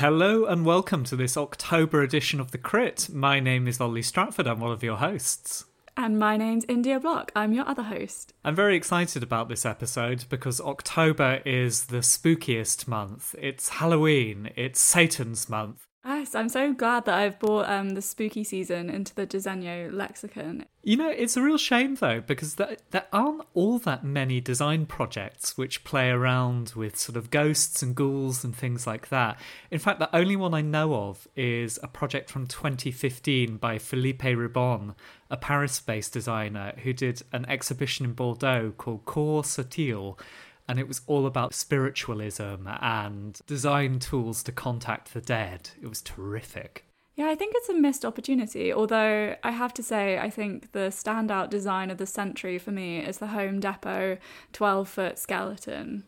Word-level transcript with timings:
Hello 0.00 0.46
and 0.46 0.64
welcome 0.64 1.04
to 1.04 1.14
this 1.14 1.36
October 1.36 2.00
edition 2.00 2.40
of 2.40 2.52
The 2.52 2.56
Crit. 2.56 3.10
My 3.12 3.38
name 3.38 3.68
is 3.68 3.82
Ollie 3.82 4.00
Stratford. 4.00 4.46
I'm 4.46 4.58
one 4.58 4.72
of 4.72 4.82
your 4.82 4.96
hosts. 4.96 5.66
And 5.94 6.18
my 6.18 6.38
name's 6.38 6.64
India 6.70 6.98
Block. 6.98 7.30
I'm 7.36 7.52
your 7.52 7.68
other 7.68 7.82
host. 7.82 8.32
I'm 8.42 8.54
very 8.54 8.76
excited 8.76 9.22
about 9.22 9.50
this 9.50 9.66
episode 9.66 10.24
because 10.30 10.58
October 10.58 11.42
is 11.44 11.88
the 11.88 11.98
spookiest 11.98 12.88
month. 12.88 13.34
It's 13.38 13.68
Halloween, 13.68 14.48
it's 14.56 14.80
Satan's 14.80 15.50
month. 15.50 15.86
Yes, 16.04 16.34
I'm 16.34 16.48
so 16.50 16.72
glad 16.72 17.06
that 17.06 17.14
I've 17.14 17.38
brought 17.38 17.68
um, 17.68 17.90
the 17.90 18.02
spooky 18.02 18.44
season 18.44 18.88
into 18.88 19.14
the 19.14 19.26
Disegno 19.26 19.92
lexicon. 19.92 20.66
You 20.82 20.96
know, 20.96 21.08
it's 21.08 21.36
a 21.36 21.42
real 21.42 21.58
shame 21.58 21.96
though, 21.96 22.20
because 22.20 22.54
there, 22.54 22.76
there 22.90 23.06
aren't 23.12 23.42
all 23.54 23.78
that 23.80 24.04
many 24.04 24.40
design 24.40 24.86
projects 24.86 25.58
which 25.58 25.82
play 25.82 26.10
around 26.10 26.74
with 26.76 26.96
sort 26.96 27.16
of 27.16 27.30
ghosts 27.30 27.82
and 27.82 27.96
ghouls 27.96 28.44
and 28.44 28.54
things 28.54 28.86
like 28.86 29.08
that. 29.08 29.40
In 29.70 29.80
fact, 29.80 29.98
the 29.98 30.14
only 30.14 30.36
one 30.36 30.54
I 30.54 30.60
know 30.60 30.94
of 30.94 31.26
is 31.34 31.80
a 31.82 31.88
project 31.88 32.30
from 32.30 32.46
2015 32.46 33.56
by 33.56 33.78
Philippe 33.78 34.34
Ribon, 34.34 34.94
a 35.30 35.36
Paris 35.36 35.80
based 35.80 36.12
designer 36.12 36.74
who 36.84 36.92
did 36.92 37.22
an 37.32 37.44
exhibition 37.48 38.04
in 38.04 38.12
Bordeaux 38.12 38.72
called 38.76 39.04
Corps 39.04 39.42
Subtil 39.42 40.16
and 40.70 40.78
it 40.78 40.86
was 40.86 41.00
all 41.08 41.26
about 41.26 41.52
spiritualism 41.52 42.68
and 42.80 43.40
design 43.48 43.98
tools 43.98 44.44
to 44.44 44.52
contact 44.52 45.12
the 45.12 45.20
dead. 45.20 45.70
It 45.82 45.88
was 45.88 46.00
terrific. 46.00 46.84
Yeah, 47.16 47.26
I 47.26 47.34
think 47.34 47.54
it's 47.56 47.68
a 47.68 47.74
missed 47.74 48.04
opportunity. 48.04 48.72
Although 48.72 49.34
I 49.42 49.50
have 49.50 49.74
to 49.74 49.82
say, 49.82 50.16
I 50.16 50.30
think 50.30 50.70
the 50.70 50.90
standout 50.90 51.50
design 51.50 51.90
of 51.90 51.98
the 51.98 52.06
century 52.06 52.56
for 52.56 52.70
me 52.70 53.00
is 53.00 53.18
the 53.18 53.26
Home 53.26 53.58
Depot 53.58 54.18
12 54.52 54.88
foot 54.88 55.18
skeleton, 55.18 56.04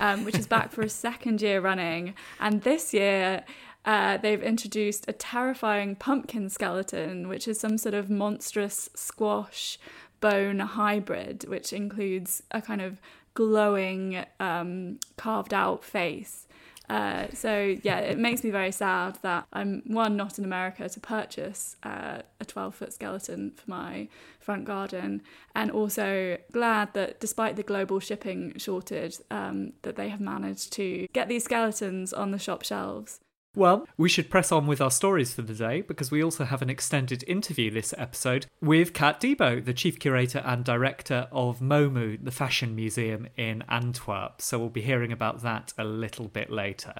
um, 0.00 0.24
which 0.24 0.36
is 0.36 0.48
back 0.48 0.72
for 0.72 0.82
a 0.82 0.88
second 1.06 1.40
year 1.40 1.60
running. 1.60 2.14
And 2.40 2.62
this 2.62 2.92
year, 2.92 3.44
uh, 3.84 4.16
they've 4.16 4.42
introduced 4.42 5.04
a 5.06 5.12
terrifying 5.12 5.94
pumpkin 5.94 6.50
skeleton, 6.50 7.28
which 7.28 7.46
is 7.46 7.60
some 7.60 7.78
sort 7.78 7.94
of 7.94 8.10
monstrous 8.10 8.90
squash 8.96 9.78
bone 10.20 10.58
hybrid, 10.58 11.44
which 11.48 11.72
includes 11.72 12.42
a 12.50 12.60
kind 12.60 12.80
of 12.82 13.00
glowing, 13.34 14.24
um, 14.38 14.98
carved 15.16 15.54
out 15.54 15.84
face. 15.84 16.46
Uh, 16.90 17.28
so 17.32 17.76
yeah, 17.84 18.00
it 18.00 18.18
makes 18.18 18.42
me 18.42 18.50
very 18.50 18.72
sad 18.72 19.16
that 19.22 19.46
I'm 19.52 19.82
one 19.86 20.16
not 20.16 20.38
in 20.38 20.44
America 20.44 20.88
to 20.88 21.00
purchase 21.00 21.76
uh, 21.84 22.22
a 22.40 22.44
12 22.44 22.74
foot 22.74 22.92
skeleton 22.92 23.52
for 23.52 23.70
my 23.70 24.08
front 24.40 24.64
garden, 24.64 25.22
and 25.54 25.70
also 25.70 26.36
glad 26.50 26.92
that 26.94 27.20
despite 27.20 27.54
the 27.54 27.62
global 27.62 28.00
shipping 28.00 28.58
shortage, 28.58 29.18
um, 29.30 29.72
that 29.82 29.94
they 29.94 30.08
have 30.08 30.20
managed 30.20 30.72
to 30.72 31.06
get 31.12 31.28
these 31.28 31.44
skeletons 31.44 32.12
on 32.12 32.32
the 32.32 32.40
shop 32.40 32.64
shelves. 32.64 33.20
Well, 33.56 33.88
we 33.96 34.08
should 34.08 34.30
press 34.30 34.52
on 34.52 34.68
with 34.68 34.80
our 34.80 34.92
stories 34.92 35.34
for 35.34 35.42
the 35.42 35.54
day 35.54 35.80
because 35.80 36.12
we 36.12 36.22
also 36.22 36.44
have 36.44 36.62
an 36.62 36.70
extended 36.70 37.24
interview 37.26 37.68
this 37.68 37.92
episode 37.98 38.46
with 38.60 38.92
Kaat 38.92 39.18
Debo, 39.18 39.64
the 39.64 39.74
chief 39.74 39.98
curator 39.98 40.38
and 40.38 40.64
director 40.64 41.26
of 41.32 41.58
MoMu, 41.58 42.24
the 42.24 42.30
fashion 42.30 42.76
museum 42.76 43.26
in 43.36 43.64
Antwerp. 43.68 44.40
So 44.40 44.60
we'll 44.60 44.68
be 44.68 44.82
hearing 44.82 45.10
about 45.10 45.42
that 45.42 45.72
a 45.76 45.82
little 45.82 46.28
bit 46.28 46.50
later. 46.50 46.94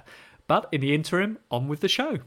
But 0.48 0.69
in 0.73 0.81
the 0.81 0.93
interim, 0.93 1.39
on 1.53 1.69
with 1.69 1.81
the 1.81 1.89
show. 1.89 2.19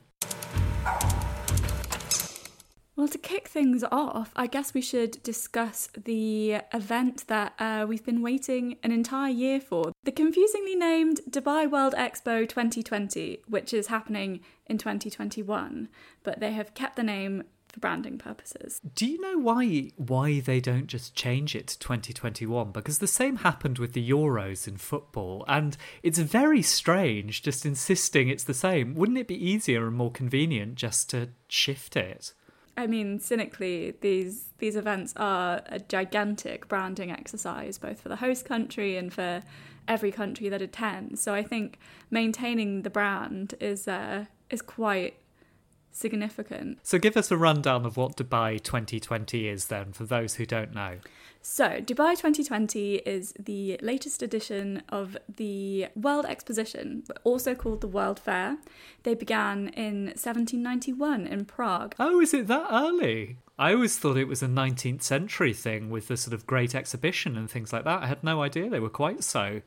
Well, 2.95 3.07
to 3.07 3.17
kick 3.17 3.47
things 3.47 3.83
off, 3.91 4.31
I 4.35 4.45
guess 4.45 4.75
we 4.75 4.81
should 4.81 5.21
discuss 5.23 5.89
the 5.97 6.57
event 6.71 7.25
that 7.27 7.53
uh, 7.57 7.87
we've 7.89 8.05
been 8.05 8.21
waiting 8.21 8.77
an 8.83 8.91
entire 8.91 9.31
year 9.31 9.59
for 9.59 9.93
the 10.03 10.11
confusingly 10.11 10.75
named 10.75 11.21
Dubai 11.27 11.69
World 11.69 11.95
Expo 11.95 12.47
2020, 12.47 13.39
which 13.47 13.73
is 13.73 13.87
happening 13.87 14.41
in 14.67 14.77
2021, 14.77 15.89
but 16.21 16.39
they 16.39 16.51
have 16.51 16.75
kept 16.75 16.95
the 16.95 17.03
name 17.03 17.43
for 17.67 17.79
branding 17.79 18.19
purposes. 18.19 18.79
Do 18.93 19.07
you 19.07 19.19
know 19.19 19.39
why 19.39 19.89
why 19.97 20.39
they 20.39 20.59
don't 20.59 20.85
just 20.85 21.15
change 21.15 21.55
it 21.55 21.65
to 21.69 21.79
2021? 21.79 22.71
Because 22.71 22.99
the 22.99 23.07
same 23.07 23.37
happened 23.37 23.79
with 23.79 23.93
the 23.93 24.07
Euros 24.07 24.67
in 24.67 24.77
football, 24.77 25.43
and 25.47 25.75
it's 26.03 26.19
very 26.19 26.61
strange 26.61 27.41
just 27.41 27.65
insisting 27.65 28.29
it's 28.29 28.43
the 28.43 28.53
same. 28.53 28.93
Wouldn't 28.93 29.17
it 29.17 29.27
be 29.27 29.49
easier 29.49 29.87
and 29.87 29.95
more 29.95 30.11
convenient 30.11 30.75
just 30.75 31.09
to 31.09 31.29
shift 31.47 31.95
it? 31.95 32.33
I 32.75 32.87
mean, 32.87 33.19
cynically, 33.19 33.93
these 34.01 34.45
these 34.57 34.75
events 34.75 35.13
are 35.17 35.61
a 35.67 35.79
gigantic 35.79 36.67
branding 36.67 37.11
exercise, 37.11 37.77
both 37.77 38.01
for 38.01 38.09
the 38.09 38.15
host 38.17 38.45
country 38.45 38.97
and 38.97 39.13
for 39.13 39.43
every 39.87 40.11
country 40.11 40.49
that 40.49 40.61
attends. 40.61 41.21
So 41.21 41.33
I 41.33 41.43
think 41.43 41.77
maintaining 42.09 42.81
the 42.81 42.89
brand 42.89 43.53
is 43.59 43.87
uh, 43.87 44.25
is 44.49 44.61
quite 44.61 45.15
significant. 45.91 46.79
So 46.83 46.97
give 46.97 47.15
us 47.15 47.29
a 47.31 47.37
rundown 47.37 47.85
of 47.85 47.95
what 47.95 48.17
Dubai 48.17 48.61
2020 48.61 49.47
is 49.47 49.67
then, 49.67 49.93
for 49.93 50.05
those 50.05 50.35
who 50.35 50.45
don't 50.45 50.73
know. 50.73 50.97
So, 51.45 51.81
Dubai 51.81 52.11
2020 52.11 52.95
is 52.99 53.33
the 53.37 53.77
latest 53.81 54.23
edition 54.23 54.81
of 54.87 55.17
the 55.35 55.87
World 55.93 56.25
Exposition, 56.25 57.03
also 57.25 57.53
called 57.53 57.81
the 57.81 57.87
World 57.87 58.17
Fair. 58.17 58.59
They 59.03 59.13
began 59.13 59.67
in 59.67 60.05
1791 60.05 61.27
in 61.27 61.43
Prague. 61.43 61.95
Oh, 61.99 62.21
is 62.21 62.33
it 62.33 62.47
that 62.47 62.67
early? 62.71 63.39
I 63.59 63.73
always 63.73 63.99
thought 63.99 64.15
it 64.15 64.29
was 64.29 64.41
a 64.41 64.47
19th 64.47 65.03
century 65.03 65.53
thing 65.53 65.89
with 65.89 66.07
the 66.07 66.15
sort 66.15 66.33
of 66.33 66.47
great 66.47 66.73
exhibition 66.73 67.35
and 67.37 67.51
things 67.51 67.73
like 67.73 67.83
that. 67.83 68.03
I 68.03 68.07
had 68.07 68.23
no 68.23 68.41
idea 68.41 68.69
they 68.69 68.79
were 68.79 68.89
quite 68.89 69.21
so 69.21 69.61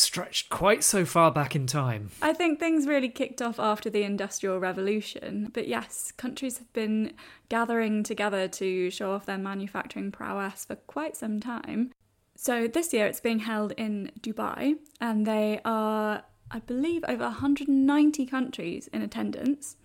stretched 0.00 0.50
quite 0.50 0.82
so 0.82 1.04
far 1.04 1.30
back 1.30 1.54
in 1.54 1.66
time. 1.66 2.10
I 2.20 2.32
think 2.32 2.58
things 2.58 2.86
really 2.86 3.08
kicked 3.08 3.40
off 3.42 3.60
after 3.60 3.90
the 3.90 4.02
Industrial 4.02 4.58
Revolution. 4.58 5.50
But 5.52 5.68
yes, 5.68 6.12
countries 6.12 6.58
have 6.58 6.72
been 6.72 7.12
gathering 7.48 8.02
together 8.02 8.48
to 8.48 8.90
show 8.90 9.12
off 9.12 9.26
their 9.26 9.38
manufacturing 9.38 10.10
prowess 10.10 10.64
for 10.64 10.76
quite 10.76 11.16
some 11.16 11.40
time. 11.40 11.92
So 12.36 12.66
this 12.66 12.92
year 12.94 13.06
it's 13.06 13.20
being 13.20 13.40
held 13.40 13.72
in 13.72 14.10
Dubai, 14.20 14.76
and 15.00 15.26
they 15.26 15.60
are, 15.64 16.24
I 16.50 16.58
believe, 16.60 17.04
over 17.06 17.24
190 17.24 18.26
countries 18.26 18.88
in 18.92 19.02
attendance. 19.02 19.76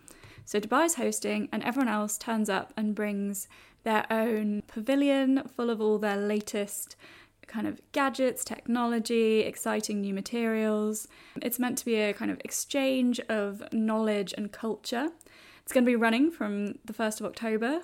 So 0.45 0.59
Dubai's 0.59 0.95
hosting, 0.95 1.49
and 1.51 1.63
everyone 1.63 1.93
else 1.93 2.17
turns 2.17 2.49
up 2.49 2.71
and 2.77 2.95
brings 2.95 3.47
their 3.83 4.05
own 4.09 4.63
pavilion 4.67 5.43
full 5.55 5.69
of 5.69 5.81
all 5.81 5.99
their 5.99 6.17
latest 6.17 6.95
kind 7.47 7.67
of 7.67 7.79
gadgets, 7.91 8.43
technology, 8.43 9.41
exciting 9.41 10.01
new 10.01 10.13
materials. 10.13 11.07
It's 11.41 11.59
meant 11.59 11.77
to 11.79 11.85
be 11.85 11.95
a 11.95 12.13
kind 12.13 12.31
of 12.31 12.39
exchange 12.43 13.19
of 13.29 13.63
knowledge 13.71 14.33
and 14.37 14.51
culture. 14.51 15.09
It's 15.63 15.73
going 15.73 15.83
to 15.83 15.89
be 15.89 15.95
running 15.95 16.31
from 16.31 16.75
the 16.85 16.93
1st 16.93 17.21
of 17.21 17.25
October 17.27 17.81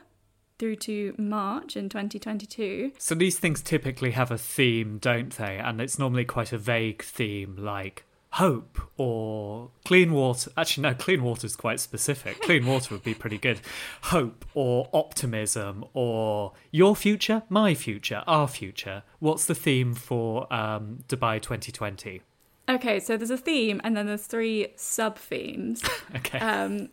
through 0.60 0.76
to 0.76 1.16
March 1.18 1.76
in 1.76 1.90
2022. 1.90 2.92
So 3.00 3.16
these 3.16 3.40
things 3.40 3.64
typically 3.64 4.12
have 4.12 4.30
a 4.30 4.38
theme, 4.38 5.00
don't 5.00 5.32
they? 5.32 5.58
And 5.58 5.82
it's 5.82 5.98
normally 5.98 6.26
quite 6.26 6.54
a 6.54 6.58
vague 6.60 7.02
theme 7.02 7.56
like 7.58 8.06
hope 8.32 8.80
or 8.98 9.72
clean 9.84 10.14
water. 10.14 10.52
Actually, 10.56 10.84
no, 10.84 10.94
clean 10.94 11.24
water 11.24 11.46
is 11.46 11.56
quite 11.56 11.80
specific. 11.80 12.42
Clean 12.42 12.66
water 12.66 12.96
would 12.96 13.04
be 13.04 13.14
pretty 13.14 13.38
good. 13.38 13.62
Hope 14.04 14.46
or 14.54 14.90
optimism 14.94 15.86
or 15.94 16.54
your 16.72 16.96
future, 16.96 17.44
my 17.50 17.74
future, 17.74 18.24
our 18.28 18.48
future. 18.48 19.04
What's 19.20 19.46
the 19.46 19.56
theme 19.56 19.94
for 19.94 20.52
um, 20.54 21.00
Dubai 21.08 21.42
2020? 21.42 22.22
Okay, 22.70 23.00
so 23.00 23.18
there's 23.18 23.32
a 23.32 23.38
theme 23.38 23.82
and 23.84 23.98
then 23.98 24.06
there's 24.06 24.26
three 24.26 24.68
sub 24.76 25.18
themes. 25.18 25.84
okay. 26.16 26.40
Um, 26.40 26.90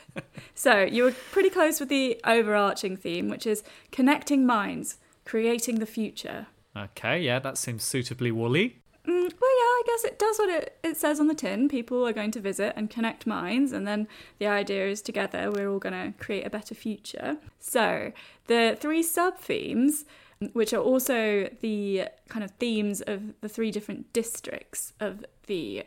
so 0.54 0.82
you 0.82 1.02
were 1.04 1.12
pretty 1.32 1.50
close 1.50 1.80
with 1.80 1.88
the 1.88 2.20
overarching 2.24 2.96
theme, 2.96 3.28
which 3.28 3.46
is 3.46 3.64
connecting 3.90 4.46
minds, 4.46 4.98
creating 5.24 5.80
the 5.80 5.86
future. 5.86 6.46
Okay, 6.76 7.20
yeah, 7.20 7.40
that 7.40 7.58
seems 7.58 7.82
suitably 7.82 8.30
woolly. 8.30 8.80
Mm, 9.08 9.22
well, 9.22 9.22
yeah, 9.22 9.40
I 9.40 9.82
guess 9.86 10.04
it 10.04 10.18
does 10.18 10.38
what 10.38 10.50
it, 10.50 10.78
it 10.84 10.96
says 10.98 11.18
on 11.18 11.28
the 11.28 11.34
tin. 11.34 11.68
People 11.68 12.06
are 12.06 12.12
going 12.12 12.30
to 12.32 12.40
visit 12.40 12.74
and 12.76 12.90
connect 12.90 13.26
minds, 13.26 13.72
and 13.72 13.86
then 13.86 14.06
the 14.38 14.46
idea 14.46 14.86
is 14.86 15.00
together 15.00 15.50
we're 15.50 15.70
all 15.70 15.78
going 15.78 15.94
to 15.94 16.18
create 16.22 16.46
a 16.46 16.50
better 16.50 16.74
future. 16.74 17.38
So, 17.58 18.12
the 18.48 18.76
three 18.78 19.02
sub 19.02 19.38
themes, 19.38 20.04
which 20.52 20.74
are 20.74 20.82
also 20.82 21.48
the 21.62 22.08
kind 22.28 22.44
of 22.44 22.50
themes 22.52 23.00
of 23.00 23.40
the 23.40 23.48
three 23.48 23.70
different 23.70 24.12
districts 24.12 24.92
of 25.00 25.24
the 25.46 25.84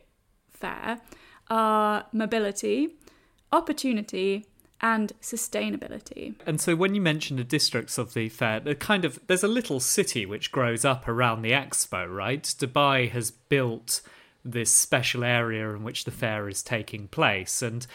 fair, 0.50 1.00
are 1.48 2.08
mobility, 2.12 2.96
opportunity, 3.52 4.48
and 4.82 5.14
sustainability. 5.22 6.34
And 6.46 6.60
so 6.60 6.76
when 6.76 6.96
you 6.96 7.02
mention 7.02 7.38
the 7.38 7.44
districts 7.44 7.98
of 7.98 8.14
the 8.14 8.30
fair, 8.30 8.60
the 8.60 8.76
kind 8.76 9.06
of 9.06 9.20
there's 9.28 9.44
a 9.44 9.48
little 9.48 9.80
city 9.80 10.26
which 10.26 10.52
grows 10.52 10.84
up 10.84 11.08
around 11.08 11.44
the 11.44 11.52
expo, 11.52 12.14
right? 12.14 12.44
Dubai 12.44 13.10
has 13.10 13.32
built 13.32 14.02
this 14.44 14.72
special 14.72 15.24
area 15.24 15.70
in 15.70 15.84
which 15.84 16.04
the 16.04 16.12
fair 16.12 16.50
is 16.50 16.64
taking 16.64 17.08
place 17.08 17.62
and 17.62 17.86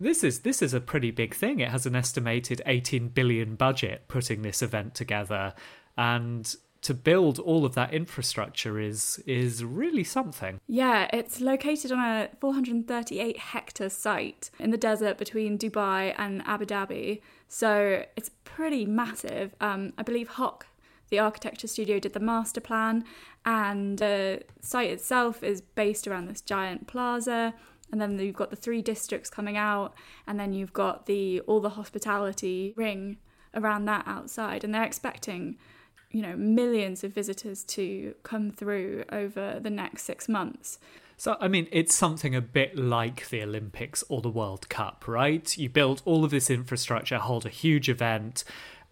this 0.00 0.24
is 0.24 0.40
this 0.40 0.62
is 0.62 0.72
a 0.72 0.80
pretty 0.80 1.10
big 1.10 1.34
thing. 1.34 1.60
It 1.60 1.68
has 1.68 1.84
an 1.84 1.94
estimated 1.94 2.62
18 2.64 3.08
billion 3.08 3.54
budget 3.54 4.08
putting 4.08 4.40
this 4.40 4.62
event 4.62 4.94
together 4.94 5.52
and 5.96 6.54
to 6.82 6.94
build 6.94 7.38
all 7.38 7.64
of 7.64 7.74
that 7.74 7.92
infrastructure 7.92 8.78
is 8.78 9.22
is 9.26 9.64
really 9.64 10.04
something. 10.04 10.60
Yeah, 10.66 11.08
it's 11.12 11.40
located 11.40 11.92
on 11.92 11.98
a 11.98 12.28
438 12.40 13.38
hectare 13.38 13.90
site 13.90 14.50
in 14.58 14.70
the 14.70 14.78
desert 14.78 15.18
between 15.18 15.58
Dubai 15.58 16.14
and 16.16 16.42
Abu 16.46 16.64
Dhabi. 16.64 17.20
So 17.48 18.04
it's 18.16 18.30
pretty 18.44 18.86
massive. 18.86 19.54
Um, 19.60 19.92
I 19.98 20.02
believe 20.02 20.28
Hock, 20.28 20.66
the 21.10 21.18
architecture 21.18 21.66
studio, 21.66 21.98
did 21.98 22.14
the 22.14 22.20
master 22.20 22.60
plan, 22.60 23.04
and 23.44 23.98
the 23.98 24.42
site 24.62 24.90
itself 24.90 25.42
is 25.42 25.60
based 25.60 26.06
around 26.06 26.26
this 26.26 26.40
giant 26.40 26.86
plaza. 26.86 27.54
And 27.92 28.00
then 28.00 28.18
you've 28.20 28.36
got 28.36 28.50
the 28.50 28.56
three 28.56 28.82
districts 28.82 29.28
coming 29.28 29.56
out, 29.56 29.94
and 30.26 30.38
then 30.38 30.52
you've 30.52 30.72
got 30.72 31.06
the 31.06 31.40
all 31.40 31.60
the 31.60 31.70
hospitality 31.70 32.72
ring 32.76 33.18
around 33.52 33.84
that 33.86 34.04
outside, 34.06 34.62
and 34.64 34.72
they're 34.72 34.84
expecting 34.84 35.58
you 36.10 36.22
know 36.22 36.36
millions 36.36 37.04
of 37.04 37.12
visitors 37.12 37.64
to 37.64 38.14
come 38.22 38.50
through 38.50 39.04
over 39.10 39.58
the 39.60 39.70
next 39.70 40.04
six 40.04 40.28
months. 40.28 40.78
So, 41.16 41.36
I 41.38 41.48
mean, 41.48 41.68
it's 41.70 41.94
something 41.94 42.34
a 42.34 42.40
bit 42.40 42.78
like 42.78 43.28
the 43.28 43.42
Olympics 43.42 44.02
or 44.08 44.22
the 44.22 44.30
World 44.30 44.70
Cup, 44.70 45.06
right? 45.06 45.54
You 45.58 45.68
build 45.68 46.00
all 46.06 46.24
of 46.24 46.30
this 46.30 46.48
infrastructure, 46.48 47.18
hold 47.18 47.44
a 47.44 47.50
huge 47.50 47.90
event, 47.90 48.42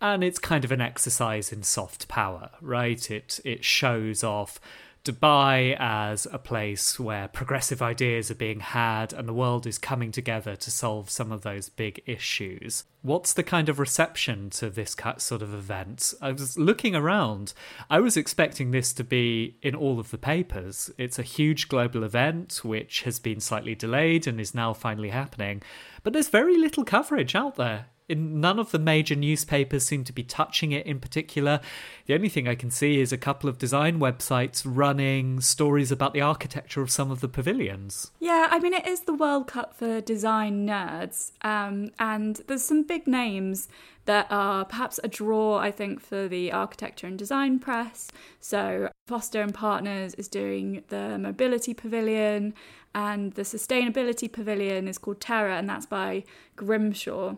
and 0.03 0.23
it's 0.23 0.38
kind 0.38 0.62
of 0.62 0.70
an 0.70 0.82
exercise 0.82 1.53
in 1.53 1.62
soft 1.62 2.06
power, 2.06 2.50
right? 2.61 3.11
It 3.11 3.41
it 3.44 3.64
shows 3.64 4.23
off 4.23 4.61
Dubai 5.05 5.77
as 5.79 6.27
a 6.31 6.39
place 6.39 6.99
where 7.00 7.29
progressive 7.29 7.81
ideas 7.81 8.31
are 8.31 8.35
being 8.35 8.61
had 8.61 9.12
and 9.12 9.29
the 9.29 9.33
world 9.33 9.67
is 9.67 9.79
coming 9.79 10.12
together 10.12 10.56
to 10.56 10.71
solve 10.71 11.09
some 11.11 11.33
of 11.33 11.43
those 11.43 11.69
big 11.69 12.03
issues. 12.06 12.85
What's 13.03 13.33
the 13.33 13.43
kind 13.43 13.69
of 13.69 13.79
reception 13.79 14.50
to 14.50 14.69
this 14.69 14.97
sort 15.19 15.41
of 15.41 15.55
event? 15.55 16.12
I 16.21 16.33
was 16.33 16.59
looking 16.59 16.95
around. 16.95 17.55
I 17.89 18.00
was 18.00 18.17
expecting 18.17 18.71
this 18.71 18.93
to 18.95 19.05
be 19.05 19.56
in 19.62 19.75
all 19.75 19.99
of 19.99 20.11
the 20.11 20.19
papers. 20.19 20.91
It's 20.99 21.19
a 21.19 21.23
huge 21.23 21.69
global 21.69 22.05
event 22.05 22.61
which 22.62 23.03
has 23.03 23.19
been 23.19 23.41
slightly 23.41 23.75
delayed 23.75 24.27
and 24.27 24.41
is 24.41 24.55
now 24.55 24.75
finally 24.75 25.11
happening. 25.11 25.62
But 26.03 26.12
there's 26.12 26.29
very 26.29 26.59
little 26.59 26.85
coverage 26.85 27.35
out 27.35 27.56
there 27.56 27.87
in 28.09 28.41
none 28.41 28.59
of 28.59 28.71
the 28.71 28.79
major 28.79 29.15
newspapers 29.15 29.85
seem 29.85 30.05
to 30.05 30.13
be 30.13 30.23
touching 30.23 30.73
it 30.73 30.87
in 30.87 30.99
particular. 30.99 31.61
The 32.07 32.15
only 32.15 32.29
thing 32.29 32.49
I 32.49 32.55
can 32.55 32.71
see 32.71 33.01
is 33.01 33.13
a 33.13 33.19
couple 33.19 33.51
of 33.51 33.59
design 33.59 34.01
websites 34.01 34.63
running 34.65 35.41
stories 35.41 35.93
about 35.93 36.15
the 36.15 36.21
architecture 36.21 36.81
of 36.81 36.91
some 36.91 37.11
of 37.11 37.21
the 37.21 37.29
pavilions. 37.29 38.11
Yeah, 38.19 38.49
I 38.51 38.59
mean, 38.59 38.75
it 38.75 38.87
is 38.87 39.01
the 39.01 39.15
World 39.15 39.47
Cup 39.47 39.75
for 39.75 40.01
design 40.01 40.67
nerds, 40.67 41.33
um, 41.43 41.91
and 41.99 42.37
there's 42.47 42.65
some 42.65 42.83
big 42.83 43.07
names 43.07 43.69
that 44.07 44.27
are 44.31 44.65
perhaps 44.65 44.99
a 45.05 45.09
draw, 45.09 45.59
I 45.59 45.71
think, 45.71 46.01
for 46.01 46.29
the 46.29 46.51
architecture 46.51 47.07
and 47.07 47.19
design 47.19 47.59
press. 47.59 48.11
So, 48.41 48.89
Foster 49.07 49.43
and 49.43 49.53
Partners 49.53 50.15
is 50.15 50.29
doing 50.29 50.83
the 50.89 51.19
Mobility 51.19 51.75
Pavilion, 51.75 52.55
and 52.95 53.35
the 53.35 53.43
Sustainability 53.43 54.33
Pavilion 54.33 54.89
is 54.89 54.97
called 54.97 55.21
Terra, 55.21 55.59
and 55.59 55.69
that's 55.69 55.85
by 55.85 56.25
Grimshaw 56.57 57.37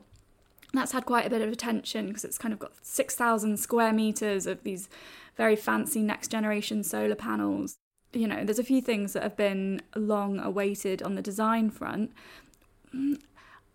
that's 0.73 0.93
had 0.93 1.07
quite 1.07 1.27
a 1.27 1.31
bit 1.31 1.43
of 1.43 1.53
attention 1.53 2.09
because 2.09 2.25
it's 2.25 2.39
kind 2.39 2.53
of 2.53 2.59
got 2.59 2.73
6,000 2.83 3.57
square 3.59 3.93
meters 3.93 4.47
of 4.47 4.63
these 4.63 4.89
very 5.37 5.57
fancy 5.57 6.03
next 6.03 6.29
generation 6.29 6.85
solar 6.85 7.15
panels. 7.15 7.77
You 8.13 8.27
know, 8.27 8.45
there's 8.45 8.59
a 8.59 8.65
few 8.65 8.81
things 8.81 9.13
that 9.13 9.23
have 9.23 9.37
been 9.37 9.83
long 9.95 10.39
awaited 10.39 11.03
on 11.03 11.15
the 11.15 11.23
design 11.23 11.71
front. 11.71 12.13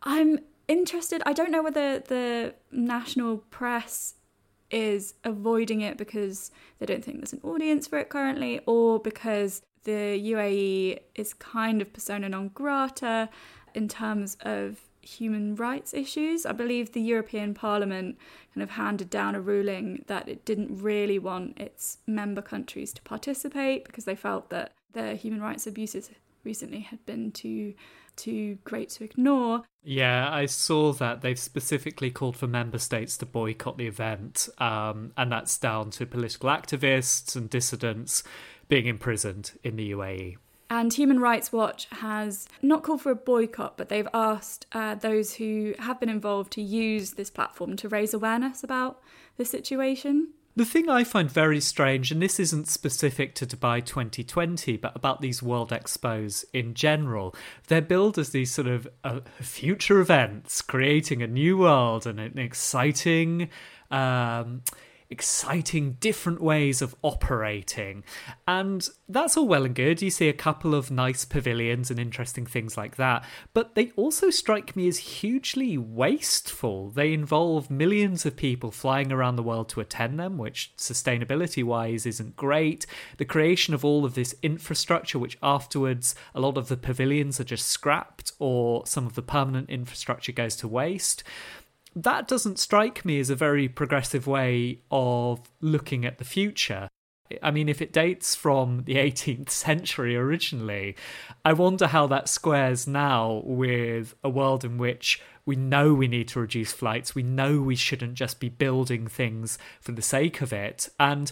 I'm 0.03 0.39
interested. 0.67 1.21
I 1.25 1.33
don't 1.33 1.51
know 1.51 1.63
whether 1.63 1.99
the 1.99 2.53
national 2.71 3.37
press 3.49 4.15
is 4.71 5.13
avoiding 5.23 5.81
it 5.81 5.97
because 5.97 6.51
they 6.79 6.85
don't 6.85 7.03
think 7.03 7.17
there's 7.17 7.33
an 7.33 7.41
audience 7.43 7.87
for 7.87 7.97
it 7.99 8.09
currently 8.09 8.59
or 8.65 8.99
because 8.99 9.61
the 9.83 10.19
UAE 10.31 10.99
is 11.13 11.33
kind 11.33 11.81
of 11.81 11.93
persona 11.93 12.27
non 12.27 12.49
grata 12.49 13.29
in 13.73 13.87
terms 13.87 14.37
of 14.41 14.79
human 15.05 15.55
rights 15.55 15.93
issues. 15.93 16.45
I 16.45 16.51
believe 16.51 16.91
the 16.91 17.01
European 17.01 17.53
Parliament 17.53 18.17
kind 18.53 18.63
of 18.63 18.71
handed 18.71 19.09
down 19.09 19.35
a 19.35 19.41
ruling 19.41 20.03
that 20.07 20.27
it 20.27 20.45
didn't 20.45 20.81
really 20.81 21.19
want 21.19 21.59
its 21.59 21.99
member 22.07 22.41
countries 22.41 22.91
to 22.93 23.01
participate 23.03 23.85
because 23.85 24.05
they 24.05 24.15
felt 24.15 24.49
that 24.49 24.73
the 24.93 25.15
human 25.15 25.41
rights 25.41 25.67
abuses 25.67 26.09
recently 26.43 26.81
had 26.81 27.05
been 27.05 27.31
too 27.31 27.73
too 28.15 28.57
great 28.63 28.89
to 28.89 29.03
ignore. 29.03 29.63
Yeah, 29.83 30.33
I 30.33 30.45
saw 30.45 30.93
that 30.93 31.21
they've 31.21 31.37
specifically 31.37 32.09
called 32.09 32.37
for 32.37 32.47
member 32.47 32.77
states 32.77 33.17
to 33.17 33.25
boycott 33.25 33.77
the 33.77 33.87
event, 33.87 34.47
um, 34.57 35.11
and 35.17 35.29
that's 35.29 35.57
down 35.57 35.89
to 35.91 36.05
political 36.05 36.49
activists 36.49 37.35
and 37.35 37.49
dissidents 37.49 38.23
being 38.69 38.85
imprisoned 38.85 39.51
in 39.63 39.75
the 39.75 39.91
UAE. 39.91 40.37
And 40.69 40.93
Human 40.93 41.19
Rights 41.19 41.53
Watch 41.53 41.87
has 41.91 42.47
not 42.61 42.83
called 42.83 43.01
for 43.01 43.11
a 43.11 43.15
boycott, 43.15 43.77
but 43.77 43.89
they've 43.89 44.07
asked 44.13 44.65
uh, 44.71 44.95
those 44.95 45.35
who 45.35 45.75
have 45.79 45.99
been 45.99 46.09
involved 46.09 46.51
to 46.53 46.61
use 46.61 47.11
this 47.11 47.29
platform 47.29 47.75
to 47.77 47.89
raise 47.89 48.13
awareness 48.13 48.63
about 48.63 48.99
the 49.37 49.45
situation. 49.45 50.29
The 50.57 50.63
thing 50.63 50.89
I 50.89 51.03
find 51.03 51.29
very 51.29 51.59
strange, 51.59 52.13
and 52.13 52.21
this 52.21 52.39
isn't 52.39 52.69
specific 52.69 53.35
to 53.35 53.45
Dubai 53.45 53.85
2020, 53.85 54.77
but 54.77 54.95
about 54.95 55.19
these 55.19 55.43
World 55.43 55.71
Expos 55.71 56.45
in 56.53 56.73
general, 56.73 57.35
they're 57.67 57.81
billed 57.81 58.17
as 58.17 58.29
these 58.29 58.51
sort 58.53 58.67
of 58.67 58.87
uh, 59.03 59.19
future 59.41 59.99
events, 59.99 60.61
creating 60.61 61.21
a 61.21 61.27
new 61.27 61.57
world 61.57 62.07
and 62.07 62.21
an 62.21 62.39
exciting. 62.39 63.49
Um, 63.91 64.61
exciting 65.09 65.93
different 65.99 66.41
ways 66.41 66.81
of 66.81 66.95
operating. 67.01 68.03
And 68.47 68.87
that's 69.07 69.37
all 69.37 69.47
well 69.47 69.65
and 69.65 69.75
good. 69.75 70.01
You 70.01 70.09
see 70.09 70.29
a 70.29 70.33
couple 70.33 70.73
of 70.73 70.91
nice 70.91 71.25
pavilions 71.25 71.91
and 71.91 71.99
interesting 71.99 72.45
things 72.45 72.77
like 72.77 72.95
that. 72.95 73.23
But 73.53 73.75
they 73.75 73.91
also 73.95 74.29
strike 74.29 74.75
me 74.75 74.87
as 74.87 74.97
hugely 74.97 75.77
wasteful. 75.77 76.89
They 76.89 77.13
involve 77.13 77.69
millions 77.69 78.25
of 78.25 78.35
people 78.35 78.71
flying 78.71 79.11
around 79.11 79.35
the 79.35 79.43
world 79.43 79.69
to 79.69 79.81
attend 79.81 80.19
them, 80.19 80.37
which 80.37 80.73
sustainability 80.77 81.63
wise 81.63 82.05
isn't 82.05 82.35
great. 82.35 82.85
The 83.17 83.25
creation 83.25 83.73
of 83.73 83.85
all 83.85 84.05
of 84.05 84.15
this 84.15 84.35
infrastructure, 84.41 85.19
which 85.19 85.37
afterwards 85.43 86.15
a 86.33 86.41
lot 86.41 86.57
of 86.57 86.67
the 86.67 86.77
pavilions 86.77 87.39
are 87.39 87.45
just 87.45 87.67
scrapped 87.67 88.31
or 88.39 88.85
some 88.85 89.05
of 89.05 89.15
the 89.15 89.21
permanent 89.21 89.69
infrastructure 89.69 90.31
goes 90.31 90.55
to 90.57 90.67
waste 90.67 91.23
that 91.95 92.27
doesn't 92.27 92.59
strike 92.59 93.05
me 93.05 93.19
as 93.19 93.29
a 93.29 93.35
very 93.35 93.67
progressive 93.67 94.27
way 94.27 94.79
of 94.91 95.39
looking 95.61 96.05
at 96.05 96.17
the 96.17 96.25
future. 96.25 96.89
I 97.41 97.51
mean, 97.51 97.69
if 97.69 97.81
it 97.81 97.93
dates 97.93 98.35
from 98.35 98.83
the 98.83 98.95
18th 98.95 99.49
century 99.49 100.15
originally, 100.15 100.95
I 101.43 101.53
wonder 101.53 101.87
how 101.87 102.07
that 102.07 102.29
squares 102.29 102.85
now 102.85 103.41
with 103.45 104.15
a 104.23 104.29
world 104.29 104.65
in 104.65 104.77
which 104.77 105.21
we 105.45 105.55
know 105.55 105.93
we 105.93 106.07
need 106.07 106.27
to 106.29 106.39
reduce 106.39 106.73
flights, 106.73 107.15
we 107.15 107.23
know 107.23 107.61
we 107.61 107.75
shouldn't 107.75 108.15
just 108.15 108.39
be 108.39 108.49
building 108.49 109.07
things 109.07 109.57
for 109.79 109.91
the 109.91 110.01
sake 110.01 110.41
of 110.41 110.51
it. 110.51 110.89
And 110.99 111.31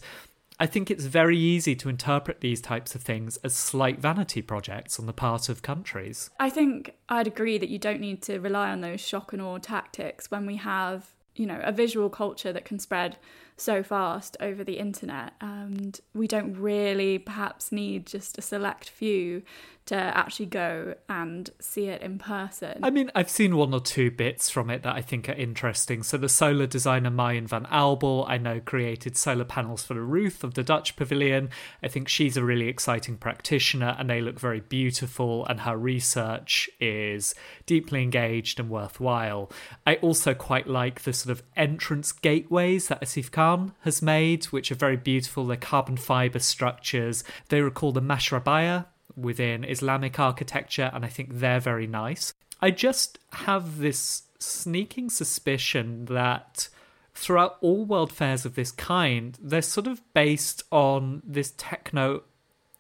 I 0.64 0.66
think 0.66 0.90
it's 0.90 1.04
very 1.04 1.38
easy 1.38 1.76
to 1.76 1.90
interpret 1.90 2.40
these 2.40 2.62
types 2.62 2.96
of 2.96 3.02
things 3.02 3.36
as 3.44 3.54
slight 3.54 4.00
vanity 4.00 4.42
projects 4.42 4.98
on 4.98 5.08
the 5.08 5.12
part 5.12 5.50
of 5.50 5.62
countries. 5.62 6.30
I 6.40 6.50
think 6.50 6.96
I'd 7.10 7.28
agree 7.28 7.58
that 7.58 7.68
you 7.68 7.78
don't 7.78 8.00
need 8.00 8.22
to 8.24 8.40
rely 8.40 8.70
on 8.70 8.80
those 8.80 9.02
shock 9.02 9.34
and 9.34 9.42
awe 9.42 9.58
tactics 9.58 10.32
when 10.32 10.46
we 10.46 10.56
have, 10.56 11.08
you 11.36 11.46
know, 11.46 11.60
a 11.66 11.74
visual 11.74 12.10
culture 12.10 12.54
that 12.54 12.64
can 12.64 12.80
spread 12.80 13.18
so 13.58 13.84
fast 13.84 14.38
over 14.40 14.64
the 14.64 14.80
internet 14.80 15.34
and 15.42 16.00
we 16.14 16.30
don't 16.30 16.56
really 16.56 17.18
perhaps 17.18 17.74
need 17.74 18.06
just 18.06 18.38
a 18.38 18.42
select 18.42 18.90
few 18.90 19.44
to 19.86 19.96
actually 19.96 20.46
go 20.46 20.96
and 21.10 21.50
see 21.60 21.88
it 21.88 22.02
in 22.02 22.18
person. 22.18 22.80
I 22.84 22.90
mean, 22.90 23.12
I've 23.16 23.30
seen 23.30 23.58
one 23.58 23.74
or 23.74 23.82
two 23.82 24.12
bits 24.12 24.50
from 24.50 24.70
it 24.70 24.84
that 24.84 24.96
I 24.96 25.02
think 25.02 25.28
are 25.28 25.34
interesting. 25.34 26.04
So, 26.04 26.18
the 26.18 26.30
solar 26.30 26.68
designer 26.68 27.12
Marjan 27.12 27.48
van 27.48 27.66
Aubel, 27.66 28.26
I 28.28 28.38
know, 28.38 28.62
created 28.62 29.18
solar 29.18 29.44
panels 29.44 29.84
for 29.84 29.94
the 29.94 30.02
roof 30.02 30.44
of 30.44 30.54
the 30.54 30.64
Dutch 30.64 30.96
pavilion. 30.96 31.50
I 31.82 31.90
think 31.90 32.08
she's 32.08 32.38
a 32.38 32.44
really 32.44 32.70
exciting 32.70 33.18
practitioner 33.18 33.96
and 34.00 34.10
they 34.10 34.22
look 34.22 34.40
very 34.40 34.62
beautiful, 34.62 35.46
and 35.48 35.62
her 35.62 35.78
research 35.78 36.70
is 36.80 37.36
deeply 37.66 38.04
engaged 38.04 38.60
and 38.60 38.70
worthwhile. 38.70 39.52
I 39.86 39.96
also 39.96 40.34
quite 40.34 40.68
like 40.68 41.02
the 41.02 41.14
sort 41.14 41.38
of 41.38 41.44
entrance 41.58 42.12
gateways 42.12 42.88
that 42.88 43.02
Asif 43.02 43.32
Khan 43.32 43.74
has 43.82 44.02
made, 44.02 44.46
which 44.46 44.72
are 44.72 44.76
very 44.76 44.98
beautiful. 44.98 45.46
They're 45.46 45.58
carbon 45.58 45.98
fiber 45.98 46.40
structures. 46.40 47.24
They 47.50 47.62
recall 47.62 47.92
the 47.92 48.02
Mashrabiyah 48.02 48.86
within 49.16 49.64
Islamic 49.64 50.20
architecture, 50.20 50.92
and 50.94 51.06
I 51.06 51.10
think 51.10 51.40
they're 51.40 51.60
very 51.60 51.88
nice. 51.88 52.34
I 52.62 52.72
just 52.72 53.20
have 53.34 53.80
this 53.80 54.24
sneaking 54.40 55.10
suspicion 55.10 56.06
that 56.06 56.70
throughout 57.14 57.58
all 57.62 57.86
world 57.86 58.12
fairs 58.12 58.46
of 58.46 58.56
this 58.56 58.72
kind, 58.72 59.38
they're 59.42 59.62
sort 59.62 59.88
of 59.88 60.02
based 60.14 60.64
on 60.72 61.22
this 61.26 61.54
techno 61.58 62.24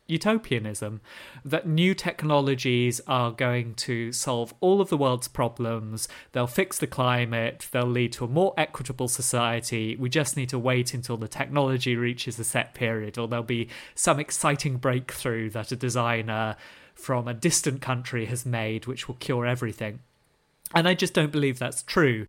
utopianism 0.08 1.02
that 1.46 1.68
new 1.68 1.94
technologies 1.94 3.00
are 3.08 3.32
going 3.32 3.74
to 3.76 4.12
solve 4.12 4.54
all 4.60 4.82
of 4.82 4.90
the 4.90 4.98
world's 4.98 5.28
problems, 5.28 6.08
they'll 6.32 6.48
fix 6.48 6.78
the 6.78 6.88
climate, 6.88 7.68
they'll 7.72 7.86
lead 7.86 8.12
to 8.14 8.26
a 8.26 8.28
more 8.28 8.54
equitable 8.58 9.08
society. 9.08 9.96
We 9.96 10.10
just 10.10 10.36
need 10.36 10.50
to 10.50 10.60
wait 10.60 10.94
until 10.94 11.18
the 11.18 11.28
technology 11.28 11.96
reaches 11.96 12.38
a 12.40 12.44
set 12.44 12.74
period, 12.74 13.18
or 13.18 13.28
there'll 13.28 13.44
be 13.44 13.70
some 13.96 14.20
exciting 14.20 14.78
breakthrough 14.78 15.50
that 15.52 15.72
a 15.72 15.76
designer 15.76 16.56
from 16.94 17.28
a 17.28 17.34
distant 17.34 17.82
country 17.82 18.26
has 18.28 18.46
made 18.46 18.86
which 18.86 19.08
will 19.08 19.16
cure 19.16 19.46
everything. 19.46 20.00
And 20.76 20.88
I 20.88 20.94
just 20.94 21.14
don't 21.14 21.32
believe 21.32 21.60
that's 21.60 21.84
true. 21.84 22.28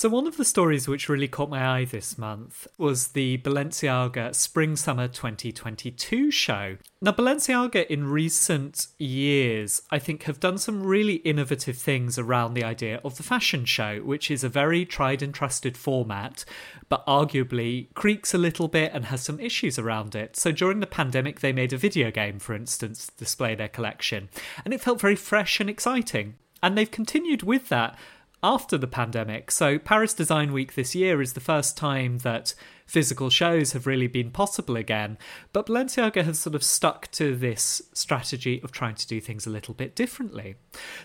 So, 0.00 0.08
one 0.08 0.26
of 0.26 0.38
the 0.38 0.46
stories 0.46 0.88
which 0.88 1.10
really 1.10 1.28
caught 1.28 1.50
my 1.50 1.62
eye 1.62 1.84
this 1.84 2.16
month 2.16 2.66
was 2.78 3.08
the 3.08 3.36
Balenciaga 3.36 4.34
Spring 4.34 4.74
Summer 4.74 5.08
2022 5.08 6.30
show. 6.30 6.78
Now, 7.02 7.12
Balenciaga 7.12 7.86
in 7.86 8.08
recent 8.08 8.86
years, 8.96 9.82
I 9.90 9.98
think, 9.98 10.22
have 10.22 10.40
done 10.40 10.56
some 10.56 10.84
really 10.84 11.16
innovative 11.16 11.76
things 11.76 12.18
around 12.18 12.54
the 12.54 12.64
idea 12.64 13.02
of 13.04 13.18
the 13.18 13.22
fashion 13.22 13.66
show, 13.66 13.98
which 13.98 14.30
is 14.30 14.42
a 14.42 14.48
very 14.48 14.86
tried 14.86 15.20
and 15.20 15.34
trusted 15.34 15.76
format, 15.76 16.46
but 16.88 17.06
arguably 17.06 17.92
creaks 17.92 18.32
a 18.32 18.38
little 18.38 18.68
bit 18.68 18.92
and 18.94 19.04
has 19.04 19.20
some 19.20 19.38
issues 19.38 19.78
around 19.78 20.14
it. 20.14 20.34
So, 20.34 20.50
during 20.50 20.80
the 20.80 20.86
pandemic, 20.86 21.40
they 21.40 21.52
made 21.52 21.74
a 21.74 21.76
video 21.76 22.10
game, 22.10 22.38
for 22.38 22.54
instance, 22.54 23.08
to 23.08 23.16
display 23.18 23.54
their 23.54 23.68
collection, 23.68 24.30
and 24.64 24.72
it 24.72 24.80
felt 24.80 24.98
very 24.98 25.16
fresh 25.16 25.60
and 25.60 25.68
exciting. 25.68 26.36
And 26.62 26.76
they've 26.76 26.90
continued 26.90 27.42
with 27.42 27.68
that 27.68 27.98
after 28.42 28.78
the 28.78 28.86
pandemic. 28.86 29.50
So, 29.50 29.78
Paris 29.78 30.14
Design 30.14 30.52
Week 30.52 30.74
this 30.74 30.94
year 30.94 31.20
is 31.20 31.34
the 31.34 31.40
first 31.40 31.76
time 31.76 32.18
that 32.18 32.54
physical 32.86 33.30
shows 33.30 33.72
have 33.72 33.86
really 33.86 34.08
been 34.08 34.30
possible 34.30 34.76
again. 34.76 35.16
But 35.52 35.66
Balenciaga 35.66 36.24
has 36.24 36.40
sort 36.40 36.56
of 36.56 36.64
stuck 36.64 37.08
to 37.12 37.36
this 37.36 37.82
strategy 37.92 38.60
of 38.64 38.72
trying 38.72 38.96
to 38.96 39.06
do 39.06 39.20
things 39.20 39.46
a 39.46 39.50
little 39.50 39.74
bit 39.74 39.94
differently. 39.94 40.56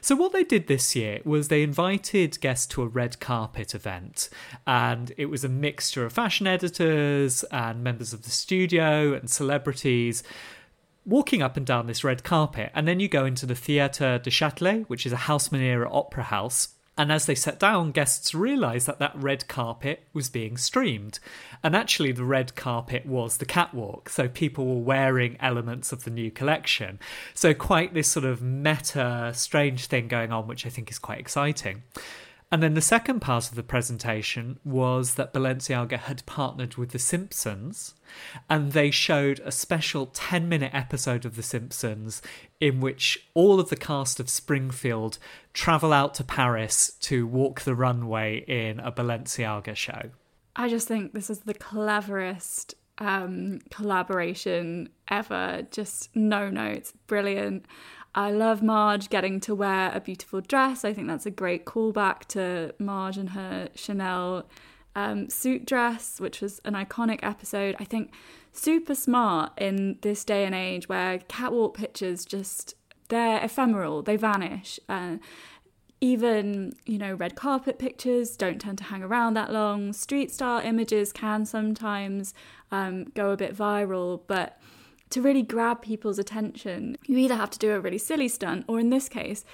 So, 0.02 0.16
what 0.16 0.32
they 0.32 0.44
did 0.44 0.68
this 0.68 0.96
year 0.96 1.20
was 1.26 1.48
they 1.48 1.64
invited 1.64 2.40
guests 2.40 2.68
to 2.68 2.82
a 2.82 2.88
red 2.88 3.20
carpet 3.20 3.76
event, 3.76 4.30
and 4.66 5.12
it 5.18 5.26
was 5.26 5.44
a 5.44 5.50
mixture 5.50 6.06
of 6.06 6.14
fashion 6.14 6.48
editors 6.48 7.44
and 7.52 7.84
members 7.84 8.14
of 8.14 8.24
the 8.24 8.32
studio 8.32 9.14
and 9.14 9.30
celebrities 9.30 10.24
walking 11.06 11.42
up 11.42 11.56
and 11.56 11.66
down 11.66 11.86
this 11.86 12.04
red 12.04 12.24
carpet. 12.24 12.72
And 12.74 12.88
then 12.88 13.00
you 13.00 13.08
go 13.08 13.26
into 13.26 13.46
the 13.46 13.54
Theatre 13.54 14.18
du 14.18 14.32
Châtelet, 14.32 14.86
which 14.88 15.06
is 15.06 15.14
a 15.14 15.18
Haussmann 15.18 15.62
era 15.62 15.88
opera 15.92 16.24
house 16.24 16.70
and 16.98 17.12
as 17.12 17.26
they 17.26 17.36
sat 17.36 17.60
down, 17.60 17.92
guests 17.92 18.34
realised 18.34 18.88
that 18.88 19.00
that 19.00 19.16
red 19.16 19.48
carpet 19.50 20.08
was 20.14 20.30
being 20.30 20.56
streamed. 20.56 21.20
And 21.62 21.76
actually, 21.76 22.14
the 22.14 22.24
red 22.24 22.56
carpet 22.56 23.06
was 23.06 23.38
the 23.38 23.46
catwalk. 23.46 24.08
So 24.08 24.30
people 24.30 24.66
were 24.66 24.82
wearing 24.82 25.36
elements 25.42 25.92
of 25.92 26.06
the 26.06 26.10
new 26.10 26.32
collection. 26.32 27.00
So, 27.34 27.54
quite 27.54 27.94
this 27.94 28.08
sort 28.08 28.26
of 28.26 28.42
meta, 28.42 29.34
strange 29.36 29.88
thing 29.88 30.08
going 30.08 30.32
on, 30.32 30.48
which 30.48 30.66
I 30.66 30.70
think 30.70 30.90
is 30.90 31.00
quite 31.00 31.20
exciting. 31.20 31.84
And 32.52 32.62
then 32.62 32.76
the 32.76 32.82
second 32.82 33.22
part 33.22 33.50
of 33.50 33.56
the 33.56 33.64
presentation 33.64 34.60
was 34.64 35.16
that 35.16 35.34
Balenciaga 35.34 35.98
had 35.98 36.26
partnered 36.26 36.76
with 36.76 36.92
The 36.92 37.00
Simpsons 37.00 37.96
and 38.50 38.72
they 38.72 38.92
showed 38.92 39.40
a 39.44 39.52
special 39.52 40.06
10 40.06 40.48
minute 40.48 40.72
episode 40.74 41.26
of 41.26 41.36
The 41.36 41.44
Simpsons 41.44 42.22
in 42.60 42.80
which 42.82 43.28
all 43.34 43.60
of 43.60 43.70
the 43.70 43.76
cast 43.76 44.20
of 44.20 44.30
Springfield 44.30 45.18
travel 45.54 45.92
out 45.92 46.14
to 46.16 46.24
Paris 46.24 46.92
to 47.02 47.26
walk 47.26 47.62
the 47.62 47.76
runway 47.76 48.46
in 48.48 48.80
a 48.80 48.92
Balenciaga 48.92 49.76
show. 49.76 50.12
I 50.56 50.70
just 50.70 50.88
think 50.88 51.14
this 51.14 51.30
is 51.30 51.40
the 51.40 51.54
cleverest 51.54 52.76
um, 53.00 53.60
collaboration 53.72 54.90
ever. 55.08 55.68
Just 55.72 56.16
no 56.16 56.50
notes, 56.50 56.94
brilliant. 57.08 57.66
I 58.18 58.32
love 58.32 58.64
Marge 58.64 59.10
getting 59.10 59.42
to 59.42 59.54
wear 59.54 59.92
a 59.94 60.00
beautiful 60.00 60.40
dress. 60.40 60.86
I 60.86 60.94
think 60.94 61.08
that's 61.08 61.26
a 61.26 61.32
great 61.32 61.66
callback 61.66 62.22
to 62.30 62.74
Marge 62.80 63.18
and 63.18 63.32
her 63.32 63.68
Chanel 63.76 64.48
um, 64.96 65.30
suit 65.30 65.66
dress, 65.66 66.22
which 66.22 66.40
was 66.40 66.62
an 66.64 66.76
iconic 66.76 67.20
episode. 67.22 67.76
I 67.78 67.84
think 67.84 68.14
super 68.54 68.96
smart 68.96 69.52
in 69.58 69.98
this 70.02 70.24
day 70.24 70.46
and 70.46 70.56
age 70.56 70.88
where 70.88 71.20
catwalk 71.28 71.76
pictures 71.76 72.24
just 72.24 72.76
they're 73.10 73.44
ephemeral, 73.44 74.02
they 74.02 74.16
vanish. 74.16 74.80
Uh, 74.88 75.18
even 76.02 76.74
you 76.86 76.98
know 76.98 77.14
red 77.14 77.36
carpet 77.36 77.80
pictures 77.80 78.36
don't 78.36 78.60
tend 78.60 78.78
to 78.78 78.84
hang 78.86 79.02
around 79.02 79.34
that 79.34 79.52
long 79.52 79.94
street 79.94 80.32
style 80.32 80.62
images 80.64 81.14
can 81.14 81.46
sometimes 81.46 82.34
um, 82.72 83.06
go 83.16 83.32
a 83.32 83.38
bit 83.38 83.56
viral 83.56 84.22
but 84.28 84.60
to 85.16 85.22
really 85.22 85.44
grab 85.44 85.82
people's 85.82 86.20
attention, 86.20 86.98
you 87.06 87.18
either 87.18 87.36
have 87.36 87.50
to 87.50 87.58
do 87.58 87.72
a 87.72 87.80
really 87.80 87.98
silly 87.98 88.28
stunt, 88.28 88.66
or 88.68 88.82
in 88.82 88.90
this 88.90 89.08
case, 89.08 89.46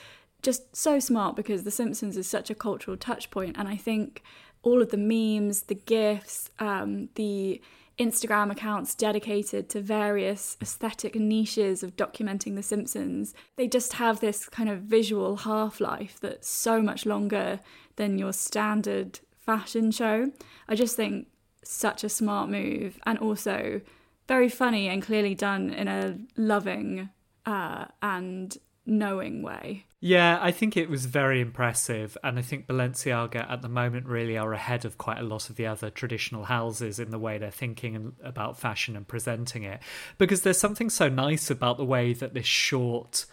just 0.42 0.76
so 0.76 1.00
smart 1.00 1.36
because 1.36 1.62
The 1.62 1.70
Simpsons 1.70 2.18
is 2.18 2.26
such 2.26 2.50
a 2.50 2.56
cultural 2.56 2.98
touch 2.98 3.30
point. 3.30 3.56
And 3.60 3.68
I 3.68 3.76
think 3.76 4.24
all 4.64 4.82
of 4.82 4.90
the 4.90 4.98
memes, 4.98 5.62
the 5.62 5.76
GIFs, 5.76 6.50
um, 6.58 7.10
the 7.14 7.62
Instagram 8.00 8.52
accounts 8.52 8.96
dedicated 8.96 9.70
to 9.70 9.82
various 9.82 10.58
aesthetic 10.64 11.14
niches 11.14 11.84
of 11.84 11.96
documenting 11.96 12.56
The 12.56 12.64
Simpsons, 12.64 13.36
they 13.56 13.68
just 13.68 13.94
have 13.94 14.20
this 14.20 14.50
kind 14.50 14.68
of 14.68 14.80
visual 14.80 15.36
half 15.36 15.80
life 15.80 16.18
that's 16.20 16.50
so 16.50 16.82
much 16.82 17.06
longer 17.06 17.60
than 17.98 18.18
your 18.18 18.34
standard 18.34 19.20
fashion 19.38 19.92
show. 19.92 20.32
I 20.68 20.74
just 20.74 20.96
think 20.96 21.28
such 21.64 22.04
a 22.04 22.10
smart 22.10 22.50
move 22.50 23.00
and 23.06 23.20
also 23.20 23.82
very 24.32 24.48
funny 24.48 24.88
and 24.88 25.04
clearly 25.04 25.36
done 25.36 25.70
in 25.72 25.90
a 25.90 26.18
loving 26.38 27.10
uh, 27.46 27.84
and 28.02 28.58
knowing 28.86 29.42
way. 29.42 29.86
Yeah, 30.00 30.40
I 30.42 30.52
think 30.52 30.78
it 30.78 30.90
was 30.90 31.06
very 31.06 31.42
impressive, 31.42 32.18
and 32.24 32.40
I 32.40 32.42
think 32.42 32.66
Balenciaga 32.66 33.52
at 33.52 33.62
the 33.62 33.68
moment 33.68 34.06
really 34.06 34.38
are 34.38 34.54
ahead 34.54 34.86
of 34.86 34.98
quite 34.98 35.20
a 35.20 35.24
lot 35.24 35.50
of 35.50 35.58
the 35.58 35.68
other 35.68 35.90
traditional 35.90 36.46
houses 36.46 36.98
in 36.98 37.12
the 37.12 37.20
way 37.20 37.40
they're 37.40 37.52
thinking 37.52 38.14
about 38.24 38.58
fashion 38.58 38.96
and 38.96 39.06
presenting 39.06 39.64
it. 39.64 39.82
Because 40.18 40.44
there's 40.44 40.58
something 40.58 40.90
so 40.90 41.10
nice 41.10 41.52
about 41.52 41.76
the 41.76 41.84
way 41.84 42.14
that 42.14 42.34
this 42.34 42.46
short 42.46 43.26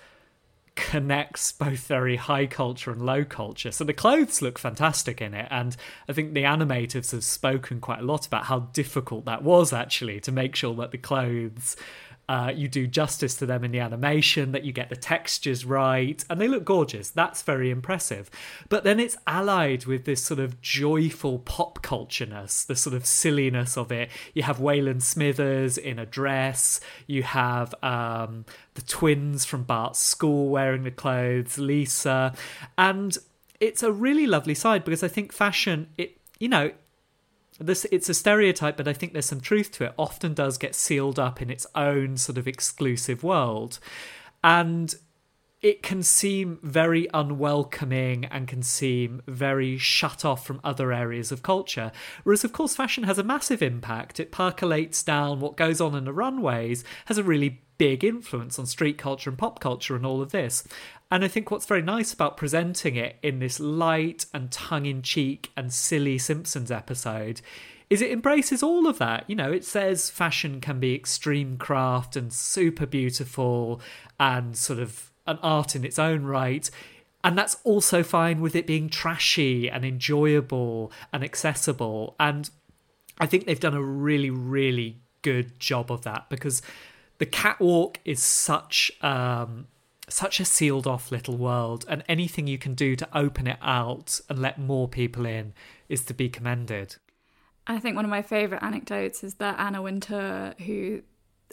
connects 0.79 1.51
both 1.51 1.81
very 1.87 2.15
high 2.15 2.47
culture 2.47 2.93
and 2.93 3.05
low 3.05 3.25
culture. 3.25 3.73
So 3.73 3.83
the 3.83 3.93
clothes 3.93 4.41
look 4.41 4.59
fantastic 4.59 5.21
in 5.21 5.35
it, 5.35 5.49
and 5.51 5.77
I 6.09 6.13
think 6.13 6.35
the 6.35 6.45
animators 6.45 7.11
have 7.11 7.25
spoken 7.25 7.81
quite 7.81 7.99
a 7.99 8.05
lot 8.05 8.27
about 8.27 8.45
how 8.45 8.61
difficult 8.61 9.25
that 9.25 9.43
was 9.43 9.73
actually 9.73 10.21
to 10.21 10.33
make 10.33 10.55
sure 10.55 10.75
that 10.77 10.93
the 10.93 10.99
clothes 10.99 11.77
uh, 12.29 12.53
you 12.55 12.69
do 12.69 12.87
justice 12.87 13.35
to 13.37 13.47
them 13.47 13.65
in 13.65 13.71
the 13.71 13.81
animation, 13.81 14.53
that 14.53 14.65
you 14.65 14.73
get 14.73 14.91
the 14.91 14.97
textures 14.97 15.65
right, 15.65 16.25
and 16.29 16.41
they 16.41 16.49
look 16.49 16.65
gorgeous. 16.65 17.11
That's 17.11 17.43
very 17.43 17.71
impressive. 17.71 18.31
But 18.69 18.85
then 18.85 19.01
it's 19.01 19.17
allied 19.27 19.87
with 19.87 20.05
this 20.05 20.23
sort 20.23 20.41
of 20.41 20.61
joyful 20.61 21.39
pop 21.41 21.83
cultureness, 21.83 22.67
the 22.67 22.77
sort 22.77 22.95
of 22.95 23.07
silliness 23.07 23.77
of 23.77 23.91
it. 23.91 24.11
You 24.35 24.43
have 24.43 24.59
Waylon 24.59 25.01
Smithers 25.01 25.79
in 25.79 25.99
a 25.99 26.07
dress, 26.07 26.81
you 27.07 27.23
have 27.23 27.75
um, 27.83 28.45
the 28.75 28.83
twins 28.83 29.45
from 29.45 29.63
Bart's 29.63 29.99
school 29.99 30.49
wearing 30.51 30.85
the 30.85 30.91
clothes, 30.91 31.59
Lisa, 31.59 32.35
and 32.77 33.17
it's 33.61 33.83
a 33.83 33.91
really 33.91 34.27
lovely 34.27 34.55
side 34.55 34.85
because 34.85 35.03
I 35.03 35.09
think 35.09 35.33
fashion, 35.33 35.89
it 35.97 36.19
you 36.39 36.49
know, 36.49 36.71
this 37.59 37.87
it's 37.91 38.09
a 38.09 38.15
stereotype 38.15 38.77
but 38.77 38.89
i 38.89 38.93
think 38.93 39.13
there's 39.13 39.27
some 39.27 39.41
truth 39.41 39.73
to 39.73 39.85
it 39.85 39.95
often 39.99 40.35
does 40.35 40.59
get 40.59 40.75
sealed 40.75 41.19
up 41.19 41.43
in 41.43 41.51
its 41.51 41.67
own 41.75 42.17
sort 42.17 42.39
of 42.39 42.47
exclusive 42.47 43.23
world 43.23 43.79
and 44.45 44.95
it 45.61 45.83
can 45.83 46.03
seem 46.03 46.59
very 46.63 47.09
unwelcoming 47.13 48.25
and 48.27 48.47
can 48.47 48.63
seem 48.63 49.23
very 49.27 49.77
shut 49.77 50.25
off 50.25 50.47
from 50.47 50.61
other 50.63 50.93
areas 50.93 51.33
of 51.33 51.43
culture. 51.43 51.91
Whereas, 52.23 52.45
of 52.45 52.53
course, 52.53 52.77
fashion 52.77 53.05
has 53.05 53.19
a 53.19 53.25
massive 53.25 53.61
impact. 53.61 54.21
It 54.21 54.31
percolates 54.31 55.03
down 55.03 55.41
what 55.41 55.57
goes 55.57 55.81
on 55.81 55.97
in 55.97 56.05
the 56.05 56.13
runways, 56.13 56.85
has 57.07 57.19
a 57.19 57.25
really 57.25 57.61
big 57.77 58.05
influence 58.05 58.59
on 58.59 58.67
street 58.67 58.99
culture 58.99 59.31
and 59.31 59.39
pop 59.39 59.59
culture 59.59 59.97
and 59.97 60.07
all 60.07 60.23
of 60.23 60.31
this. 60.31 60.65
And 61.11 61.25
I 61.25 61.29
think 61.29 61.51
what's 61.51 61.67
very 61.67 61.83
nice 61.83 62.13
about 62.13 62.37
presenting 62.37 62.97
it 62.97 63.17
in 63.23 63.39
this 63.39 63.59
light 63.59 64.27
and 64.35 64.51
tongue 64.51 64.87
in 64.87 65.03
cheek 65.03 65.51
and 65.57 65.73
silly 65.73 66.19
Simpsons 66.19 66.71
episode 66.71 67.41
is 67.89 68.03
it 68.03 68.11
embraces 68.11 68.63
all 68.63 68.87
of 68.87 68.99
that. 68.99 69.25
You 69.29 69.37
know, 69.37 69.51
it 69.51 69.65
says 69.65 70.11
fashion 70.11 70.61
can 70.61 70.79
be 70.79 70.95
extreme 70.95 71.57
craft 71.57 72.17
and 72.17 72.33
super 72.33 72.85
beautiful 72.85 73.81
and 74.21 74.57
sort 74.57 74.79
of 74.79 75.11
an 75.27 75.39
art 75.43 75.75
in 75.75 75.85
its 75.85 75.99
own 75.99 76.25
right. 76.25 76.71
And 77.25 77.37
that's 77.37 77.57
also 77.65 78.03
fine 78.03 78.41
with 78.41 78.55
it 78.55 78.67
being 78.67 78.89
trashy 78.89 79.71
and 79.71 79.85
enjoyable 79.85 80.93
and 81.13 81.25
accessible. 81.25 82.15
And 82.21 82.51
I 83.19 83.27
think 83.27 83.47
they've 83.47 83.59
done 83.59 83.75
a 83.75 83.83
really, 83.83 84.31
really 84.31 84.99
good 85.23 85.59
job 85.59 85.91
of 85.91 86.03
that 86.03 86.29
because 86.29 86.63
the 87.17 87.27
catwalk 87.27 87.99
is 88.05 88.23
such 88.23 88.93
um, 89.03 89.67
such 90.09 90.41
a 90.41 90.45
sealed 90.45 90.87
off 90.87 91.11
little 91.11 91.37
world, 91.37 91.85
and 91.89 92.05
anything 92.09 92.47
you 92.47 92.59
can 92.59 92.75
do 92.75 92.97
to 92.97 93.09
open 93.17 93.47
it 93.47 93.59
out 93.63 94.21
and 94.29 94.39
let 94.39 94.59
more 94.59 94.89
people 94.89 95.27
in 95.27 95.53
is 95.89 96.05
to 96.07 96.15
be 96.15 96.29
commended. 96.29 96.97
I 97.67 97.79
think 97.79 97.97
one 97.97 98.05
of 98.05 98.11
my 98.11 98.23
favourite 98.23 98.63
anecdotes 98.63 99.23
is 99.23 99.35
that 99.35 99.59
Anna 99.59 99.83
Wintour, 99.83 100.55
who 100.65 101.03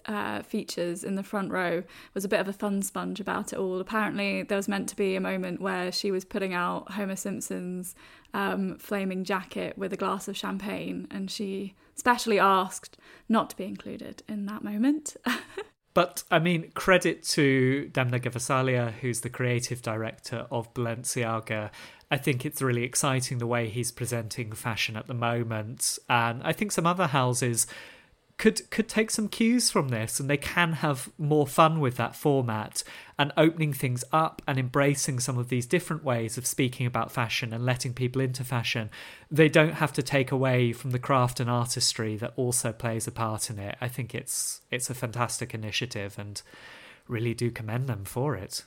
uh, 0.06 0.42
features 0.44 1.04
in 1.04 1.16
the 1.16 1.24
front 1.24 1.52
row 1.52 1.84
was 2.14 2.24
a 2.24 2.28
bit 2.28 2.40
of 2.40 2.48
a 2.48 2.54
fun 2.54 2.82
sponge 2.82 3.20
about 3.20 3.54
it 3.54 3.60
all. 3.60 3.80
Apparently, 3.80 4.44
there 4.44 4.58
was 4.58 4.68
meant 4.68 4.88
to 4.90 4.96
be 4.96 5.16
a 5.16 5.22
moment 5.22 5.62
where 5.62 5.92
she 5.92 6.12
was 6.12 6.24
putting 6.24 6.54
out 6.54 6.92
Homer 6.92 7.16
Simpson's 7.16 7.96
um, 8.34 8.78
flaming 8.78 9.24
jacket 9.24 9.78
with 9.78 9.94
a 9.94 9.98
glass 9.98 10.28
of 10.28 10.38
champagne, 10.38 11.08
and 11.12 11.30
she 11.30 11.76
specially 11.96 12.40
asked 12.40 12.98
not 13.28 13.50
to 13.50 13.58
be 13.58 13.66
included 13.66 14.24
in 14.28 14.46
that 14.46 14.64
moment. 14.64 15.16
But 15.96 16.24
I 16.30 16.40
mean, 16.40 16.72
credit 16.76 17.24
to 17.24 17.90
Demna 17.92 18.20
Gvasalia, 18.22 18.92
who's 18.92 19.22
the 19.22 19.30
creative 19.30 19.82
director 19.82 20.46
of 20.52 20.72
Balenciaga. 20.76 21.72
I 22.12 22.18
think 22.18 22.46
it's 22.46 22.62
really 22.62 22.84
exciting 22.84 23.38
the 23.40 23.48
way 23.48 23.70
he's 23.70 23.92
presenting 23.94 24.52
fashion 24.52 24.98
at 24.98 25.08
the 25.08 25.14
moment. 25.14 25.98
And 26.10 26.44
I 26.44 26.52
think 26.52 26.74
some 26.74 26.86
other 26.86 27.08
houses 27.08 27.66
could 28.38 28.70
could 28.70 28.90
take 28.90 29.10
some 29.10 29.30
cues 29.30 29.70
from 29.70 29.90
this 29.90 30.20
and 30.20 30.30
they 30.30 30.38
can 30.38 30.74
have 30.74 31.10
more 31.18 31.48
fun 31.48 31.80
with 31.80 31.96
that 31.96 32.16
format 32.16 32.84
and 33.18 33.32
opening 33.38 33.72
things 33.72 34.04
up 34.12 34.42
and 34.46 34.58
embracing 34.60 35.20
some 35.20 35.38
of 35.38 35.48
these 35.48 35.66
different 35.66 36.04
ways 36.04 36.38
of 36.38 36.46
speaking 36.46 36.86
about 36.86 37.12
fashion 37.12 37.54
and 37.54 37.66
letting 37.66 37.94
people 37.94 38.22
into 38.22 38.44
fashion. 38.44 38.90
They 39.32 39.48
don't 39.48 39.76
have 39.76 39.94
to 39.94 40.04
take 40.04 40.32
away 40.32 40.74
from 40.74 40.92
the 40.92 41.00
craft 41.00 41.40
and 41.40 41.50
artistry 41.50 42.18
that 42.18 42.34
also 42.36 42.74
plays 42.74 43.08
a 43.08 43.12
part 43.12 43.50
in 43.50 43.58
it. 43.58 43.78
I 43.80 43.88
think 43.88 44.14
it's 44.14 44.62
it's 44.70 44.90
a 44.90 44.96
fantastic 44.96 45.54
initiative 45.54 46.20
and 46.20 46.42
really 47.08 47.34
do 47.34 47.52
commend 47.52 47.88
them 47.88 48.04
for 48.04 48.36
it 48.36 48.64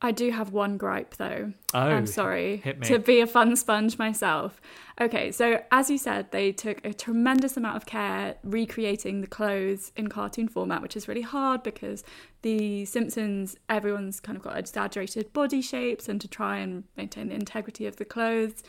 I 0.00 0.12
do 0.12 0.30
have 0.30 0.52
one 0.52 0.76
gripe 0.76 1.16
though. 1.16 1.52
Oh, 1.74 1.78
I'm 1.78 2.06
sorry 2.06 2.58
hit 2.58 2.78
me. 2.78 2.86
to 2.86 3.00
be 3.00 3.20
a 3.20 3.26
fun 3.26 3.56
sponge 3.56 3.98
myself. 3.98 4.60
Okay, 5.00 5.32
so 5.32 5.62
as 5.72 5.90
you 5.90 5.98
said, 5.98 6.30
they 6.30 6.52
took 6.52 6.84
a 6.84 6.92
tremendous 6.92 7.56
amount 7.56 7.76
of 7.76 7.86
care 7.86 8.36
recreating 8.44 9.20
the 9.20 9.26
clothes 9.26 9.90
in 9.96 10.08
cartoon 10.08 10.46
format, 10.46 10.82
which 10.82 10.96
is 10.96 11.08
really 11.08 11.22
hard 11.22 11.64
because 11.64 12.04
the 12.42 12.84
Simpsons, 12.84 13.56
everyone's 13.68 14.20
kind 14.20 14.36
of 14.36 14.44
got 14.44 14.56
exaggerated 14.56 15.32
body 15.32 15.60
shapes, 15.60 16.08
and 16.08 16.20
to 16.20 16.28
try 16.28 16.58
and 16.58 16.84
maintain 16.96 17.28
the 17.28 17.34
integrity 17.34 17.86
of 17.86 17.96
the 17.96 18.04
clothes 18.04 18.62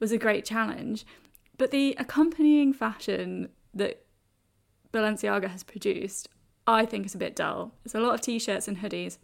was 0.00 0.10
a 0.10 0.18
great 0.18 0.44
challenge. 0.44 1.06
But 1.58 1.70
the 1.70 1.94
accompanying 1.98 2.72
fashion 2.72 3.50
that 3.72 4.04
Balenciaga 4.92 5.48
has 5.48 5.62
produced, 5.62 6.28
I 6.66 6.86
think, 6.86 7.06
is 7.06 7.14
a 7.14 7.18
bit 7.18 7.36
dull. 7.36 7.72
It's 7.84 7.94
a 7.94 8.00
lot 8.00 8.14
of 8.14 8.20
t 8.20 8.40
shirts 8.40 8.66
and 8.66 8.78
hoodies 8.78 9.18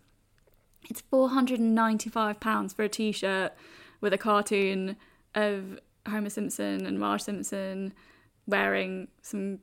it's 0.89 1.03
£495 1.13 2.75
for 2.75 2.83
a 2.83 2.89
t 2.89 3.13
shirt 3.13 3.53
with 4.01 4.13
a 4.13 4.19
cartoon 4.19 4.97
of 5.35 5.79
Homer 6.07 6.31
Simpson 6.31 6.87
and 6.87 6.99
Marge 6.99 7.23
Simpson 7.23 7.93
wearing 8.47 9.09
some 9.23 9.61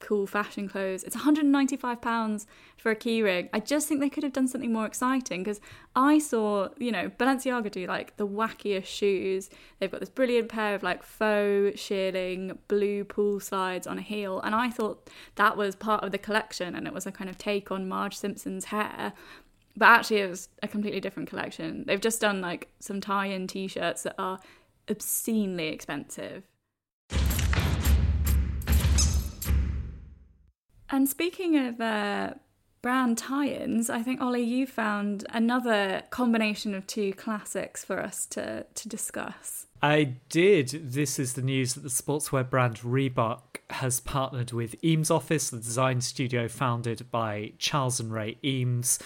cool 0.00 0.26
fashion 0.26 0.68
clothes. 0.68 1.04
It's 1.04 1.16
£195 1.16 2.46
for 2.76 2.90
a 2.90 2.96
keyring. 2.96 3.48
I 3.52 3.60
just 3.60 3.86
think 3.86 4.00
they 4.00 4.08
could 4.08 4.22
have 4.22 4.32
done 4.32 4.48
something 4.48 4.72
more 4.72 4.86
exciting 4.86 5.42
because 5.42 5.60
I 5.94 6.18
saw, 6.18 6.68
you 6.78 6.90
know, 6.90 7.10
Balenciaga 7.10 7.70
do 7.70 7.86
like 7.86 8.16
the 8.16 8.26
wackiest 8.26 8.86
shoes. 8.86 9.50
They've 9.78 9.90
got 9.90 10.00
this 10.00 10.08
brilliant 10.08 10.48
pair 10.48 10.74
of 10.74 10.82
like 10.82 11.02
faux 11.02 11.78
shearling 11.80 12.58
blue 12.66 13.04
pool 13.04 13.40
slides 13.40 13.86
on 13.86 13.98
a 13.98 14.02
heel. 14.02 14.40
And 14.40 14.54
I 14.54 14.70
thought 14.70 15.08
that 15.36 15.56
was 15.56 15.76
part 15.76 16.02
of 16.02 16.12
the 16.12 16.18
collection 16.18 16.74
and 16.74 16.86
it 16.86 16.94
was 16.94 17.06
a 17.06 17.12
kind 17.12 17.30
of 17.30 17.38
take 17.38 17.70
on 17.70 17.88
Marge 17.88 18.16
Simpson's 18.16 18.66
hair. 18.66 19.12
But 19.80 19.88
actually, 19.88 20.18
it 20.18 20.28
was 20.28 20.50
a 20.62 20.68
completely 20.68 21.00
different 21.00 21.30
collection. 21.30 21.84
They've 21.86 21.98
just 21.98 22.20
done 22.20 22.42
like 22.42 22.68
some 22.80 23.00
tie 23.00 23.28
in 23.28 23.46
t 23.46 23.66
shirts 23.66 24.02
that 24.02 24.14
are 24.18 24.38
obscenely 24.90 25.68
expensive. 25.68 26.42
And 30.90 31.08
speaking 31.08 31.56
of 31.56 31.80
uh, 31.80 32.34
brand 32.82 33.16
tie 33.16 33.46
ins, 33.46 33.88
I 33.88 34.02
think, 34.02 34.20
Ollie, 34.20 34.42
you 34.42 34.66
found 34.66 35.24
another 35.30 36.02
combination 36.10 36.74
of 36.74 36.86
two 36.86 37.14
classics 37.14 37.82
for 37.82 38.02
us 38.02 38.26
to, 38.26 38.66
to 38.74 38.88
discuss. 38.88 39.66
I 39.82 40.16
did. 40.28 40.92
This 40.92 41.18
is 41.18 41.32
the 41.32 41.42
news 41.42 41.72
that 41.72 41.80
the 41.80 41.88
sportswear 41.88 42.50
brand 42.50 42.80
Reebok 42.80 43.60
has 43.70 43.98
partnered 43.98 44.52
with 44.52 44.76
Eames 44.84 45.10
Office, 45.10 45.48
the 45.48 45.56
design 45.56 46.02
studio 46.02 46.48
founded 46.48 47.10
by 47.10 47.52
Charles 47.56 47.98
and 47.98 48.12
Ray 48.12 48.36
Eames 48.44 48.98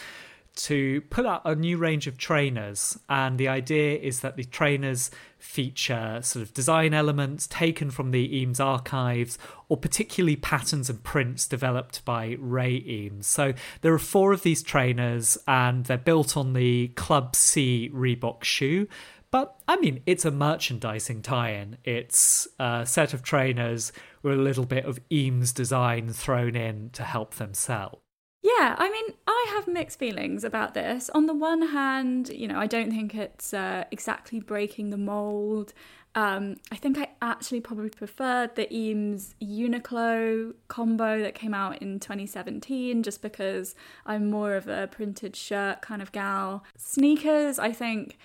to 0.57 1.01
put 1.03 1.27
out 1.27 1.43
a 1.45 1.55
new 1.55 1.77
range 1.77 2.07
of 2.07 2.17
trainers. 2.17 2.99
And 3.09 3.39
the 3.39 3.49
idea 3.49 3.99
is 3.99 4.21
that 4.21 4.37
the 4.37 4.45
trainers 4.45 5.11
feature 5.39 6.21
sort 6.23 6.43
of 6.43 6.55
design 6.55 6.95
elements 6.95 7.47
taken 7.47 7.91
from 7.91 8.11
the 8.11 8.37
Eames 8.37 8.61
archives 8.61 9.39
or 9.69 9.77
particularly 9.77 10.37
patterns 10.37 10.89
and 10.89 11.03
prints 11.03 11.47
developed 11.47 12.05
by 12.05 12.37
Ray 12.39 12.83
Eames. 12.87 13.27
So 13.27 13.53
there 13.81 13.93
are 13.93 13.99
four 13.99 14.33
of 14.33 14.43
these 14.43 14.63
trainers 14.63 15.37
and 15.47 15.85
they're 15.85 15.99
built 15.99 16.37
on 16.37 16.53
the 16.53 16.89
Club 16.89 17.37
C 17.37 17.91
Reebok 17.93 18.45
shoe. 18.45 18.89
But 19.31 19.57
I 19.67 19.77
mean, 19.79 20.01
it's 20.07 20.25
a 20.25 20.31
merchandising 20.31 21.23
tie 21.23 21.55
in. 21.55 21.79
It's 21.83 22.47
a 22.61 22.87
set 22.87 23.13
of 23.13 23.25
trainers 23.25 23.91
with 24.23 24.39
a 24.39 24.43
little 24.43 24.65
bit 24.65 24.85
of 24.85 25.01
Eames 25.11 25.53
design 25.53 26.13
thrown 26.13 26.55
in 26.55 26.91
to 26.91 27.03
help 27.03 27.35
them 27.35 27.53
sell. 27.53 28.04
Yeah, 28.45 28.77
I 28.77 28.91
mean, 28.91 29.17
I 29.27 29.47
have 29.55 29.67
mixed 29.67 29.99
feelings 29.99 30.45
about 30.45 30.75
this. 30.75 31.09
On 31.15 31.25
the 31.25 31.33
one 31.33 31.69
hand, 31.69 32.29
you 32.29 32.47
know, 32.47 32.59
I 32.59 32.67
don't 32.67 32.91
think 32.91 33.15
it's 33.15 33.55
uh, 33.55 33.85
exactly 33.91 34.39
breaking 34.39 34.91
the 34.91 34.99
mold. 34.99 35.73
Um, 36.15 36.57
I 36.71 36.77
think 36.77 36.99
I 36.99 37.09
actually 37.23 37.61
probably 37.61 37.89
preferred 37.89 38.55
the 38.55 38.73
Eames 38.73 39.35
Uniqlo 39.43 40.53
combo 40.69 41.23
that 41.23 41.35
came 41.35 41.55
out 41.55 41.81
in 41.81 41.99
2017 41.99 43.03
just 43.03 43.23
because 43.23 43.75
I'm 44.05 44.29
more 44.31 44.57
of 44.57 44.69
a 44.69 44.89
printed 44.89 45.35
shirt 45.37 45.81
kind 45.81 46.03
of 46.03 46.13
gal. 46.13 46.65
Sneakers, 46.77 47.59
I 47.59 47.73
think 47.73 48.19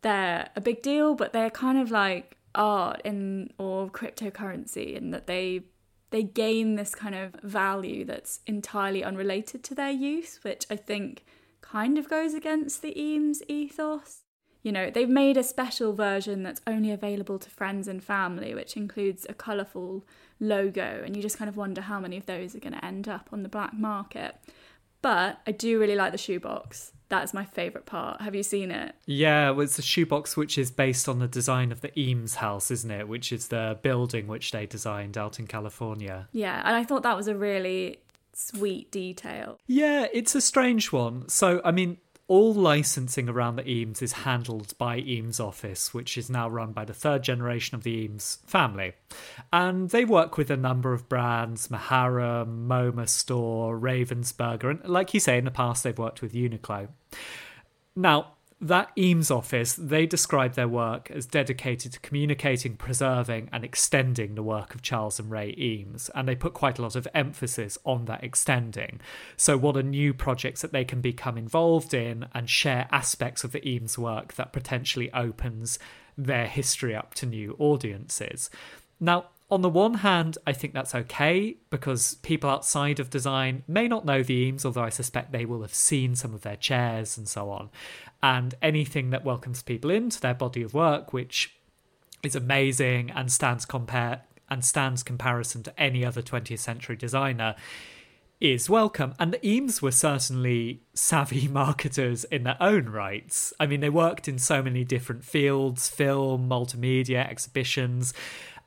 they're 0.00 0.48
a 0.56 0.60
big 0.62 0.80
deal, 0.80 1.14
but 1.14 1.34
they're 1.34 1.50
kind 1.50 1.76
of 1.76 1.90
like 1.90 2.38
art 2.54 3.02
in 3.04 3.52
or 3.58 3.90
cryptocurrency 3.90 4.94
in 4.94 5.10
that 5.10 5.26
they 5.26 5.64
they 6.10 6.22
gain 6.22 6.74
this 6.76 6.94
kind 6.94 7.14
of 7.14 7.34
value 7.42 8.04
that's 8.04 8.40
entirely 8.46 9.04
unrelated 9.04 9.62
to 9.64 9.74
their 9.74 9.90
use, 9.90 10.40
which 10.42 10.66
I 10.70 10.76
think 10.76 11.24
kind 11.60 11.98
of 11.98 12.08
goes 12.08 12.34
against 12.34 12.82
the 12.82 12.98
Eames 13.00 13.42
ethos. 13.48 14.22
You 14.62 14.72
know, 14.72 14.90
they've 14.90 15.08
made 15.08 15.36
a 15.36 15.42
special 15.42 15.92
version 15.92 16.42
that's 16.42 16.60
only 16.66 16.90
available 16.90 17.38
to 17.38 17.50
friends 17.50 17.86
and 17.88 18.02
family, 18.02 18.54
which 18.54 18.76
includes 18.76 19.26
a 19.28 19.34
colourful 19.34 20.04
logo, 20.40 21.02
and 21.04 21.16
you 21.16 21.22
just 21.22 21.38
kind 21.38 21.48
of 21.48 21.56
wonder 21.56 21.80
how 21.80 22.00
many 22.00 22.16
of 22.16 22.26
those 22.26 22.54
are 22.54 22.60
going 22.60 22.72
to 22.72 22.84
end 22.84 23.08
up 23.08 23.28
on 23.32 23.42
the 23.42 23.48
black 23.48 23.74
market. 23.74 24.36
But 25.00 25.40
I 25.46 25.52
do 25.52 25.78
really 25.78 25.94
like 25.94 26.12
the 26.12 26.18
shoebox. 26.18 26.92
That's 27.08 27.32
my 27.32 27.44
favourite 27.44 27.86
part. 27.86 28.20
Have 28.20 28.34
you 28.34 28.42
seen 28.42 28.70
it? 28.70 28.94
Yeah, 29.06 29.50
well, 29.50 29.62
it's 29.62 29.78
a 29.78 29.82
shoebox 29.82 30.36
which 30.36 30.58
is 30.58 30.70
based 30.70 31.08
on 31.08 31.18
the 31.18 31.28
design 31.28 31.72
of 31.72 31.80
the 31.80 31.98
Eames 31.98 32.36
house, 32.36 32.70
isn't 32.70 32.90
it? 32.90 33.08
Which 33.08 33.32
is 33.32 33.48
the 33.48 33.78
building 33.82 34.26
which 34.26 34.50
they 34.50 34.66
designed 34.66 35.16
out 35.16 35.38
in 35.38 35.46
California. 35.46 36.28
Yeah, 36.32 36.62
and 36.64 36.76
I 36.76 36.84
thought 36.84 37.02
that 37.04 37.16
was 37.16 37.28
a 37.28 37.34
really 37.34 38.00
sweet 38.34 38.90
detail. 38.90 39.58
Yeah, 39.66 40.06
it's 40.12 40.34
a 40.34 40.40
strange 40.40 40.92
one. 40.92 41.28
So, 41.28 41.60
I 41.64 41.70
mean, 41.70 41.98
all 42.28 42.52
licensing 42.52 43.28
around 43.28 43.56
the 43.56 43.68
Eames 43.68 44.02
is 44.02 44.12
handled 44.12 44.76
by 44.76 44.98
Eames 44.98 45.40
Office, 45.40 45.94
which 45.94 46.18
is 46.18 46.28
now 46.28 46.48
run 46.48 46.72
by 46.72 46.84
the 46.84 46.92
third 46.92 47.22
generation 47.22 47.74
of 47.74 47.82
the 47.82 47.90
Eames 47.90 48.38
family. 48.46 48.92
And 49.50 49.88
they 49.88 50.04
work 50.04 50.36
with 50.36 50.50
a 50.50 50.56
number 50.56 50.92
of 50.92 51.08
brands 51.08 51.68
Maharam, 51.68 52.68
MoMA 52.68 53.08
Store, 53.08 53.78
Ravensburger, 53.78 54.70
and 54.70 54.84
like 54.84 55.14
you 55.14 55.20
say, 55.20 55.38
in 55.38 55.46
the 55.46 55.50
past 55.50 55.82
they've 55.82 55.98
worked 55.98 56.20
with 56.20 56.34
Uniqlo. 56.34 56.88
Now, 57.96 58.34
that 58.60 58.90
Eames 58.98 59.30
office, 59.30 59.74
they 59.74 60.04
describe 60.04 60.54
their 60.54 60.66
work 60.66 61.10
as 61.12 61.26
dedicated 61.26 61.92
to 61.92 62.00
communicating, 62.00 62.76
preserving, 62.76 63.48
and 63.52 63.64
extending 63.64 64.34
the 64.34 64.42
work 64.42 64.74
of 64.74 64.82
Charles 64.82 65.20
and 65.20 65.30
Ray 65.30 65.54
Eames. 65.56 66.10
And 66.14 66.26
they 66.26 66.34
put 66.34 66.54
quite 66.54 66.78
a 66.78 66.82
lot 66.82 66.96
of 66.96 67.06
emphasis 67.14 67.78
on 67.84 68.06
that 68.06 68.24
extending. 68.24 69.00
So, 69.36 69.56
what 69.56 69.76
are 69.76 69.82
new 69.82 70.12
projects 70.12 70.62
that 70.62 70.72
they 70.72 70.84
can 70.84 71.00
become 71.00 71.38
involved 71.38 71.94
in 71.94 72.26
and 72.34 72.50
share 72.50 72.88
aspects 72.90 73.44
of 73.44 73.52
the 73.52 73.66
Eames 73.66 73.96
work 73.96 74.34
that 74.34 74.52
potentially 74.52 75.12
opens 75.12 75.78
their 76.16 76.46
history 76.46 76.96
up 76.96 77.14
to 77.14 77.26
new 77.26 77.54
audiences? 77.60 78.50
Now, 78.98 79.26
on 79.50 79.62
the 79.62 79.68
one 79.68 79.94
hand, 79.94 80.36
I 80.46 80.52
think 80.52 80.74
that's 80.74 80.94
okay 80.94 81.56
because 81.70 82.16
people 82.16 82.50
outside 82.50 83.00
of 83.00 83.08
design 83.08 83.62
may 83.66 83.88
not 83.88 84.04
know 84.04 84.22
the 84.22 84.34
Eames, 84.34 84.64
although 84.64 84.82
I 84.82 84.90
suspect 84.90 85.32
they 85.32 85.46
will 85.46 85.62
have 85.62 85.74
seen 85.74 86.14
some 86.14 86.34
of 86.34 86.42
their 86.42 86.56
chairs 86.56 87.16
and 87.16 87.26
so 87.26 87.50
on. 87.50 87.70
And 88.22 88.54
anything 88.60 89.08
that 89.10 89.24
welcomes 89.24 89.62
people 89.62 89.90
into 89.90 90.20
their 90.20 90.34
body 90.34 90.62
of 90.62 90.74
work, 90.74 91.14
which 91.14 91.56
is 92.22 92.36
amazing 92.36 93.10
and 93.10 93.32
stands 93.32 93.64
compare 93.64 94.22
and 94.50 94.64
stands 94.64 95.02
comparison 95.02 95.62
to 95.62 95.80
any 95.80 96.04
other 96.04 96.20
20th 96.20 96.58
century 96.58 96.96
designer, 96.96 97.54
is 98.40 98.68
welcome. 98.68 99.14
And 99.18 99.32
the 99.32 99.46
Eames 99.46 99.80
were 99.80 99.92
certainly 99.92 100.82
savvy 100.92 101.48
marketers 101.50 102.24
in 102.24 102.44
their 102.44 102.56
own 102.60 102.90
rights. 102.90 103.54
I 103.58 103.66
mean, 103.66 103.80
they 103.80 103.88
worked 103.88 104.28
in 104.28 104.38
so 104.38 104.62
many 104.62 104.84
different 104.84 105.24
fields 105.24 105.88
film, 105.88 106.48
multimedia, 106.48 107.26
exhibitions 107.28 108.12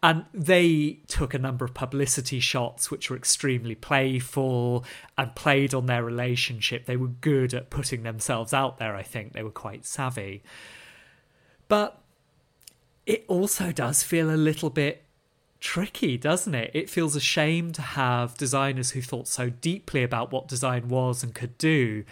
And 0.03 0.25
they 0.33 0.99
took 1.07 1.33
a 1.33 1.39
number 1.39 1.63
of 1.63 1.75
publicity 1.75 2.39
shots 2.39 2.89
which 2.89 3.09
were 3.09 3.15
extremely 3.15 3.75
playful 3.75 4.83
and 5.15 5.35
played 5.35 5.75
on 5.75 5.85
their 5.85 6.03
relationship. 6.03 6.85
They 6.85 6.97
were 6.97 7.07
good 7.07 7.53
at 7.53 7.69
putting 7.69 8.01
themselves 8.01 8.51
out 8.51 8.79
there, 8.79 8.95
I 8.95 9.03
think. 9.03 9.33
They 9.33 9.43
were 9.43 9.51
quite 9.51 9.85
savvy. 9.85 10.41
But 11.67 12.01
it 13.05 13.25
also 13.27 13.71
does 13.71 14.01
feel 14.01 14.29
a 14.31 14.35
little 14.35 14.71
bit 14.71 15.03
tricky, 15.59 16.17
doesn't 16.17 16.55
it? 16.55 16.71
It 16.73 16.89
feels 16.89 17.15
a 17.15 17.19
shame 17.19 17.71
to 17.73 17.81
have 17.81 18.35
designers 18.37 18.91
who 18.91 19.01
thought 19.01 19.27
so 19.27 19.49
deeply 19.49 20.01
about 20.01 20.31
what 20.31 20.47
design 20.47 20.89
was 20.89 21.23
and 21.23 21.35
could 21.35 21.57
do 21.59 22.03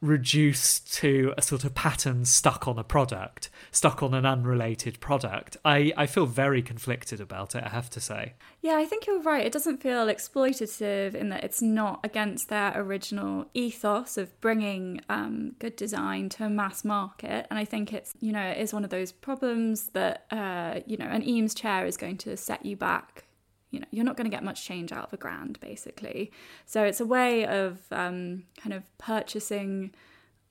reduced 0.00 0.92
to 0.94 1.32
a 1.36 1.42
sort 1.42 1.64
of 1.64 1.74
pattern 1.74 2.24
stuck 2.24 2.68
on 2.68 2.78
a 2.78 2.84
product, 2.84 3.48
stuck 3.74 4.04
on 4.04 4.14
an 4.14 4.24
unrelated 4.24 5.00
product. 5.00 5.56
I, 5.64 5.92
I 5.96 6.06
feel 6.06 6.26
very 6.26 6.62
conflicted 6.62 7.20
about 7.20 7.56
it, 7.56 7.64
I 7.64 7.70
have 7.70 7.90
to 7.90 8.00
say. 8.00 8.34
Yeah, 8.62 8.76
I 8.76 8.84
think 8.84 9.06
you're 9.06 9.20
right. 9.20 9.44
It 9.44 9.52
doesn't 9.52 9.82
feel 9.82 10.06
exploitative 10.06 11.14
in 11.14 11.28
that 11.30 11.42
it's 11.42 11.60
not 11.60 11.98
against 12.04 12.48
their 12.48 12.72
original 12.76 13.46
ethos 13.52 14.16
of 14.16 14.40
bringing 14.40 15.00
um, 15.08 15.56
good 15.58 15.74
design 15.74 16.28
to 16.30 16.44
a 16.44 16.48
mass 16.48 16.84
market. 16.84 17.48
And 17.50 17.58
I 17.58 17.64
think 17.64 17.92
it's, 17.92 18.14
you 18.20 18.30
know, 18.30 18.46
it 18.46 18.58
is 18.58 18.72
one 18.72 18.84
of 18.84 18.90
those 18.90 19.10
problems 19.10 19.88
that, 19.88 20.26
uh, 20.30 20.80
you 20.86 20.96
know, 20.96 21.06
an 21.06 21.26
Eames 21.26 21.52
chair 21.52 21.84
is 21.84 21.96
going 21.96 22.18
to 22.18 22.36
set 22.36 22.64
you 22.64 22.76
back 22.76 23.24
you 23.70 23.80
know 23.80 23.86
you're 23.90 24.04
not 24.04 24.16
going 24.16 24.30
to 24.30 24.30
get 24.30 24.44
much 24.44 24.64
change 24.64 24.92
out 24.92 25.06
of 25.06 25.12
a 25.12 25.16
grand 25.16 25.58
basically 25.58 26.30
so 26.64 26.84
it's 26.84 27.00
a 27.00 27.04
way 27.04 27.44
of 27.44 27.80
um, 27.90 28.44
kind 28.56 28.72
of 28.72 28.84
purchasing 28.98 29.92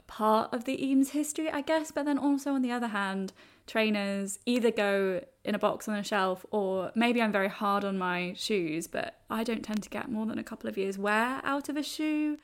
part 0.07 0.53
of 0.53 0.65
the 0.65 0.83
eames 0.85 1.11
history 1.11 1.49
i 1.49 1.61
guess 1.61 1.91
but 1.91 2.05
then 2.05 2.17
also 2.17 2.53
on 2.53 2.61
the 2.61 2.71
other 2.71 2.87
hand 2.87 3.33
trainers 3.65 4.39
either 4.45 4.71
go 4.71 5.21
in 5.45 5.55
a 5.55 5.59
box 5.59 5.87
on 5.87 5.95
a 5.95 6.03
shelf 6.03 6.45
or 6.51 6.91
maybe 6.95 7.21
i'm 7.21 7.31
very 7.31 7.47
hard 7.49 7.83
on 7.85 7.97
my 7.97 8.33
shoes 8.35 8.87
but 8.87 9.21
i 9.29 9.43
don't 9.43 9.63
tend 9.63 9.81
to 9.81 9.89
get 9.89 10.11
more 10.11 10.25
than 10.25 10.37
a 10.37 10.43
couple 10.43 10.69
of 10.69 10.77
years 10.77 10.97
wear 10.97 11.41
out 11.43 11.69
of 11.69 11.77
a 11.77 11.83
shoe 11.83 12.37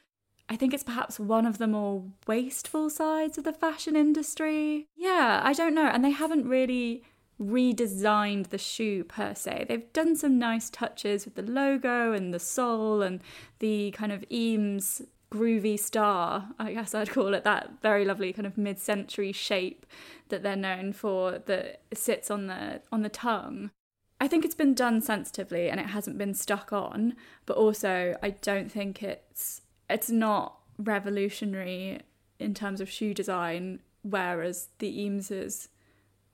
I 0.52 0.56
think 0.56 0.74
it's 0.74 0.84
perhaps 0.84 1.20
one 1.20 1.46
of 1.46 1.60
the 1.60 1.68
more 1.68 2.06
wasteful 2.26 2.90
sides 2.90 3.38
of 3.38 3.44
the 3.44 3.54
fashion 3.54 3.96
industry. 3.96 4.88
Yeah, 4.96 5.42
I 5.44 5.54
don't 5.54 5.76
know. 5.76 5.86
And 5.86 6.04
they 6.04 6.10
haven't 6.10 6.50
really 6.50 7.04
redesigned 7.40 8.50
the 8.50 8.58
shoe 8.58 9.04
per 9.04 9.34
se. 9.34 9.66
They've 9.68 9.94
done 9.94 10.16
some 10.16 10.38
nice 10.38 10.70
touches 10.70 11.26
with 11.26 11.36
the 11.36 11.44
logo 11.44 12.14
and 12.14 12.34
the 12.34 12.40
sole 12.40 13.02
and 13.02 13.22
the 13.60 13.92
kind 13.92 14.12
of 14.12 14.26
Eames 14.32 15.04
groovy 15.32 15.80
star, 15.80 16.50
I 16.58 16.74
guess 16.74 16.96
I'd 16.96 17.12
call 17.12 17.34
it 17.34 17.44
that 17.44 17.82
very 17.82 18.06
lovely 18.06 18.34
kind 18.34 18.48
of 18.48 18.58
mid-century 18.58 19.32
shape 19.32 19.86
that 20.30 20.44
they're 20.44 20.56
known 20.56 20.94
for 20.94 21.40
that 21.40 21.82
sits 21.94 22.32
on 22.32 22.48
the 22.48 22.82
on 22.92 23.02
the 23.02 23.10
tongue. 23.10 23.72
I 24.22 24.28
think 24.28 24.44
it's 24.44 24.56
been 24.56 24.74
done 24.74 25.02
sensitively 25.02 25.70
and 25.70 25.80
it 25.80 25.88
hasn't 25.88 26.18
been 26.18 26.34
stuck 26.34 26.74
on, 26.74 27.16
but 27.46 27.58
also 27.58 28.18
I 28.22 28.32
don't 28.32 28.72
think 28.72 29.02
it's 29.04 29.62
it's 29.90 30.10
not 30.10 30.58
revolutionary 30.78 32.02
in 32.40 32.54
terms 32.54 32.82
of 32.82 32.90
shoe 32.90 33.14
design 33.14 33.82
whereas 34.02 34.70
the 34.80 34.98
Eameses 34.98 35.68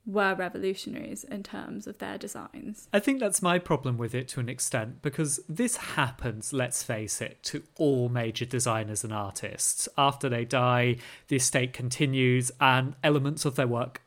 were 0.06 0.36
revolutionaries 0.36 1.24
in 1.24 1.44
terms 1.44 1.88
of 1.88 1.98
their 1.98 2.18
designs. 2.18 2.88
I 2.94 3.00
think 3.00 3.20
that's 3.20 3.42
my 3.42 3.60
problem 3.60 3.98
with 3.98 4.14
it 4.14 4.28
to 4.30 4.40
an 4.40 4.50
extent 4.50 5.02
because 5.02 5.40
this 5.50 5.78
happens, 5.78 6.54
let's 6.54 6.84
face 6.84 7.22
it, 7.22 7.42
to 7.44 7.64
all 7.76 8.10
major 8.10 8.46
designers 8.46 9.04
and 9.04 9.12
artists. 9.12 9.90
After 9.98 10.30
they 10.30 10.46
die, 10.46 10.98
the 11.28 11.38
estate 11.38 11.74
continues 11.74 12.52
and 12.62 12.96
elements 13.04 13.46
of 13.46 13.56
their 13.56 13.68
work 13.68 14.02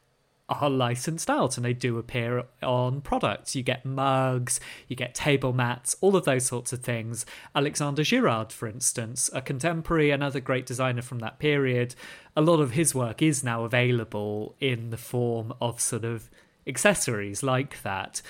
are 0.48 0.70
licensed 0.70 1.28
out 1.28 1.56
and 1.56 1.64
they 1.64 1.74
do 1.74 1.98
appear 1.98 2.44
on 2.62 3.00
products. 3.00 3.54
You 3.54 3.62
get 3.62 3.84
mugs, 3.84 4.60
you 4.86 4.96
get 4.96 5.14
table 5.14 5.52
mats, 5.52 5.96
all 6.00 6.16
of 6.16 6.24
those 6.24 6.46
sorts 6.46 6.72
of 6.72 6.80
things. 6.80 7.26
Alexander 7.54 8.02
Girard, 8.02 8.52
for 8.52 8.66
instance, 8.66 9.28
a 9.34 9.42
contemporary, 9.42 10.10
another 10.10 10.40
great 10.40 10.64
designer 10.64 11.02
from 11.02 11.18
that 11.18 11.38
period, 11.38 11.94
a 12.34 12.40
lot 12.40 12.60
of 12.60 12.72
his 12.72 12.94
work 12.94 13.20
is 13.20 13.44
now 13.44 13.64
available 13.64 14.54
in 14.60 14.90
the 14.90 14.96
form 14.96 15.52
of 15.60 15.80
sort 15.80 16.04
of 16.04 16.30
accessories 16.66 17.42
like 17.42 17.82
that. 17.82 18.22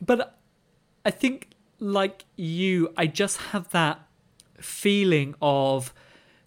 But 0.00 0.38
I 1.04 1.10
think, 1.10 1.50
like 1.78 2.24
you, 2.36 2.92
I 2.96 3.06
just 3.06 3.38
have 3.38 3.70
that 3.70 4.00
feeling 4.58 5.34
of 5.42 5.92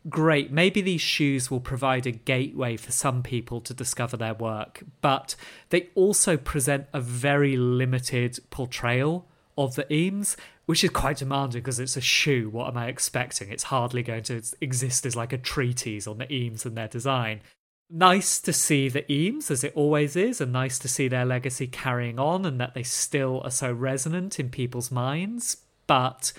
great, 0.08 0.52
maybe 0.52 0.82
these 0.82 1.02
shoes 1.02 1.52
will 1.52 1.60
provide 1.60 2.06
a 2.06 2.12
gateway 2.12 2.78
for 2.78 2.92
some 2.92 3.22
people 3.22 3.60
to 3.62 3.74
discover 3.74 4.16
their 4.16 4.34
work, 4.34 4.84
but 5.02 5.36
they 5.70 5.90
also 5.96 6.38
present 6.38 6.88
a 6.94 7.02
very 7.02 7.58
limited 7.58 8.40
portrayal 8.50 9.28
of 9.58 9.76
the 9.76 9.92
Eames, 9.92 10.38
which 10.66 10.84
is 10.84 10.90
quite 10.92 11.18
demanding 11.18 11.62
because 11.62 11.80
it's 11.80 11.98
a 11.98 12.02
shoe. 12.02 12.50
What 12.50 12.68
am 12.68 12.78
I 12.78 12.88
expecting? 12.88 13.52
It's 13.52 13.64
hardly 13.64 14.04
going 14.04 14.24
to 14.24 14.42
exist 14.62 15.06
as 15.06 15.16
like 15.16 15.34
a 15.34 15.38
treatise 15.38 16.08
on 16.08 16.18
the 16.18 16.32
Eames 16.32 16.66
and 16.66 16.78
their 16.78 16.88
design. 16.88 17.42
Nice 17.90 18.40
to 18.42 18.54
see 18.54 18.88
the 18.88 19.12
Eames, 19.12 19.50
as 19.50 19.64
it 19.64 19.74
always 19.76 20.16
is, 20.16 20.40
and 20.40 20.54
nice 20.54 20.78
to 20.80 20.88
see 20.88 21.08
their 21.08 21.26
legacy 21.26 21.66
carrying 21.66 22.20
on 22.20 22.46
and 22.46 22.60
that 22.60 22.76
they 22.76 22.84
still 22.84 23.42
are 23.44 23.52
so 23.52 23.72
resonant 23.72 24.40
in 24.40 24.50
people's 24.50 24.92
minds. 24.92 25.58
But 25.88 26.32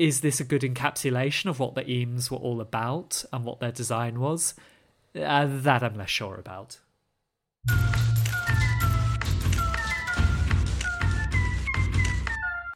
is 0.00 0.22
this 0.22 0.40
a 0.40 0.44
good 0.44 0.62
encapsulation 0.62 1.44
of 1.44 1.60
what 1.60 1.74
the 1.74 1.88
Eames 1.88 2.30
were 2.30 2.38
all 2.38 2.62
about 2.62 3.22
and 3.34 3.44
what 3.44 3.60
their 3.60 3.70
design 3.70 4.18
was? 4.18 4.54
Uh, 5.14 5.46
that 5.46 5.82
I'm 5.82 5.98
less 5.98 6.08
sure 6.08 6.36
about. 6.36 6.78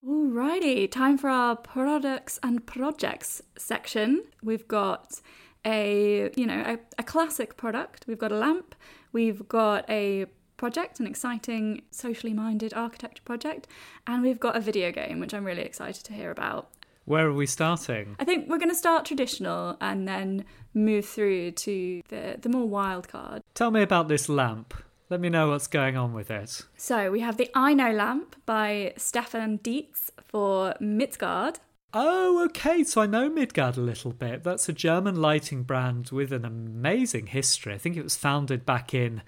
Alrighty, 0.06 0.90
time 0.90 1.16
for 1.16 1.30
our 1.30 1.56
products 1.56 2.38
and 2.42 2.66
projects 2.66 3.40
section. 3.56 4.24
We've 4.42 4.68
got 4.68 5.22
a 5.64 6.30
you 6.36 6.44
know 6.44 6.62
a, 6.66 6.78
a 6.98 7.02
classic 7.02 7.56
product. 7.56 8.04
We've 8.06 8.18
got 8.18 8.32
a 8.32 8.36
lamp. 8.36 8.74
We've 9.12 9.48
got 9.48 9.88
a 9.88 10.26
project, 10.58 11.00
an 11.00 11.06
exciting 11.06 11.84
socially 11.90 12.34
minded 12.34 12.74
architecture 12.74 13.22
project, 13.24 13.66
and 14.06 14.22
we've 14.22 14.40
got 14.40 14.56
a 14.56 14.60
video 14.60 14.92
game, 14.92 15.20
which 15.20 15.32
I'm 15.32 15.44
really 15.44 15.62
excited 15.62 16.04
to 16.04 16.12
hear 16.12 16.30
about. 16.30 16.68
Where 17.04 17.26
are 17.26 17.32
we 17.32 17.46
starting? 17.46 18.16
I 18.18 18.24
think 18.24 18.48
we're 18.48 18.58
going 18.58 18.70
to 18.70 18.74
start 18.74 19.04
traditional 19.04 19.76
and 19.80 20.08
then 20.08 20.44
move 20.72 21.04
through 21.04 21.52
to 21.52 22.02
the, 22.08 22.38
the 22.40 22.48
more 22.48 22.66
wild 22.66 23.08
card. 23.08 23.42
Tell 23.54 23.70
me 23.70 23.82
about 23.82 24.08
this 24.08 24.28
lamp. 24.28 24.74
Let 25.10 25.20
me 25.20 25.28
know 25.28 25.50
what's 25.50 25.66
going 25.66 25.96
on 25.96 26.14
with 26.14 26.30
it. 26.30 26.62
So 26.76 27.10
we 27.10 27.20
have 27.20 27.36
the 27.36 27.50
AYNO 27.54 27.92
lamp 27.92 28.36
by 28.46 28.94
Stefan 28.96 29.58
Diez 29.58 30.10
for 30.26 30.74
Midgard. 30.80 31.60
Oh, 31.92 32.42
okay. 32.46 32.82
So 32.82 33.02
I 33.02 33.06
know 33.06 33.28
Midgard 33.28 33.76
a 33.76 33.82
little 33.82 34.12
bit. 34.12 34.42
That's 34.42 34.68
a 34.68 34.72
German 34.72 35.16
lighting 35.16 35.62
brand 35.62 36.08
with 36.10 36.32
an 36.32 36.44
amazing 36.44 37.28
history. 37.28 37.74
I 37.74 37.78
think 37.78 37.96
it 37.96 38.02
was 38.02 38.16
founded 38.16 38.64
back 38.64 38.94
in 38.94 39.22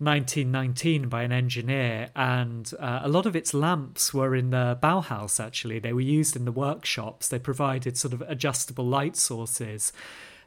1919 0.00 1.08
by 1.08 1.22
an 1.22 1.30
engineer, 1.30 2.08
and 2.16 2.72
uh, 2.80 3.00
a 3.02 3.08
lot 3.08 3.26
of 3.26 3.36
its 3.36 3.52
lamps 3.52 4.14
were 4.14 4.34
in 4.34 4.50
the 4.50 4.78
Bauhaus 4.82 5.38
actually. 5.38 5.78
They 5.78 5.92
were 5.92 6.00
used 6.00 6.36
in 6.36 6.46
the 6.46 6.52
workshops, 6.52 7.28
they 7.28 7.38
provided 7.38 7.98
sort 7.98 8.14
of 8.14 8.22
adjustable 8.22 8.86
light 8.86 9.14
sources. 9.14 9.92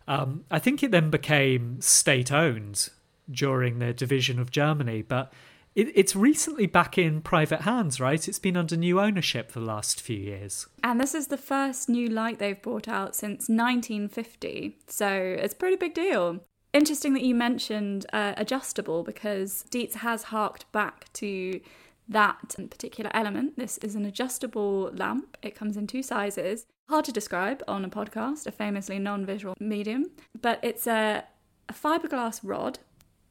Um, 0.07 0.43
I 0.49 0.59
think 0.59 0.81
it 0.81 0.91
then 0.91 1.09
became 1.09 1.79
state 1.81 2.31
owned 2.31 2.89
during 3.29 3.79
the 3.79 3.93
division 3.93 4.39
of 4.39 4.51
Germany, 4.51 5.03
but 5.03 5.31
it, 5.75 5.91
it's 5.95 6.15
recently 6.15 6.65
back 6.65 6.97
in 6.97 7.21
private 7.21 7.61
hands, 7.61 7.99
right? 7.99 8.27
It's 8.27 8.39
been 8.39 8.57
under 8.57 8.75
new 8.75 8.99
ownership 8.99 9.51
for 9.51 9.59
the 9.59 9.65
last 9.65 10.01
few 10.01 10.17
years. 10.17 10.67
And 10.83 10.99
this 10.99 11.15
is 11.15 11.27
the 11.27 11.37
first 11.37 11.89
new 11.89 12.09
light 12.09 12.39
they've 12.39 12.61
brought 12.61 12.87
out 12.87 13.15
since 13.15 13.49
1950, 13.49 14.79
so 14.87 15.07
it's 15.07 15.53
a 15.53 15.57
pretty 15.57 15.77
big 15.77 15.93
deal. 15.93 16.41
Interesting 16.73 17.13
that 17.13 17.21
you 17.21 17.35
mentioned 17.35 18.07
uh, 18.11 18.33
adjustable 18.35 19.03
because 19.03 19.63
Diez 19.69 19.95
has 19.95 20.23
harked 20.23 20.69
back 20.71 21.05
to 21.13 21.61
that 22.09 22.55
particular 22.71 23.11
element. 23.13 23.57
This 23.57 23.77
is 23.77 23.95
an 23.95 24.05
adjustable 24.05 24.91
lamp. 24.91 25.37
It 25.43 25.53
comes 25.53 25.77
in 25.77 25.85
two 25.85 26.01
sizes. 26.01 26.65
Hard 26.89 27.05
to 27.05 27.11
describe 27.11 27.63
on 27.67 27.85
a 27.85 27.89
podcast, 27.89 28.47
a 28.47 28.51
famously 28.51 28.97
non 28.97 29.23
visual 29.23 29.55
medium, 29.59 30.09
but 30.41 30.59
it's 30.63 30.87
a, 30.87 31.25
a 31.69 31.73
fiberglass 31.73 32.39
rod 32.43 32.79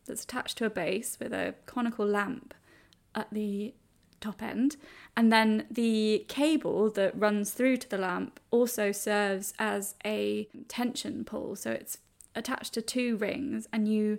that's 0.07 0.23
attached 0.23 0.57
to 0.59 0.65
a 0.65 0.71
base 0.71 1.19
with 1.21 1.33
a 1.33 1.55
conical 1.67 2.07
lamp 2.07 2.55
at 3.15 3.29
the 3.33 3.75
top 4.21 4.41
end. 4.41 4.77
And 5.17 5.33
then 5.33 5.67
the 5.69 6.25
cable 6.29 6.91
that 6.91 7.19
runs 7.19 7.51
through 7.51 7.79
to 7.79 7.91
the 7.91 7.99
lamp 7.99 8.39
also 8.53 8.93
serves 8.93 9.53
as 9.59 9.97
a 10.05 10.49
tension 10.69 11.25
pull. 11.25 11.57
So 11.57 11.73
it's 11.73 11.99
attached 12.35 12.75
to 12.75 12.83
two 12.83 13.17
rings 13.17 13.69
and 13.73 13.89
you 13.89 14.19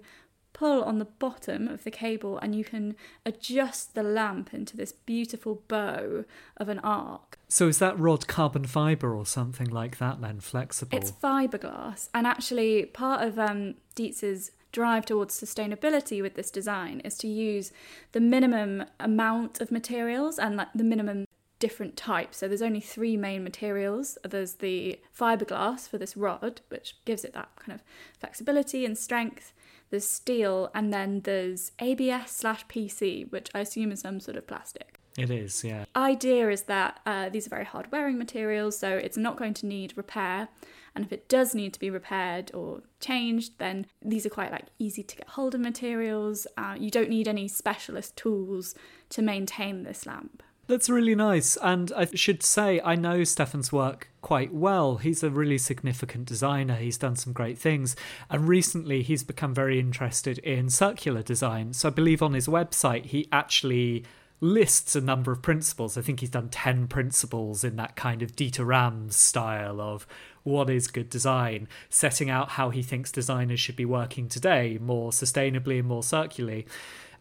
pull 0.54 0.84
on 0.84 1.00
the 1.00 1.06
bottom 1.06 1.68
of 1.68 1.84
the 1.84 1.92
cable 1.92 2.38
and 2.38 2.56
you 2.56 2.64
can 2.64 2.96
adjust 3.26 3.96
the 3.96 4.04
lamp 4.04 4.54
into 4.54 4.78
this 4.78 4.92
beautiful 4.92 5.64
bow 5.68 6.24
of 6.58 6.70
an 6.70 6.80
arc. 6.80 7.40
So 7.50 7.68
is 7.68 7.80
that 7.80 8.00
rod 8.00 8.28
carbon 8.28 8.66
fiber 8.66 9.16
or 9.16 9.26
something 9.26 9.68
like 9.68 9.98
that 9.98 10.22
then, 10.22 10.40
flexible? 10.40 10.98
It's 10.98 11.12
fiberglass. 11.12 12.10
And 12.14 12.26
actually 12.28 12.86
part 12.86 13.28
of 13.28 13.40
um, 13.40 13.76
Diez's 13.96 14.52
drive 14.72 15.06
towards 15.06 15.40
sustainability 15.40 16.22
with 16.22 16.36
this 16.36 16.50
design 16.50 17.00
is 17.02 17.18
to 17.20 17.28
use 17.28 17.72
the 18.12 18.20
minimum 18.20 18.86
amount 19.00 19.62
of 19.62 19.72
materials 19.72 20.40
and 20.40 20.56
like 20.56 20.70
the 20.74 20.84
minimum 20.84 21.26
different 21.64 21.96
types. 21.96 22.40
So 22.40 22.50
there's 22.50 22.62
only 22.62 22.82
three 22.82 23.16
main 23.16 23.42
materials. 23.42 24.18
There's 24.22 24.56
the 24.56 25.00
fiberglass 25.18 25.88
for 25.88 25.98
this 25.98 26.18
rod, 26.18 26.60
which 26.68 26.98
gives 27.06 27.24
it 27.24 27.32
that 27.36 27.56
kind 27.56 27.72
of 27.72 27.86
flexibility 28.20 28.84
and 28.86 28.98
strength. 28.98 29.54
There's 29.90 30.06
steel, 30.06 30.70
and 30.76 30.92
then 30.92 31.22
there's 31.22 31.72
ABS 31.80 32.32
slash 32.32 32.68
PC, 32.68 33.32
which 33.32 33.50
I 33.56 33.62
assume 33.62 33.94
is 33.94 34.02
some 34.02 34.20
sort 34.20 34.36
of 34.36 34.46
plastic. 34.46 35.00
It 35.18 35.32
is, 35.32 35.64
yeah. 35.64 35.86
Idea 35.96 36.50
is 36.50 36.64
that 36.64 37.00
uh, 37.06 37.30
these 37.30 37.48
are 37.48 37.52
very 37.52 37.64
hard 37.64 37.90
wearing 37.94 38.18
materials, 38.18 38.78
so 38.78 38.98
it's 38.98 39.16
not 39.16 39.38
going 39.38 39.54
to 39.54 39.66
need 39.66 39.94
repair. 39.96 40.50
And 40.94 41.06
if 41.06 41.14
it 41.14 41.30
does 41.30 41.56
need 41.56 41.72
to 41.76 41.80
be 41.80 41.90
repaired 41.90 42.52
or 42.54 42.82
changed, 43.00 43.58
then 43.58 43.86
these 44.02 44.26
are 44.26 44.30
quite 44.30 44.52
like 44.52 44.66
easy 44.80 45.02
to 45.02 45.16
get 45.16 45.30
hold 45.30 45.56
of 45.56 45.62
materials. 45.62 46.46
Uh, 46.58 46.76
you 46.78 46.92
don't 46.92 47.10
need 47.10 47.30
any 47.30 47.48
specialist 47.48 48.18
tools 48.18 48.76
to 49.12 49.22
maintain 49.22 49.84
this 49.84 50.06
lamp. 50.06 50.44
That's 50.66 50.90
really 50.90 51.14
nice. 51.14 51.58
And 51.58 51.92
I 51.96 52.06
should 52.14 52.42
say, 52.42 52.80
I 52.84 52.96
know 52.96 53.26
Stefan's 53.26 53.74
work 53.74 54.10
quite 54.22 54.54
well. 54.54 54.96
He's 54.96 55.22
a 55.22 55.30
really 55.30 55.58
significant 55.58 56.26
designer. 56.26 56.76
He's 56.76 56.98
done 56.98 57.18
some 57.18 57.34
great 57.34 57.58
things. 57.58 57.98
And 58.30 58.48
recently, 58.48 59.02
he's 59.02 59.24
become 59.24 59.54
very 59.54 59.78
interested 59.78 60.38
in 60.40 60.70
circular 60.70 61.22
design. 61.22 61.74
So 61.74 61.90
I 61.90 61.92
believe 61.92 62.24
on 62.24 62.34
his 62.34 62.48
website, 62.48 63.08
he 63.08 63.28
actually 63.32 64.06
lists 64.40 64.96
a 64.96 65.02
number 65.02 65.34
of 65.34 65.42
principles. 65.42 65.98
I 65.98 66.02
think 66.02 66.22
he's 66.22 66.30
done 66.30 66.50
10 66.50 66.88
principles 66.88 67.66
in 67.66 67.76
that 67.76 67.98
kind 67.98 68.22
of 68.22 68.36
Dieter 68.36 68.66
Rams 68.66 69.18
style 69.18 69.82
of 69.82 70.08
what 70.44 70.70
is 70.70 70.88
good 70.88 71.10
design, 71.10 71.68
setting 71.90 72.30
out 72.30 72.52
how 72.52 72.70
he 72.70 72.84
thinks 72.84 73.12
designers 73.12 73.60
should 73.60 73.76
be 73.76 73.86
working 73.86 74.30
today 74.30 74.78
more 74.82 75.12
sustainably 75.12 75.80
and 75.80 75.88
more 75.88 76.04
circularly. 76.04 76.66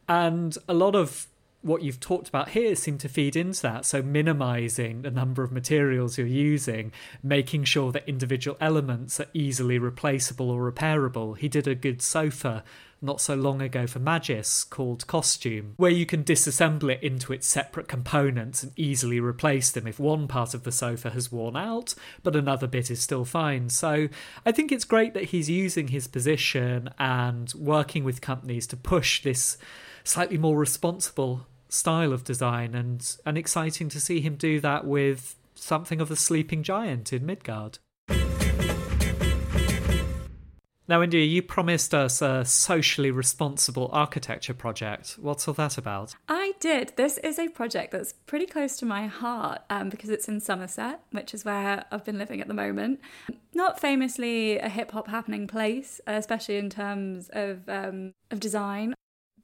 And 0.09 0.57
a 0.69 0.75
lot 0.75 0.97
of 0.97 1.27
what 1.63 1.83
you've 1.83 2.01
talked 2.01 2.29
about 2.29 2.51
here 2.51 2.75
seem 2.75 2.99
to 2.99 3.09
feed 3.09 3.37
into 3.37 3.63
that. 3.63 3.87
So, 3.87 4.03
minimizing 4.03 5.03
the 5.03 5.11
number 5.11 5.43
of 5.43 5.53
materials 5.53 6.19
you're 6.19 6.27
using, 6.27 6.93
making 7.23 7.65
sure 7.65 7.93
that 7.93 8.09
individual 8.09 8.57
elements 8.61 9.21
are 9.21 9.27
easily 9.33 9.79
replaceable 9.79 10.51
or 10.51 10.71
repairable. 10.71 11.39
He 11.39 11.49
did 11.49 11.67
a 11.67 11.75
good 11.75 12.03
sofa 12.03 12.65
not 13.03 13.21
so 13.21 13.35
long 13.35 13.61
ago 13.61 13.87
for 13.87 13.99
Magis 13.99 14.63
called 14.63 15.07
Costume, 15.09 15.75
where 15.77 15.91
you 15.91 16.07
can 16.07 16.23
disassemble 16.23 16.93
it 16.93 17.03
into 17.03 17.33
its 17.33 17.49
separate 17.49 17.89
components 17.89 18.63
and 18.63 18.73
easily 18.77 19.19
replace 19.19 19.73
them 19.73 19.89
if 19.89 19.99
one 19.99 20.29
part 20.29 20.55
of 20.55 20.63
the 20.63 20.71
sofa 20.71 21.11
has 21.11 21.33
worn 21.33 21.57
out, 21.57 21.97
but 22.23 22.37
another 22.37 22.69
bit 22.69 22.91
is 22.91 23.01
still 23.01 23.25
fine. 23.25 23.69
So 23.69 24.09
I 24.47 24.53
think 24.53 24.71
it's 24.71 24.85
great 24.85 25.15
that 25.15 25.25
he's 25.25 25.51
using 25.51 25.89
his 25.89 26.07
position 26.07 26.91
and 26.99 27.53
working 27.55 28.05
with 28.05 28.21
companies 28.21 28.69
to 28.69 28.77
push 28.77 29.23
this 29.23 29.59
slightly 30.05 30.39
more 30.39 30.57
responsible 30.57 31.47
style 31.73 32.13
of 32.13 32.23
design 32.23 32.75
and 32.75 33.17
and 33.25 33.39
exciting 33.39 33.89
to 33.89 34.01
see 34.01 34.21
him 34.21 34.37
do 34.37 34.61
that 34.61 34.85
with 34.85 35.37
something 35.55 36.01
of 36.01 36.09
the 36.09 36.17
sleeping 36.17 36.63
giant 36.63 37.13
in 37.13 37.25
Midgard. 37.25 37.79
Now, 40.89 41.01
India, 41.01 41.25
you 41.25 41.43
promised 41.43 41.95
us 41.95 42.21
a 42.21 42.45
socially 42.45 43.11
responsible 43.11 43.89
architecture 43.93 44.53
project. 44.53 45.17
What's 45.19 45.47
all 45.47 45.55
that 45.55 45.79
about? 45.79 46.15
I 46.29 46.53
did. 46.61 46.93
This 46.97 47.19
is 47.19 47.39
a 47.39 47.49
project 47.49 47.93
that's 47.93 48.13
pretty 48.27 48.47
close 48.47 48.77
to 48.79 48.85
my 48.85 49.07
heart 49.07 49.63
um, 49.71 49.89
because 49.89 50.11
it's 50.11 50.29
in 50.29 50.41
Somerset, 50.41 51.01
which 51.13 51.33
is 51.33 51.45
where 51.45 51.85
I've 51.91 52.05
been 52.05 52.19
living 52.19 52.41
at 52.41 52.49
the 52.49 52.55
moment. 52.55 53.01
Not 53.55 53.81
famously 53.81 54.59
a 54.59 54.69
hip 54.69 54.91
hop 54.91 55.09
happening 55.09 55.47
place, 55.47 56.01
especially 56.07 56.57
in 56.57 56.69
terms 56.69 57.31
of 57.33 57.67
um, 57.69 58.13
of 58.31 58.41
design. 58.41 58.95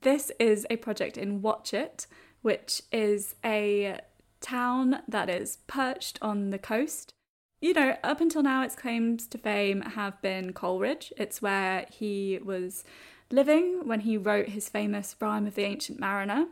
This 0.02 0.30
is 0.38 0.66
a 0.70 0.76
project 0.76 1.16
in 1.18 1.42
Watchet, 1.42 2.06
which 2.42 2.82
is 2.92 3.34
a 3.44 4.00
town 4.40 5.00
that 5.08 5.28
is 5.28 5.58
perched 5.66 6.18
on 6.22 6.50
the 6.50 6.58
coast. 6.58 7.12
You 7.61 7.74
know, 7.74 7.96
up 8.04 8.20
until 8.20 8.42
now, 8.42 8.62
its 8.62 8.76
claims 8.76 9.26
to 9.26 9.38
fame 9.38 9.80
have 9.80 10.20
been 10.22 10.52
Coleridge. 10.52 11.12
It's 11.16 11.42
where 11.42 11.87
he 11.90 12.38
was 12.44 12.84
living 13.30 13.87
when 13.87 14.00
he 14.00 14.16
wrote 14.16 14.50
his 14.50 14.68
famous 14.68 15.16
Rhyme 15.20 15.46
of 15.46 15.56
the 15.56 15.64
Ancient 15.64 15.98
Mariner. 15.98 16.46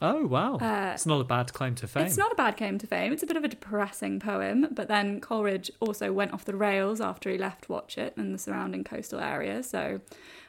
Oh, 0.00 0.26
wow. 0.26 0.56
Uh, 0.56 0.92
it's 0.94 1.06
not 1.06 1.20
a 1.20 1.24
bad 1.24 1.52
claim 1.52 1.74
to 1.76 1.88
fame. 1.88 2.06
It's 2.06 2.16
not 2.16 2.32
a 2.32 2.36
bad 2.36 2.56
claim 2.56 2.78
to 2.78 2.86
fame. 2.86 3.12
It's 3.12 3.22
a 3.22 3.26
bit 3.26 3.36
of 3.36 3.44
a 3.44 3.48
depressing 3.48 4.20
poem, 4.20 4.68
but 4.70 4.88
then 4.88 5.20
Coleridge 5.20 5.70
also 5.80 6.12
went 6.12 6.32
off 6.32 6.44
the 6.44 6.56
rails 6.56 7.00
after 7.00 7.30
he 7.30 7.38
left 7.38 7.68
Watchet 7.68 8.14
and 8.16 8.32
the 8.32 8.38
surrounding 8.38 8.84
coastal 8.84 9.20
area, 9.20 9.62
so 9.62 10.00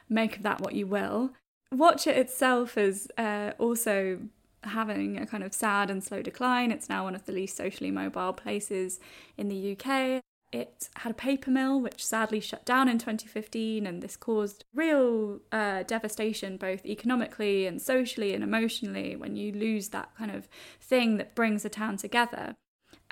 make 0.08 0.36
of 0.36 0.42
that 0.42 0.60
what 0.60 0.74
you 0.74 0.86
will. 0.86 1.32
Watchet 1.72 2.16
itself 2.16 2.76
is 2.76 3.08
uh, 3.16 3.52
also 3.58 4.18
having 4.64 5.18
a 5.18 5.26
kind 5.26 5.42
of 5.42 5.54
sad 5.54 5.90
and 5.90 6.02
slow 6.02 6.22
decline. 6.22 6.70
It's 6.70 6.88
now 6.88 7.04
one 7.04 7.14
of 7.14 7.26
the 7.26 7.32
least 7.32 7.56
socially 7.56 7.90
mobile 7.90 8.32
places 8.32 8.98
in 9.38 9.48
the 9.48 9.72
UK. 9.72 10.22
It 10.52 10.88
had 10.96 11.12
a 11.12 11.14
paper 11.14 11.50
mill 11.50 11.80
which 11.80 12.04
sadly 12.04 12.40
shut 12.40 12.64
down 12.64 12.88
in 12.88 12.98
2015, 12.98 13.86
and 13.86 14.02
this 14.02 14.16
caused 14.16 14.64
real 14.74 15.38
uh, 15.52 15.84
devastation 15.84 16.56
both 16.56 16.84
economically 16.84 17.66
and 17.66 17.80
socially 17.80 18.34
and 18.34 18.42
emotionally 18.42 19.14
when 19.14 19.36
you 19.36 19.52
lose 19.52 19.90
that 19.90 20.10
kind 20.18 20.32
of 20.32 20.48
thing 20.80 21.18
that 21.18 21.36
brings 21.36 21.64
a 21.64 21.68
town 21.68 21.96
together. 21.96 22.56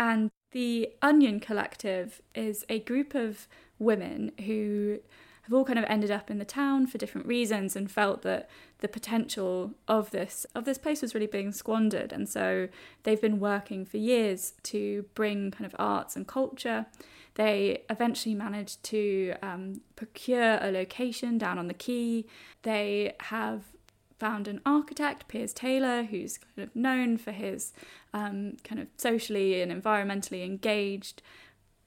And 0.00 0.30
the 0.50 0.90
Onion 1.00 1.38
Collective 1.38 2.20
is 2.34 2.64
a 2.68 2.80
group 2.80 3.14
of 3.14 3.46
women 3.78 4.32
who 4.44 4.98
have 5.48 5.54
all 5.54 5.64
kind 5.64 5.78
of 5.78 5.86
ended 5.88 6.10
up 6.10 6.30
in 6.30 6.38
the 6.38 6.44
town 6.44 6.86
for 6.86 6.98
different 6.98 7.26
reasons 7.26 7.74
and 7.74 7.90
felt 7.90 8.20
that 8.20 8.50
the 8.80 8.88
potential 8.88 9.72
of 9.88 10.10
this 10.10 10.44
of 10.54 10.66
this 10.66 10.76
place 10.76 11.00
was 11.00 11.14
really 11.14 11.26
being 11.26 11.52
squandered. 11.52 12.12
And 12.12 12.28
so 12.28 12.68
they've 13.04 13.20
been 13.20 13.40
working 13.40 13.86
for 13.86 13.96
years 13.96 14.52
to 14.64 15.06
bring 15.14 15.50
kind 15.50 15.64
of 15.64 15.74
arts 15.78 16.16
and 16.16 16.26
culture. 16.26 16.84
They 17.36 17.84
eventually 17.88 18.34
managed 18.34 18.82
to 18.84 19.36
um, 19.42 19.80
procure 19.96 20.58
a 20.60 20.70
location 20.70 21.38
down 21.38 21.58
on 21.58 21.66
the 21.66 21.74
quay. 21.74 22.26
They 22.62 23.14
have 23.20 23.62
found 24.18 24.48
an 24.48 24.60
architect, 24.66 25.28
Piers 25.28 25.54
Taylor, 25.54 26.02
who's 26.02 26.38
kind 26.38 26.68
of 26.68 26.76
known 26.76 27.16
for 27.16 27.30
his 27.30 27.72
um, 28.12 28.58
kind 28.64 28.82
of 28.82 28.88
socially 28.98 29.62
and 29.62 29.72
environmentally 29.72 30.44
engaged 30.44 31.22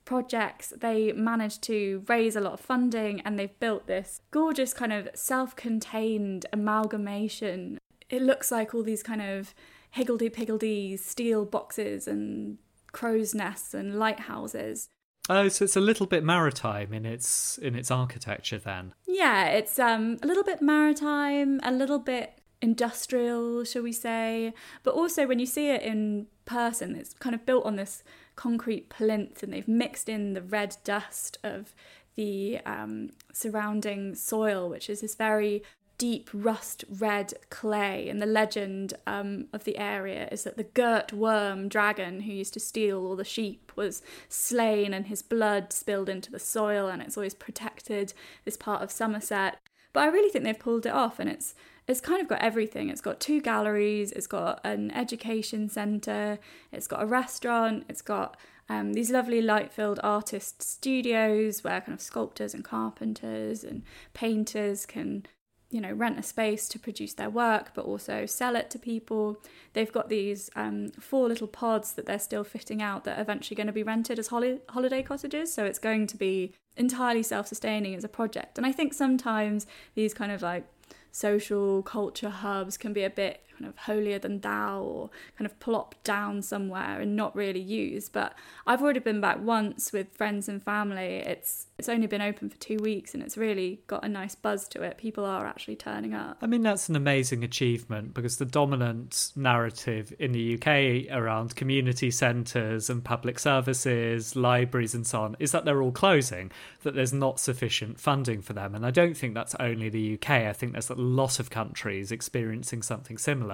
projects, 0.05 0.73
they 0.77 1.11
managed 1.11 1.61
to 1.63 2.03
raise 2.07 2.35
a 2.35 2.41
lot 2.41 2.53
of 2.53 2.59
funding 2.59 3.21
and 3.21 3.37
they've 3.37 3.59
built 3.59 3.87
this 3.87 4.21
gorgeous 4.31 4.73
kind 4.73 4.93
of 4.93 5.09
self 5.13 5.55
contained 5.55 6.45
amalgamation. 6.51 7.79
It 8.09 8.21
looks 8.21 8.51
like 8.51 8.73
all 8.73 8.83
these 8.83 9.03
kind 9.03 9.21
of 9.21 9.53
higgledy 9.91 10.29
piggledy 10.29 10.97
steel 10.97 11.45
boxes 11.45 12.07
and 12.07 12.57
crow's 12.91 13.33
nests 13.33 13.73
and 13.73 13.97
lighthouses. 13.97 14.89
Oh, 15.29 15.47
so 15.47 15.65
it's 15.65 15.75
a 15.75 15.81
little 15.81 16.07
bit 16.07 16.23
maritime 16.23 16.93
in 16.93 17.05
its 17.05 17.57
in 17.59 17.75
its 17.75 17.91
architecture 17.91 18.57
then. 18.57 18.93
Yeah, 19.07 19.45
it's 19.49 19.79
um 19.79 20.17
a 20.23 20.27
little 20.27 20.43
bit 20.43 20.61
maritime, 20.61 21.59
a 21.63 21.71
little 21.71 21.99
bit 21.99 22.41
industrial, 22.61 23.63
shall 23.63 23.81
we 23.81 23.91
say, 23.91 24.53
but 24.83 24.93
also 24.93 25.27
when 25.27 25.39
you 25.39 25.45
see 25.45 25.69
it 25.69 25.81
in 25.81 26.27
person, 26.45 26.95
it's 26.95 27.13
kind 27.13 27.33
of 27.35 27.45
built 27.45 27.65
on 27.65 27.75
this 27.75 28.03
concrete 28.35 28.89
plinth 28.89 29.43
and 29.43 29.53
they've 29.53 29.67
mixed 29.67 30.09
in 30.09 30.33
the 30.33 30.41
red 30.41 30.77
dust 30.83 31.37
of 31.43 31.73
the 32.15 32.59
um, 32.65 33.11
surrounding 33.31 34.15
soil, 34.15 34.69
which 34.69 34.89
is 34.89 35.01
this 35.01 35.15
very 35.15 35.63
deep 35.97 36.31
rust 36.33 36.83
red 36.89 37.31
clay. 37.51 38.09
And 38.09 38.19
the 38.19 38.25
legend 38.25 38.95
um, 39.05 39.45
of 39.53 39.65
the 39.65 39.77
area 39.77 40.27
is 40.31 40.43
that 40.43 40.57
the 40.57 40.63
girt 40.63 41.13
worm 41.13 41.67
dragon 41.67 42.21
who 42.21 42.31
used 42.31 42.53
to 42.53 42.59
steal 42.59 43.05
all 43.05 43.15
the 43.15 43.23
sheep 43.23 43.71
was 43.75 44.01
slain 44.27 44.95
and 44.95 45.05
his 45.05 45.21
blood 45.21 45.71
spilled 45.71 46.09
into 46.09 46.31
the 46.31 46.39
soil, 46.39 46.87
and 46.87 47.03
it's 47.03 47.17
always 47.17 47.35
protected 47.35 48.13
this 48.45 48.57
part 48.57 48.81
of 48.81 48.89
Somerset. 48.91 49.59
But 49.93 50.01
I 50.01 50.07
really 50.07 50.31
think 50.31 50.43
they've 50.43 50.57
pulled 50.57 50.87
it 50.87 50.91
off, 50.91 51.19
and 51.19 51.29
it's 51.29 51.53
it's 51.91 52.01
kind 52.01 52.21
of 52.21 52.27
got 52.27 52.41
everything. 52.41 52.89
It's 52.89 53.01
got 53.01 53.19
two 53.19 53.41
galleries, 53.41 54.11
it's 54.11 54.27
got 54.27 54.61
an 54.63 54.91
education 54.91 55.69
centre, 55.69 56.39
it's 56.71 56.87
got 56.87 57.03
a 57.03 57.05
restaurant, 57.05 57.85
it's 57.89 58.01
got 58.01 58.37
um, 58.69 58.93
these 58.93 59.11
lovely 59.11 59.41
light 59.41 59.73
filled 59.73 59.99
artist 60.01 60.61
studios 60.61 61.63
where 61.63 61.81
kind 61.81 61.93
of 61.93 62.01
sculptors 62.01 62.53
and 62.53 62.63
carpenters 62.63 63.63
and 63.63 63.83
painters 64.13 64.85
can 64.85 65.25
you 65.69 65.81
know 65.81 65.91
rent 65.91 66.19
a 66.19 66.23
space 66.23 66.67
to 66.69 66.79
produce 66.79 67.13
their 67.13 67.29
work 67.29 67.71
but 67.73 67.85
also 67.85 68.25
sell 68.25 68.55
it 68.55 68.69
to 68.69 68.79
people 68.79 69.37
they've 69.73 69.91
got 69.91 70.09
these 70.09 70.49
um, 70.55 70.89
four 70.99 71.27
little 71.27 71.47
pods 71.47 71.93
that 71.93 72.05
they're 72.05 72.19
still 72.19 72.43
fitting 72.43 72.81
out 72.81 73.03
that 73.03 73.17
are 73.17 73.21
eventually 73.21 73.55
going 73.55 73.67
to 73.67 73.73
be 73.73 73.83
rented 73.83 74.19
as 74.19 74.27
holi- 74.27 74.59
holiday 74.69 75.01
cottages 75.01 75.53
so 75.53 75.65
it's 75.65 75.79
going 75.79 76.05
to 76.07 76.17
be 76.17 76.53
entirely 76.77 77.23
self-sustaining 77.23 77.95
as 77.95 78.03
a 78.03 78.09
project 78.09 78.57
and 78.57 78.67
i 78.67 78.71
think 78.71 78.93
sometimes 78.93 79.65
these 79.95 80.13
kind 80.13 80.31
of 80.31 80.41
like 80.41 80.65
social 81.11 81.83
culture 81.83 82.29
hubs 82.29 82.77
can 82.77 82.93
be 82.93 83.03
a 83.03 83.09
bit 83.09 83.41
kind 83.61 83.73
of 83.73 83.77
holier 83.77 84.19
than 84.19 84.39
thou 84.39 84.81
or 84.81 85.09
kind 85.37 85.45
of 85.45 85.59
plop 85.59 85.95
down 86.03 86.41
somewhere 86.41 86.99
and 86.99 87.15
not 87.15 87.35
really 87.35 87.59
use. 87.59 88.09
But 88.09 88.33
I've 88.65 88.81
already 88.81 88.99
been 88.99 89.21
back 89.21 89.39
once 89.41 89.91
with 89.93 90.11
friends 90.13 90.49
and 90.49 90.63
family. 90.63 91.23
It's 91.25 91.67
it's 91.77 91.89
only 91.89 92.05
been 92.05 92.21
open 92.21 92.47
for 92.47 92.57
two 92.57 92.77
weeks 92.77 93.15
and 93.15 93.23
it's 93.23 93.37
really 93.37 93.81
got 93.87 94.05
a 94.05 94.07
nice 94.07 94.35
buzz 94.35 94.67
to 94.67 94.83
it. 94.83 94.99
People 94.99 95.25
are 95.25 95.47
actually 95.47 95.75
turning 95.75 96.13
up. 96.13 96.37
I 96.39 96.45
mean, 96.45 96.61
that's 96.61 96.89
an 96.89 96.95
amazing 96.95 97.43
achievement 97.43 98.13
because 98.13 98.37
the 98.37 98.45
dominant 98.45 99.31
narrative 99.35 100.13
in 100.19 100.31
the 100.31 100.55
UK 100.55 101.11
around 101.11 101.55
community 101.55 102.11
centres 102.11 102.87
and 102.89 103.03
public 103.03 103.39
services, 103.39 104.35
libraries, 104.35 104.93
and 104.93 105.07
so 105.07 105.23
on 105.23 105.35
is 105.39 105.51
that 105.53 105.65
they're 105.65 105.81
all 105.81 105.91
closing, 105.91 106.51
that 106.83 106.93
there's 106.93 107.13
not 107.13 107.39
sufficient 107.39 107.99
funding 107.99 108.43
for 108.43 108.53
them. 108.53 108.75
And 108.75 108.85
I 108.85 108.91
don't 108.91 109.17
think 109.17 109.33
that's 109.33 109.55
only 109.59 109.89
the 109.89 110.13
UK. 110.13 110.29
I 110.29 110.53
think 110.53 110.73
there's 110.73 110.91
a 110.91 110.95
lot 110.95 111.39
of 111.39 111.49
countries 111.49 112.11
experiencing 112.11 112.83
something 112.83 113.17
similar. 113.17 113.50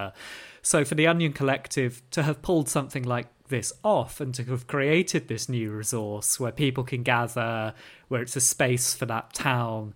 So 0.62 0.83
for 0.83 0.95
the 0.95 1.07
Onion 1.07 1.33
Collective 1.33 2.01
to 2.12 2.23
have 2.23 2.41
pulled 2.41 2.69
something 2.69 3.03
like 3.03 3.27
this 3.47 3.71
off 3.83 4.19
and 4.19 4.33
to 4.36 4.43
have 4.45 4.67
created 4.67 5.27
this 5.27 5.47
new 5.47 5.71
resource 5.71 6.39
where 6.39 6.51
people 6.51 6.83
can 6.83 7.03
gather, 7.03 7.73
where 8.07 8.21
it's 8.21 8.36
a 8.36 8.41
space 8.41 8.93
for 8.93 9.05
that 9.05 9.33
town, 9.33 9.93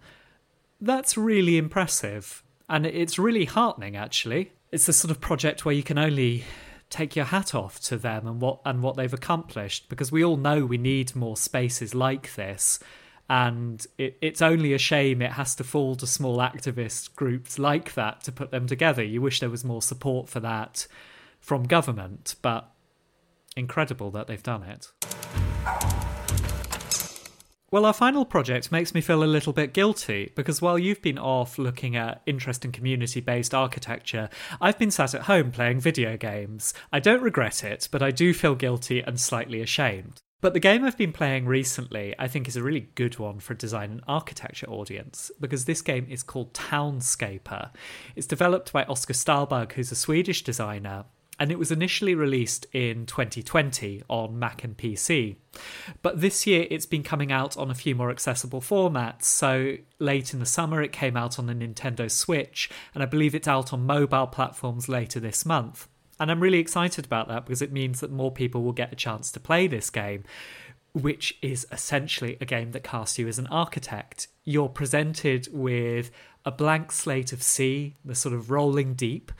that's 0.79 1.17
really 1.17 1.57
impressive. 1.57 2.43
And 2.69 2.85
it's 2.85 3.19
really 3.19 3.45
heartening, 3.45 3.97
actually. 3.97 4.53
It's 4.71 4.85
the 4.85 4.93
sort 4.93 5.11
of 5.11 5.19
project 5.19 5.65
where 5.65 5.75
you 5.75 5.83
can 5.83 5.97
only 5.97 6.45
take 6.89 7.15
your 7.15 7.25
hat 7.25 7.55
off 7.55 7.79
to 7.79 7.97
them 7.97 8.27
and 8.27 8.41
what 8.41 8.59
and 8.65 8.83
what 8.83 8.97
they've 8.97 9.13
accomplished 9.13 9.87
because 9.87 10.11
we 10.11 10.23
all 10.23 10.35
know 10.35 10.65
we 10.65 10.77
need 10.77 11.15
more 11.15 11.37
spaces 11.37 11.95
like 11.95 12.35
this 12.35 12.79
and 13.29 13.85
it, 13.97 14.17
it's 14.21 14.41
only 14.41 14.73
a 14.73 14.77
shame 14.77 15.21
it 15.21 15.31
has 15.31 15.55
to 15.55 15.63
fall 15.63 15.95
to 15.95 16.07
small 16.07 16.37
activist 16.37 17.15
groups 17.15 17.57
like 17.57 17.93
that 17.93 18.23
to 18.23 18.31
put 18.31 18.51
them 18.51 18.67
together 18.67 19.03
you 19.03 19.21
wish 19.21 19.39
there 19.39 19.49
was 19.49 19.63
more 19.63 19.81
support 19.81 20.27
for 20.29 20.39
that 20.39 20.87
from 21.39 21.63
government 21.63 22.35
but 22.41 22.71
incredible 23.55 24.11
that 24.11 24.27
they've 24.27 24.43
done 24.43 24.63
it. 24.63 24.91
Well, 27.71 27.85
our 27.85 27.93
final 27.93 28.25
project 28.25 28.69
makes 28.69 28.93
me 28.93 28.99
feel 28.99 29.23
a 29.23 29.25
little 29.25 29.53
bit 29.53 29.73
guilty 29.73 30.33
because 30.35 30.61
while 30.61 30.77
you've 30.77 31.01
been 31.01 31.17
off 31.17 31.57
looking 31.57 31.95
at 31.95 32.21
interesting 32.25 32.73
community 32.73 33.21
based 33.21 33.53
architecture, 33.53 34.29
I've 34.59 34.77
been 34.77 34.91
sat 34.91 35.13
at 35.13 35.21
home 35.21 35.51
playing 35.51 35.79
video 35.79 36.17
games. 36.17 36.73
I 36.91 36.99
don't 36.99 37.21
regret 37.21 37.63
it, 37.63 37.87
but 37.89 38.03
I 38.03 38.11
do 38.11 38.33
feel 38.33 38.55
guilty 38.55 38.99
and 38.99 39.17
slightly 39.17 39.61
ashamed. 39.61 40.21
But 40.41 40.53
the 40.53 40.59
game 40.59 40.83
I've 40.83 40.97
been 40.97 41.13
playing 41.13 41.45
recently, 41.45 42.15
I 42.17 42.27
think, 42.27 42.47
is 42.47 42.55
a 42.55 42.63
really 42.63 42.89
good 42.95 43.19
one 43.19 43.39
for 43.39 43.53
a 43.53 43.57
design 43.57 43.91
and 43.91 44.01
architecture 44.07 44.67
audience 44.67 45.31
because 45.39 45.65
this 45.65 45.83
game 45.83 46.07
is 46.09 46.23
called 46.23 46.53
Townscaper. 46.53 47.69
It's 48.15 48.25
developed 48.25 48.73
by 48.73 48.83
Oskar 48.85 49.13
Stålberg, 49.13 49.73
who's 49.73 49.91
a 49.91 49.95
Swedish 49.95 50.43
designer, 50.43 51.05
and 51.39 51.51
it 51.51 51.59
was 51.59 51.71
initially 51.71 52.15
released 52.15 52.65
in 52.73 53.05
2020 53.05 54.01
on 54.07 54.37
Mac 54.37 54.63
and 54.63 54.75
PC. 54.75 55.35
But 56.01 56.21
this 56.21 56.47
year 56.47 56.65
it's 56.71 56.87
been 56.87 57.03
coming 57.03 57.31
out 57.31 57.55
on 57.55 57.69
a 57.69 57.75
few 57.75 57.93
more 57.95 58.09
accessible 58.09 58.61
formats. 58.61 59.23
So 59.23 59.77
late 59.99 60.33
in 60.33 60.39
the 60.39 60.45
summer 60.47 60.81
it 60.81 60.91
came 60.91 61.15
out 61.15 61.37
on 61.37 61.45
the 61.45 61.53
Nintendo 61.53 62.09
Switch, 62.09 62.67
and 62.95 63.03
I 63.03 63.05
believe 63.05 63.35
it's 63.35 63.47
out 63.47 63.73
on 63.73 63.85
mobile 63.85 64.27
platforms 64.27 64.89
later 64.89 65.19
this 65.19 65.45
month. 65.45 65.87
And 66.21 66.29
I'm 66.29 66.39
really 66.39 66.59
excited 66.59 67.03
about 67.03 67.27
that 67.29 67.45
because 67.45 67.63
it 67.63 67.71
means 67.71 67.99
that 67.99 68.11
more 68.11 68.31
people 68.31 68.61
will 68.61 68.73
get 68.73 68.93
a 68.93 68.95
chance 68.95 69.31
to 69.31 69.39
play 69.39 69.65
this 69.65 69.89
game, 69.89 70.23
which 70.93 71.35
is 71.41 71.65
essentially 71.71 72.37
a 72.39 72.45
game 72.45 72.73
that 72.73 72.83
casts 72.83 73.17
you 73.17 73.27
as 73.27 73.39
an 73.39 73.47
architect. 73.47 74.27
You're 74.45 74.69
presented 74.69 75.47
with 75.51 76.11
a 76.45 76.51
blank 76.51 76.91
slate 76.91 77.33
of 77.33 77.41
sea, 77.41 77.95
the 78.05 78.13
sort 78.13 78.35
of 78.35 78.51
rolling 78.51 78.93
deep 78.93 79.31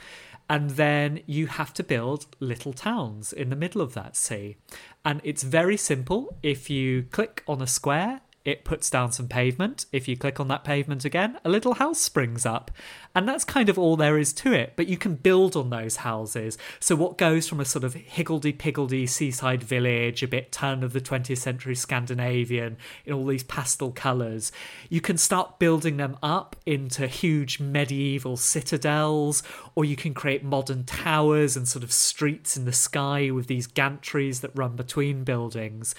and 0.50 0.72
then 0.72 1.22
you 1.28 1.48
have 1.48 1.74
to 1.76 1.84
build 1.84 2.26
little 2.42 2.74
towns 2.74 3.32
in 3.32 3.50
the 3.50 3.56
middle 3.56 3.80
of 3.80 3.94
that 3.94 4.18
sea. 4.18 4.58
And 5.06 5.22
it's 5.24 5.44
very 5.44 5.78
simple. 5.78 6.38
If 6.44 6.70
you 6.70 7.04
click 7.04 7.42
on 7.48 7.62
a 7.62 7.68
square 7.68 8.20
it 8.44 8.66
puts 8.66 8.90
down 8.90 9.12
some 9.12 9.28
pavement. 9.28 9.86
If 9.92 10.08
you 10.08 10.18
click 10.18 10.40
on 10.40 10.48
that 10.48 10.64
pavement 10.64 11.06
again, 11.06 11.40
a 11.46 11.50
little 11.50 11.76
house 11.76 12.00
springs 12.00 12.46
up. 12.46 12.72
And 13.14 13.28
that's 13.28 13.44
kind 13.44 13.70
of 13.70 13.78
all 13.78 13.96
there 13.96 14.18
is 14.18 14.32
to 14.34 14.54
it. 14.54 14.74
But 14.76 14.88
you 14.88 14.98
can 14.98 15.16
build 15.16 15.56
on 15.56 15.70
those 15.70 15.98
houses. 15.98 16.58
So, 16.80 16.96
what 16.96 17.18
goes 17.18 17.48
from 17.48 17.60
a 17.60 17.66
sort 17.66 17.84
of 17.84 17.94
higgledy 17.94 18.54
piggledy 18.54 19.06
seaside 19.08 19.64
village, 19.64 20.24
a 20.24 20.28
bit 20.28 20.52
turn 20.52 20.84
of 20.84 20.94
the 20.94 21.02
20th 21.02 21.38
century 21.38 21.76
Scandinavian, 21.76 22.78
in 23.06 23.14
all 23.14 23.26
these 23.26 23.44
pastel 23.44 23.92
colours, 23.92 24.52
you 24.90 25.02
can 25.02 25.18
start 25.18 25.60
building 25.60 25.98
them 25.98 26.18
up 26.24 26.56
into 26.66 27.08
huge 27.08 27.60
medieval 27.60 28.38
citadels, 28.38 29.44
or 29.76 29.84
you 29.84 29.96
can 29.96 30.14
create 30.14 30.44
modern 30.44 30.84
towers 30.84 31.58
and 31.58 31.68
sort 31.68 31.84
of 31.84 31.92
streets 31.92 32.56
in 32.56 32.66
the 32.66 32.74
sky 32.74 33.32
with 33.32 33.48
these 33.48 33.68
gantries 33.68 34.42
that 34.42 34.52
run 34.56 34.76
between 34.76 35.24
buildings. 35.24 35.96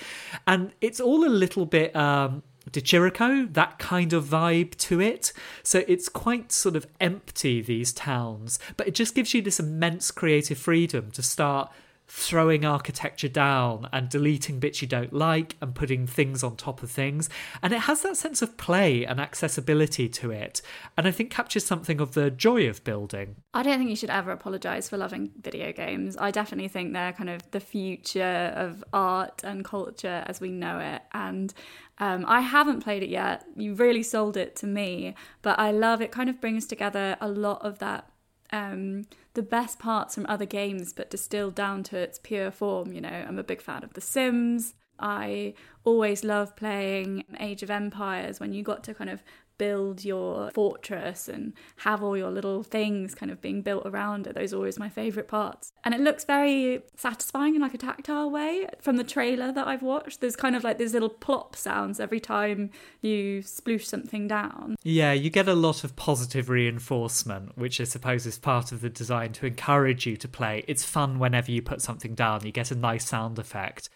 And 0.46 0.72
it's 0.80 1.00
all 1.00 1.24
a 1.24 1.28
little 1.28 1.66
bit. 1.66 1.94
Um, 1.94 2.42
De 2.70 2.80
Chirico, 2.80 3.52
that 3.52 3.78
kind 3.78 4.12
of 4.12 4.24
vibe 4.24 4.76
to 4.76 5.00
it. 5.00 5.32
So 5.62 5.82
it's 5.88 6.08
quite 6.08 6.52
sort 6.52 6.76
of 6.76 6.86
empty, 7.00 7.60
these 7.60 7.92
towns, 7.92 8.58
but 8.76 8.86
it 8.86 8.94
just 8.94 9.14
gives 9.14 9.34
you 9.34 9.42
this 9.42 9.58
immense 9.58 10.10
creative 10.10 10.58
freedom 10.58 11.10
to 11.12 11.22
start 11.22 11.72
throwing 12.14 12.62
architecture 12.62 13.28
down 13.28 13.88
and 13.90 14.10
deleting 14.10 14.60
bits 14.60 14.82
you 14.82 14.86
don't 14.86 15.14
like 15.14 15.56
and 15.62 15.74
putting 15.74 16.06
things 16.06 16.44
on 16.44 16.54
top 16.54 16.82
of 16.82 16.90
things. 16.90 17.30
And 17.62 17.72
it 17.72 17.80
has 17.80 18.02
that 18.02 18.18
sense 18.18 18.42
of 18.42 18.58
play 18.58 19.06
and 19.06 19.18
accessibility 19.18 20.10
to 20.10 20.30
it. 20.30 20.60
And 20.98 21.08
I 21.08 21.10
think 21.10 21.30
captures 21.30 21.64
something 21.64 22.02
of 22.02 22.12
the 22.12 22.30
joy 22.30 22.68
of 22.68 22.84
building. 22.84 23.36
I 23.54 23.62
don't 23.62 23.78
think 23.78 23.88
you 23.88 23.96
should 23.96 24.10
ever 24.10 24.30
apologize 24.30 24.90
for 24.90 24.98
loving 24.98 25.30
video 25.40 25.72
games. 25.72 26.18
I 26.18 26.30
definitely 26.30 26.68
think 26.68 26.92
they're 26.92 27.14
kind 27.14 27.30
of 27.30 27.50
the 27.50 27.60
future 27.60 28.52
of 28.54 28.84
art 28.92 29.40
and 29.42 29.64
culture 29.64 30.22
as 30.26 30.38
we 30.38 30.50
know 30.50 30.80
it. 30.80 31.00
And 31.12 31.54
um, 31.96 32.26
I 32.28 32.40
haven't 32.40 32.80
played 32.80 33.02
it 33.02 33.08
yet. 33.08 33.46
You 33.56 33.72
really 33.72 34.02
sold 34.02 34.36
it 34.36 34.54
to 34.56 34.66
me, 34.66 35.14
but 35.40 35.58
I 35.58 35.70
love 35.70 36.02
it. 36.02 36.12
Kind 36.12 36.28
of 36.28 36.42
brings 36.42 36.66
together 36.66 37.16
a 37.22 37.28
lot 37.28 37.64
of 37.64 37.78
that 37.78 38.11
um, 38.52 39.04
the 39.34 39.42
best 39.42 39.78
parts 39.78 40.14
from 40.14 40.26
other 40.28 40.44
games, 40.44 40.92
but 40.92 41.10
distilled 41.10 41.54
down 41.54 41.82
to 41.84 41.96
its 41.96 42.18
pure 42.18 42.50
form. 42.50 42.92
You 42.92 43.00
know, 43.00 43.24
I'm 43.26 43.38
a 43.38 43.44
big 43.44 43.62
fan 43.62 43.82
of 43.82 43.94
The 43.94 44.00
Sims. 44.00 44.74
I 44.98 45.54
always 45.84 46.22
love 46.22 46.54
playing 46.54 47.24
Age 47.40 47.62
of 47.62 47.70
Empires 47.70 48.38
when 48.38 48.52
you 48.52 48.62
got 48.62 48.84
to 48.84 48.94
kind 48.94 49.10
of 49.10 49.22
build 49.62 50.04
your 50.04 50.50
fortress 50.50 51.28
and 51.28 51.52
have 51.76 52.02
all 52.02 52.16
your 52.16 52.32
little 52.32 52.64
things 52.64 53.14
kind 53.14 53.30
of 53.30 53.40
being 53.40 53.62
built 53.62 53.86
around 53.86 54.26
it. 54.26 54.34
Those 54.34 54.52
are 54.52 54.56
always 54.56 54.76
my 54.76 54.88
favourite 54.88 55.28
parts. 55.28 55.72
And 55.84 55.94
it 55.94 56.00
looks 56.00 56.24
very 56.24 56.82
satisfying 56.96 57.54
in 57.54 57.60
like 57.60 57.72
a 57.72 57.78
tactile 57.78 58.28
way 58.28 58.66
from 58.80 58.96
the 58.96 59.04
trailer 59.04 59.52
that 59.52 59.68
I've 59.68 59.82
watched. 59.82 60.20
There's 60.20 60.34
kind 60.34 60.56
of 60.56 60.64
like 60.64 60.78
these 60.78 60.94
little 60.94 61.08
plop 61.08 61.54
sounds 61.54 62.00
every 62.00 62.18
time 62.18 62.70
you 63.02 63.42
sploosh 63.42 63.84
something 63.84 64.26
down. 64.26 64.74
Yeah, 64.82 65.12
you 65.12 65.30
get 65.30 65.46
a 65.46 65.54
lot 65.54 65.84
of 65.84 65.94
positive 65.94 66.48
reinforcement, 66.48 67.56
which 67.56 67.80
I 67.80 67.84
suppose 67.84 68.26
is 68.26 68.40
part 68.40 68.72
of 68.72 68.80
the 68.80 68.90
design 68.90 69.32
to 69.34 69.46
encourage 69.46 70.06
you 70.06 70.16
to 70.16 70.26
play. 70.26 70.64
It's 70.66 70.84
fun 70.84 71.20
whenever 71.20 71.52
you 71.52 71.62
put 71.62 71.80
something 71.80 72.16
down, 72.16 72.44
you 72.44 72.50
get 72.50 72.72
a 72.72 72.74
nice 72.74 73.06
sound 73.06 73.38
effect. 73.38 73.88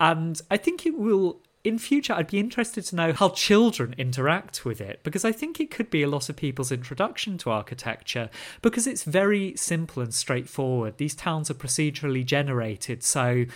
And 0.00 0.42
I 0.50 0.56
think 0.56 0.86
it 0.86 0.98
will 0.98 1.40
in 1.64 1.78
future, 1.78 2.12
I'd 2.12 2.26
be 2.26 2.38
interested 2.38 2.84
to 2.84 2.96
know 2.96 3.12
how 3.14 3.30
children 3.30 3.94
interact 3.96 4.66
with 4.66 4.82
it 4.82 5.00
because 5.02 5.24
I 5.24 5.32
think 5.32 5.58
it 5.58 5.70
could 5.70 5.88
be 5.88 6.02
a 6.02 6.08
lot 6.08 6.28
of 6.28 6.36
people's 6.36 6.70
introduction 6.70 7.38
to 7.38 7.50
architecture 7.50 8.28
because 8.60 8.86
it's 8.86 9.02
very 9.04 9.56
simple 9.56 10.02
and 10.02 10.12
straightforward. 10.12 10.98
These 10.98 11.14
towns 11.14 11.50
are 11.50 11.54
procedurally 11.54 12.24
generated, 12.24 13.02
so 13.02 13.46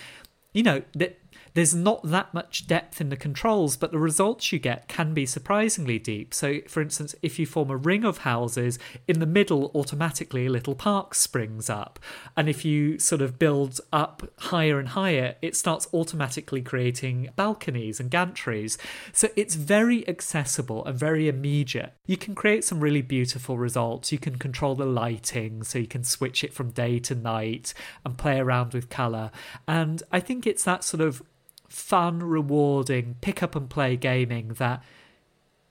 you 0.55 0.62
know 0.62 0.83
that 0.94 1.18
there's 1.59 1.75
not 1.75 2.01
that 2.05 2.33
much 2.33 2.68
depth 2.68 3.01
in 3.01 3.09
the 3.09 3.16
controls, 3.16 3.77
but 3.77 3.90
the 3.90 3.99
results 3.99 4.53
you 4.53 4.61
get 4.61 4.87
can 4.87 5.12
be 5.12 5.27
surprisingly 5.27 5.99
deep. 5.99 6.33
So, 6.33 6.61
for 6.68 6.81
instance, 6.81 7.16
if 7.21 7.37
you 7.37 7.47
form 7.47 7.68
a 7.68 7.77
ring 7.77 8.05
of 8.05 8.18
houses, 8.18 8.79
in 9.09 9.18
the 9.18 9.27
middle, 9.27 9.73
automatically 9.75 10.47
a 10.47 10.51
little 10.51 10.77
park 10.77 11.16
springs 11.16 11.68
up. 11.68 11.99
And 12.37 12.49
if 12.49 12.64
you 12.64 13.01
sort 13.01 13.23
of 13.23 13.40
build 13.40 13.81
up 13.92 14.23
higher 14.38 14.79
and 14.79 14.90
higher, 14.90 15.35
it 15.42 15.57
starts 15.57 15.88
automatically 15.92 16.62
creating 16.62 17.31
balconies 17.35 17.99
and 17.99 18.09
gantries. 18.09 18.79
So, 19.12 19.29
it's 19.35 19.57
very 19.57 20.09
accessible 20.09 20.85
and 20.85 20.97
very 20.97 21.27
immediate. 21.27 21.92
You 22.07 22.16
can 22.16 22.37
create 22.37 22.62
some 22.62 22.79
really 22.79 23.03
beautiful 23.03 23.59
results. 23.59 24.12
You 24.12 24.21
can 24.21 24.38
control 24.38 24.77
the 24.77 24.87
lighting, 24.87 25.64
so 25.64 25.81
you 25.81 25.88
can 25.88 26.05
switch 26.05 26.44
it 26.44 26.55
from 26.55 26.71
day 26.71 27.01
to 27.01 27.16
night 27.16 27.75
and 28.05 28.16
play 28.16 28.38
around 28.38 28.75
with 28.75 28.90
colour. 28.90 29.33
And 29.66 30.05
I 30.12 30.21
think 30.21 30.47
it's 30.47 30.62
that 30.62 30.85
sort 30.85 31.01
of 31.01 31.21
fun, 31.68 32.20
rewarding, 32.20 33.16
pick 33.21 33.42
up 33.42 33.54
and 33.54 33.69
play 33.69 33.96
gaming 33.96 34.48
that 34.58 34.83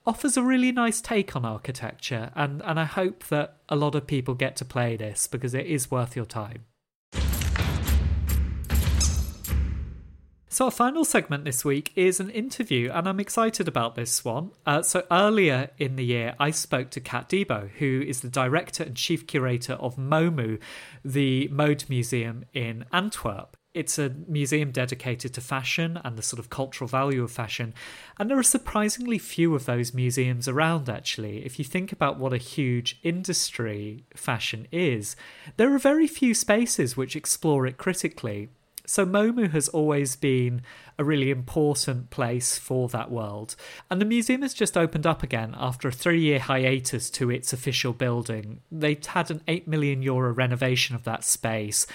offers 0.06 0.36
a 0.36 0.42
really 0.42 0.72
nice 0.72 1.00
take 1.00 1.36
on 1.36 1.44
architecture. 1.44 2.30
And, 2.34 2.62
and 2.64 2.80
I 2.80 2.84
hope 2.84 3.24
that 3.28 3.58
a 3.68 3.76
lot 3.76 3.94
of 3.94 4.06
people 4.06 4.34
get 4.34 4.56
to 4.56 4.64
play 4.64 4.96
this 4.96 5.26
because 5.26 5.54
it 5.54 5.66
is 5.66 5.90
worth 5.90 6.16
your 6.16 6.24
time. 6.24 6.64
So, 10.50 10.64
our 10.64 10.70
final 10.70 11.04
segment 11.04 11.44
this 11.44 11.62
week 11.62 11.92
is 11.94 12.20
an 12.20 12.30
interview, 12.30 12.90
and 12.90 13.06
I'm 13.06 13.20
excited 13.20 13.68
about 13.68 13.96
this 13.96 14.24
one. 14.24 14.50
Uh, 14.64 14.82
so, 14.82 15.04
earlier 15.10 15.70
in 15.76 15.96
the 15.96 16.04
year, 16.04 16.34
I 16.40 16.52
spoke 16.52 16.88
to 16.90 17.02
Kaat 17.02 17.28
Debo, 17.28 17.68
who 17.78 18.02
is 18.04 18.22
the 18.22 18.30
director 18.30 18.82
and 18.82 18.96
chief 18.96 19.26
curator 19.26 19.74
of 19.74 19.96
MoMu, 19.96 20.58
the 21.04 21.48
Mode 21.48 21.84
Museum 21.90 22.46
in 22.54 22.86
Antwerp. 22.94 23.57
It's 23.74 23.98
a 23.98 24.14
museum 24.26 24.70
dedicated 24.70 25.34
to 25.34 25.40
fashion 25.40 26.00
and 26.02 26.16
the 26.16 26.22
sort 26.22 26.40
of 26.40 26.48
cultural 26.50 26.88
value 26.88 27.22
of 27.22 27.30
fashion. 27.30 27.74
And 28.18 28.30
there 28.30 28.38
are 28.38 28.42
surprisingly 28.42 29.18
few 29.18 29.54
of 29.54 29.66
those 29.66 29.92
museums 29.92 30.48
around, 30.48 30.88
actually. 30.88 31.44
If 31.44 31.58
you 31.58 31.64
think 31.64 31.92
about 31.92 32.18
what 32.18 32.32
a 32.32 32.38
huge 32.38 32.98
industry 33.02 34.04
fashion 34.14 34.66
is, 34.72 35.16
there 35.58 35.72
are 35.74 35.78
very 35.78 36.06
few 36.06 36.34
spaces 36.34 36.96
which 36.96 37.14
explore 37.14 37.66
it 37.66 37.76
critically. 37.76 38.48
So 38.88 39.04
MoMu 39.04 39.50
has 39.50 39.68
always 39.68 40.16
been 40.16 40.62
a 40.98 41.04
really 41.04 41.30
important 41.30 42.08
place 42.08 42.56
for 42.56 42.88
that 42.88 43.10
world. 43.10 43.54
And 43.90 44.00
the 44.00 44.06
museum 44.06 44.40
has 44.40 44.54
just 44.54 44.78
opened 44.78 45.06
up 45.06 45.22
again 45.22 45.54
after 45.58 45.88
a 45.88 45.92
three 45.92 46.22
year 46.22 46.38
hiatus 46.38 47.10
to 47.10 47.30
its 47.30 47.52
official 47.52 47.92
building. 47.92 48.62
They 48.72 48.98
had 49.08 49.30
an 49.30 49.42
8 49.46 49.68
million 49.68 50.00
euro 50.00 50.32
renovation 50.32 50.94
of 50.94 51.04
that 51.04 51.22
space 51.22 51.86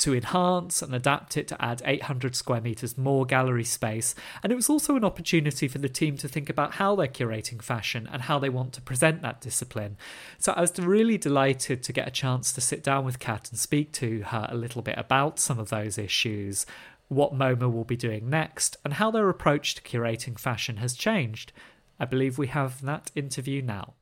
to 0.00 0.14
enhance 0.14 0.82
and 0.82 0.94
adapt 0.94 1.36
it 1.36 1.48
to 1.48 1.64
add 1.64 1.82
800 1.84 2.34
square 2.34 2.60
metres 2.60 2.98
more 2.98 3.24
gallery 3.24 3.64
space. 3.64 4.14
And 4.42 4.52
it 4.52 4.56
was 4.56 4.68
also 4.68 4.96
an 4.96 5.04
opportunity 5.04 5.68
for 5.68 5.78
the 5.78 5.88
team 5.88 6.16
to 6.18 6.28
think 6.28 6.50
about 6.50 6.74
how 6.74 6.96
they're 6.96 7.06
curating 7.06 7.62
fashion 7.62 8.08
and 8.12 8.22
how 8.22 8.38
they 8.38 8.48
want 8.48 8.72
to 8.74 8.80
present 8.80 9.22
that 9.22 9.40
discipline. 9.40 9.96
So 10.38 10.52
I 10.52 10.62
was 10.62 10.78
really 10.78 11.18
delighted 11.18 11.82
to 11.82 11.92
get 11.92 12.08
a 12.08 12.10
chance 12.10 12.52
to 12.52 12.60
sit 12.60 12.82
down 12.82 13.04
with 13.04 13.18
Kaat 13.18 13.50
and 13.50 13.58
speak 13.58 13.92
to 13.92 14.22
her 14.22 14.48
a 14.50 14.56
little 14.56 14.82
bit 14.82 14.98
about 14.98 15.38
some 15.38 15.58
of 15.58 15.70
those 15.70 15.98
issues. 15.98 16.66
What 17.08 17.34
MoMu 17.34 17.72
will 17.72 17.84
be 17.84 17.96
doing 17.96 18.30
next, 18.30 18.76
and 18.84 18.94
how 18.94 19.10
their 19.10 19.28
approach 19.28 19.74
to 19.74 19.82
curating 19.82 20.38
fashion 20.38 20.76
has 20.76 20.94
changed. 20.94 21.52
I 21.98 22.04
believe 22.04 22.38
we 22.38 22.46
have 22.46 22.82
that 22.82 23.10
interview 23.14 23.62
now. 23.62 23.94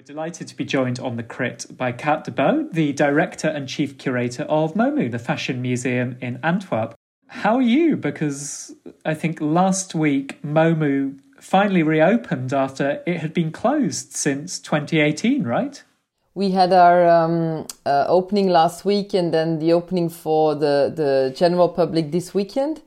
We're 0.00 0.14
delighted 0.14 0.48
to 0.48 0.56
be 0.56 0.64
joined 0.64 0.98
on 0.98 1.16
the 1.16 1.22
crit 1.22 1.66
by 1.76 1.92
Kaat 1.92 2.24
Debo, 2.24 2.72
the 2.72 2.94
director 2.94 3.48
and 3.48 3.68
chief 3.68 3.98
curator 3.98 4.44
of 4.44 4.72
MoMu, 4.72 5.10
the 5.10 5.18
fashion 5.18 5.60
museum 5.60 6.16
in 6.22 6.40
Antwerp. 6.42 6.94
How 7.26 7.56
are 7.56 7.60
you? 7.60 7.98
Because 7.98 8.74
I 9.04 9.12
think 9.12 9.42
last 9.42 9.94
week 9.94 10.40
MoMu 10.42 11.18
finally 11.38 11.82
reopened 11.82 12.54
after 12.54 13.02
it 13.06 13.18
had 13.18 13.34
been 13.34 13.52
closed 13.52 14.16
since 14.16 14.58
2018, 14.58 15.42
right? 15.42 15.84
We 16.32 16.52
had 16.52 16.72
our 16.72 17.06
um, 17.06 17.66
uh, 17.84 18.06
opening 18.08 18.48
last 18.48 18.86
week 18.86 19.12
and 19.12 19.34
then 19.34 19.58
the 19.58 19.74
opening 19.74 20.08
for 20.08 20.54
the, 20.54 20.90
the 20.96 21.34
general 21.36 21.68
public 21.68 22.10
this 22.10 22.32
weekend. 22.32 22.80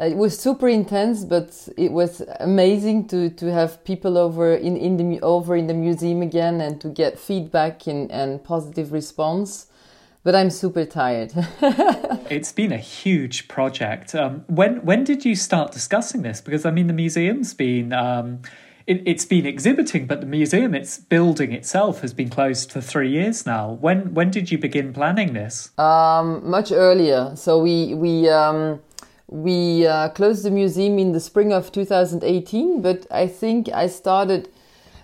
Uh, 0.00 0.06
it 0.06 0.16
was 0.16 0.38
super 0.38 0.68
intense, 0.68 1.24
but 1.24 1.68
it 1.76 1.92
was 1.92 2.22
amazing 2.40 3.06
to, 3.08 3.30
to 3.30 3.52
have 3.52 3.84
people 3.84 4.18
over 4.18 4.54
in, 4.54 4.76
in 4.76 4.96
the 4.96 5.20
over 5.20 5.56
in 5.56 5.68
the 5.68 5.74
museum 5.74 6.20
again 6.20 6.60
and 6.60 6.80
to 6.80 6.88
get 6.88 7.18
feedback 7.18 7.86
and, 7.86 8.10
and 8.10 8.42
positive 8.42 8.92
response. 8.92 9.66
But 10.24 10.34
I'm 10.34 10.50
super 10.50 10.86
tired. 10.86 11.32
it's 12.30 12.50
been 12.50 12.72
a 12.72 12.78
huge 12.78 13.46
project. 13.46 14.14
Um, 14.14 14.44
when 14.48 14.82
when 14.84 15.04
did 15.04 15.24
you 15.24 15.36
start 15.36 15.70
discussing 15.70 16.22
this? 16.22 16.40
Because 16.40 16.64
I 16.64 16.70
mean, 16.70 16.86
the 16.86 16.94
museum's 16.94 17.52
been 17.52 17.92
um, 17.92 18.40
it, 18.86 19.06
has 19.06 19.26
been 19.26 19.46
exhibiting, 19.46 20.06
but 20.06 20.20
the 20.20 20.26
museum, 20.26 20.74
its 20.74 20.98
building 20.98 21.52
itself, 21.52 22.00
has 22.00 22.12
been 22.12 22.28
closed 22.28 22.70
for 22.72 22.80
three 22.80 23.10
years 23.10 23.46
now. 23.46 23.78
When 23.80 24.14
when 24.14 24.30
did 24.30 24.50
you 24.50 24.58
begin 24.58 24.92
planning 24.92 25.34
this? 25.34 25.70
Um, 25.78 26.48
much 26.48 26.72
earlier. 26.72 27.36
So 27.36 27.62
we 27.62 27.94
we 27.94 28.28
um, 28.28 28.80
we 29.34 29.84
uh, 29.84 30.10
closed 30.10 30.44
the 30.44 30.50
museum 30.50 30.96
in 30.96 31.10
the 31.10 31.18
spring 31.18 31.52
of 31.52 31.72
2018, 31.72 32.80
but 32.80 33.04
I 33.10 33.26
think 33.26 33.68
I 33.68 33.88
started 33.88 34.48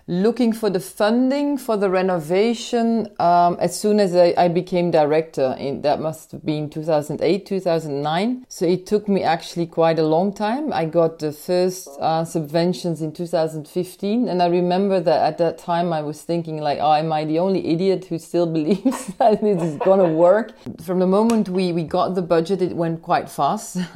looking 0.06 0.52
for 0.52 0.70
the 0.70 0.80
funding 0.80 1.56
for 1.56 1.76
the 1.76 1.88
renovation 1.88 3.08
um, 3.18 3.56
as 3.60 3.78
soon 3.78 4.00
as 4.00 4.14
I, 4.14 4.34
I 4.36 4.48
became 4.48 4.90
director. 4.90 5.54
In, 5.58 5.82
that 5.82 6.00
must 6.00 6.32
have 6.32 6.44
been 6.44 6.68
2008, 6.68 7.46
2009. 7.46 8.46
So 8.48 8.66
it 8.66 8.86
took 8.86 9.08
me 9.08 9.22
actually 9.22 9.66
quite 9.66 9.98
a 9.98 10.02
long 10.02 10.32
time. 10.32 10.72
I 10.72 10.84
got 10.84 11.18
the 11.18 11.32
first 11.32 11.88
uh, 12.00 12.24
subventions 12.24 13.02
in 13.02 13.12
2015, 13.12 14.28
and 14.28 14.42
I 14.42 14.46
remember 14.46 15.00
that 15.00 15.22
at 15.22 15.38
that 15.38 15.58
time 15.58 15.92
I 15.92 16.02
was 16.02 16.22
thinking 16.22 16.58
like, 16.58 16.78
oh, 16.80 16.94
am 16.94 17.12
I 17.12 17.24
the 17.24 17.38
only 17.38 17.66
idiot 17.68 18.06
who 18.06 18.18
still 18.18 18.46
believes 18.58 19.06
that 19.18 19.40
this 19.40 19.62
is 19.62 19.76
gonna 19.76 20.08
work? 20.08 20.52
From 20.82 20.98
the 20.98 21.06
moment 21.06 21.48
we, 21.48 21.72
we 21.72 21.84
got 21.84 22.14
the 22.14 22.22
budget, 22.22 22.62
it 22.62 22.74
went 22.74 23.02
quite 23.02 23.30
fast. 23.30 23.78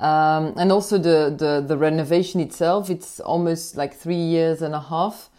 Um, 0.00 0.54
and 0.56 0.72
also 0.72 0.98
the, 0.98 1.34
the, 1.34 1.64
the 1.66 1.78
renovation 1.78 2.40
itself, 2.40 2.90
it's 2.90 3.20
almost 3.20 3.76
like 3.76 3.94
three 3.94 4.16
years 4.16 4.60
and 4.60 4.74
a 4.74 4.80
half 4.80 5.30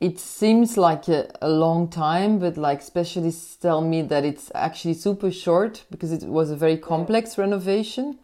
it 0.00 0.18
seems 0.18 0.76
like 0.76 1.08
a, 1.08 1.30
a, 1.40 1.48
long 1.48 1.88
time, 1.88 2.38
but 2.38 2.56
like 2.58 2.82
specialists 2.82 3.56
tell 3.56 3.80
me 3.80 4.02
that 4.02 4.24
it's 4.24 4.52
actually 4.54 4.94
super 4.94 5.30
short 5.30 5.84
because 5.90 6.12
it 6.12 6.22
was 6.24 6.50
a 6.50 6.56
very 6.56 6.76
complex 6.76 7.38
renovation. 7.38 8.18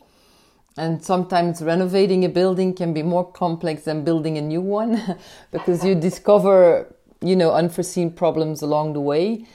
And 0.76 1.02
sometimes 1.02 1.62
renovating 1.62 2.24
a 2.24 2.28
building 2.28 2.74
can 2.74 2.92
be 2.92 3.02
more 3.02 3.30
complex 3.30 3.84
than 3.84 4.04
building 4.04 4.38
a 4.38 4.42
new 4.42 4.60
one 4.60 5.18
because 5.50 5.84
you 5.84 5.94
discover, 6.08 6.94
you 7.22 7.36
know, 7.36 7.52
unforeseen 7.52 8.10
problems 8.12 8.60
along 8.60 8.92
the 8.92 9.00
way. 9.00 9.46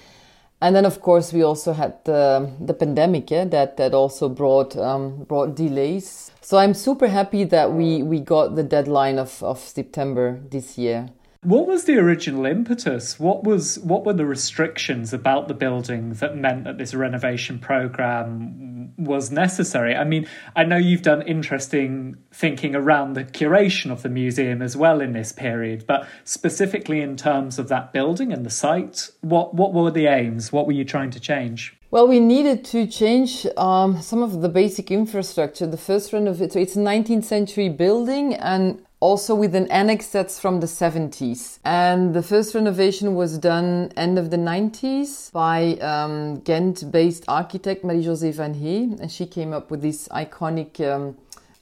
And 0.59 0.75
then, 0.75 0.85
of 0.85 1.01
course, 1.01 1.33
we 1.33 1.43
also 1.43 1.73
had 1.73 2.03
the, 2.05 2.51
the 2.59 2.73
pandemic 2.73 3.29
yeah, 3.29 3.45
that, 3.45 3.77
that 3.77 3.93
also 3.93 4.27
brought, 4.27 4.75
um, 4.75 5.23
brought 5.25 5.55
delays. 5.55 6.31
So 6.41 6.57
I'm 6.57 6.73
super 6.73 7.07
happy 7.09 7.43
that 7.43 7.71
we, 7.73 8.01
we 8.01 8.19
got 8.19 8.55
the 8.55 8.63
deadline 8.63 9.19
of, 9.19 9.43
of 9.43 9.59
September 9.59 10.41
this 10.49 10.75
year. 10.75 11.09
What 11.47 11.65
was 11.65 11.85
the 11.85 11.97
original 11.97 12.45
impetus? 12.45 13.17
What 13.17 13.45
was 13.45 13.79
what 13.79 14.03
were 14.05 14.11
the 14.11 14.25
restrictions 14.25 15.13
about 15.13 15.47
the 15.47 15.53
building 15.53 16.11
that 16.15 16.35
meant 16.35 16.65
that 16.65 16.77
this 16.77 16.93
renovation 16.93 17.57
program 17.57 18.91
was 18.97 19.31
necessary? 19.31 19.95
I 19.95 20.03
mean, 20.03 20.27
I 20.57 20.65
know 20.65 20.75
you've 20.75 21.03
done 21.03 21.21
interesting 21.21 22.17
thinking 22.33 22.75
around 22.75 23.13
the 23.13 23.23
curation 23.23 23.91
of 23.91 24.01
the 24.01 24.09
museum 24.09 24.61
as 24.61 24.75
well 24.75 24.99
in 24.99 25.13
this 25.13 25.31
period, 25.31 25.85
but 25.87 26.05
specifically 26.25 26.99
in 26.99 27.15
terms 27.15 27.57
of 27.59 27.69
that 27.69 27.93
building 27.93 28.33
and 28.33 28.45
the 28.45 28.49
site, 28.49 29.09
what 29.21 29.53
what 29.53 29.73
were 29.73 29.89
the 29.89 30.07
aims? 30.07 30.51
What 30.51 30.65
were 30.67 30.73
you 30.73 30.83
trying 30.83 31.11
to 31.11 31.19
change? 31.21 31.77
Well, 31.91 32.09
we 32.09 32.19
needed 32.19 32.65
to 32.65 32.85
change 32.85 33.47
um, 33.55 34.01
some 34.01 34.21
of 34.21 34.41
the 34.41 34.49
basic 34.49 34.91
infrastructure. 34.91 35.65
The 35.65 35.77
first 35.77 36.11
renovation, 36.11 36.49
so 36.49 36.59
it's 36.59 36.75
a 36.75 36.79
19th 36.79 37.23
century 37.23 37.69
building, 37.69 38.33
and 38.33 38.85
also 38.99 39.35
with 39.35 39.53
an 39.53 39.69
annex 39.69 40.07
that's 40.07 40.39
from 40.39 40.59
the 40.59 40.67
70s. 40.67 41.59
And 41.63 42.13
the 42.13 42.23
first 42.23 42.55
renovation 42.55 43.13
was 43.13 43.37
done 43.37 43.91
end 43.95 44.17
of 44.17 44.31
the 44.31 44.37
90s 44.37 45.31
by 45.31 45.75
um, 45.75 46.39
Ghent-based 46.39 47.25
architect 47.27 47.83
Marie-Josée 47.83 48.33
Van 48.33 48.55
Hee, 48.55 48.95
and 48.99 49.11
she 49.11 49.25
came 49.27 49.53
up 49.53 49.69
with 49.69 49.81
this 49.81 50.07
iconic 50.07 50.81
um, 50.81 51.15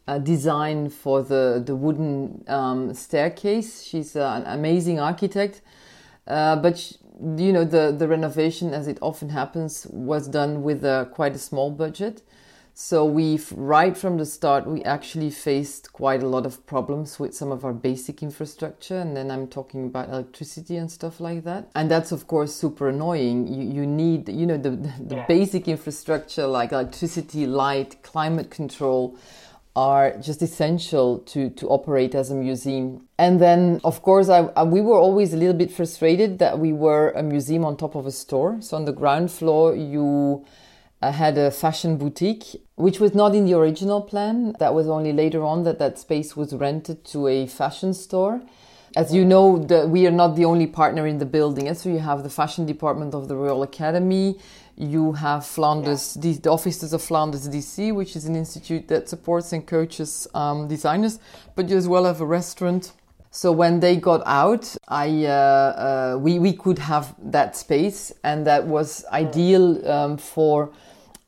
uh, 0.08 0.18
design 0.20 0.90
for 0.90 1.24
the, 1.24 1.62
the 1.66 1.76
wooden 1.76 2.44
um, 2.48 2.94
staircase. 2.94 3.84
She's 3.84 4.16
uh, 4.16 4.42
an 4.46 4.58
amazing 4.58 5.00
architect, 5.00 5.62
uh, 6.28 6.56
but 6.56 6.78
she, 6.78 6.96
you 7.20 7.52
know 7.52 7.66
the, 7.66 7.96
the 7.98 8.08
renovation, 8.08 8.74
as 8.74 8.88
it 8.88 8.98
often 9.02 9.30
happens, 9.30 9.88
was 9.90 10.28
done 10.28 10.64
with 10.64 10.86
a, 10.86 11.10
quite 11.12 11.36
a 11.36 11.40
small 11.40 11.72
budget. 11.72 12.22
So 12.78 13.06
we've 13.06 13.50
right 13.54 13.96
from 13.96 14.18
the 14.18 14.26
start 14.26 14.68
we 14.68 14.84
actually 14.84 15.30
faced 15.30 15.94
quite 15.94 16.22
a 16.22 16.28
lot 16.28 16.46
of 16.46 16.66
problems 16.66 17.18
with 17.18 17.34
some 17.34 17.50
of 17.50 17.64
our 17.64 17.72
basic 17.72 18.22
infrastructure 18.22 19.00
and 19.00 19.16
then 19.16 19.32
I'm 19.32 19.48
talking 19.48 19.86
about 19.86 20.10
electricity 20.10 20.76
and 20.76 20.92
stuff 20.92 21.22
like 21.22 21.46
that. 21.46 21.70
And 21.74 21.90
that's 21.90 22.12
of 22.12 22.28
course 22.28 22.54
super 22.54 22.90
annoying. 22.90 23.48
You 23.48 23.64
you 23.64 23.88
need 23.88 24.28
you 24.28 24.46
know 24.46 24.58
the 24.58 24.72
the 24.72 25.16
yeah. 25.16 25.26
basic 25.26 25.70
infrastructure 25.70 26.46
like 26.46 26.74
electricity, 26.74 27.48
light, 27.48 28.04
climate 28.04 28.52
control 28.52 29.18
are 29.74 30.18
just 30.18 30.42
essential 30.42 31.20
to, 31.20 31.50
to 31.52 31.68
operate 31.70 32.14
as 32.14 32.30
a 32.32 32.36
museum. 32.36 33.08
And 33.18 33.42
then, 33.42 33.82
of 33.84 34.02
course, 34.02 34.30
I, 34.30 34.50
I, 34.56 34.64
we 34.64 34.80
were 34.80 34.98
always 34.98 35.34
a 35.34 35.38
little 35.38 35.54
bit 35.54 35.70
frustrated 35.70 36.40
that 36.40 36.60
we 36.60 36.72
were 36.72 37.12
a 37.12 37.22
museum 37.22 37.66
on 37.66 37.76
top 37.76 37.96
of 37.96 38.06
a 38.06 38.12
store. 38.12 38.62
So 38.62 38.78
on 38.78 38.86
the 38.86 38.94
ground 38.94 39.32
floor, 39.32 39.76
you 39.76 40.46
I 41.02 41.12
had 41.12 41.38
a 41.38 41.52
fashion 41.52 41.98
boutique, 41.98 42.62
which 42.76 43.00
was 43.00 43.14
not 43.14 43.36
in 43.36 43.46
the 43.46 43.54
original 43.54 44.02
plan. 44.02 44.56
That 44.60 44.74
was 44.74 44.88
only 44.88 45.14
later 45.14 45.44
on 45.44 45.64
that 45.64 45.80
that 45.80 46.00
space 46.00 46.36
was 46.36 46.54
rented 46.54 47.04
to 47.06 47.28
a 47.28 47.48
fashion 47.48 47.94
store. 47.94 48.42
As 48.96 49.14
you 49.14 49.26
know, 49.26 49.58
the, 49.58 49.88
we 49.88 50.08
are 50.08 50.12
not 50.12 50.38
the 50.38 50.46
only 50.46 50.68
partner 50.68 51.06
in 51.06 51.18
the 51.18 51.26
building. 51.26 51.74
So 51.74 51.90
you 51.90 52.00
have 52.00 52.24
the 52.24 52.30
fashion 52.30 52.66
department 52.66 53.14
of 53.14 53.28
the 53.28 53.36
Royal 53.36 53.62
Academy. 53.62 54.40
You 54.78 55.14
have 55.14 55.46
Flanders, 55.46 56.16
yeah. 56.16 56.22
the, 56.22 56.34
the, 56.40 56.50
offices 56.50 56.94
of 56.94 57.02
Flanders 57.02 57.48
DC, 57.50 57.94
which 57.94 58.16
is 58.16 58.26
an 58.26 58.36
institute 58.36 58.88
that 58.88 59.10
supports 59.10 59.52
and 59.52 59.68
coaches 59.68 60.28
um, 60.34 60.68
designers. 60.70 61.20
But 61.56 61.70
you 61.70 61.76
as 61.76 61.90
well 61.90 62.06
have 62.06 62.22
a 62.22 62.26
restaurant. 62.26 62.94
So 63.32 63.52
when 63.52 63.82
they 63.82 63.98
got 63.98 64.24
out, 64.26 64.78
I 64.88 65.26
uh, 65.26 65.30
uh, 65.30 66.18
we 66.18 66.40
we 66.40 66.54
could 66.54 66.80
have 66.80 67.14
that 67.20 67.58
space, 67.58 68.14
and 68.24 68.48
that 68.48 68.66
was 68.66 69.04
ideal 69.12 69.86
um, 69.92 70.16
for 70.16 70.72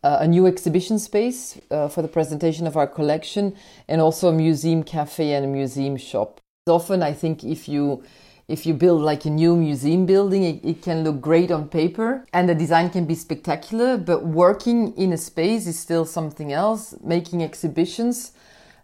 uh, 0.08 0.20
a 0.22 0.28
new 0.28 0.48
exhibition 0.48 0.98
space 1.00 1.60
uh, 1.70 1.90
for 1.90 2.02
the 2.02 2.08
presentation 2.08 2.66
of 2.66 2.78
our 2.78 2.88
collection, 2.88 3.54
and 3.90 4.00
also 4.00 4.30
a 4.30 4.34
museum 4.34 4.82
cafe 4.82 5.34
and 5.34 5.44
a 5.44 5.48
museum 5.48 5.98
shop. 5.98 6.40
Often, 6.66 7.04
I 7.04 7.14
think 7.14 7.44
if 7.44 7.68
you 7.68 8.04
if 8.48 8.66
you 8.66 8.74
build 8.74 9.02
like 9.02 9.26
a 9.26 9.30
new 9.30 9.58
museum 9.58 10.06
building, 10.06 10.44
it, 10.44 10.64
it, 10.64 10.82
can 10.82 11.04
look 11.04 11.20
great 11.20 11.52
on 11.52 11.68
paper 11.68 12.26
and 12.32 12.48
the 12.48 12.56
design 12.56 12.90
can 12.90 13.04
be 13.04 13.16
spectacular, 13.16 13.98
but 13.98 14.26
working 14.26 14.96
in 14.96 15.12
a 15.12 15.18
space 15.18 15.68
is 15.68 15.78
still 15.78 16.06
something 16.06 16.54
else. 16.54 16.96
Making 17.04 17.44
exhibitions, 17.44 18.32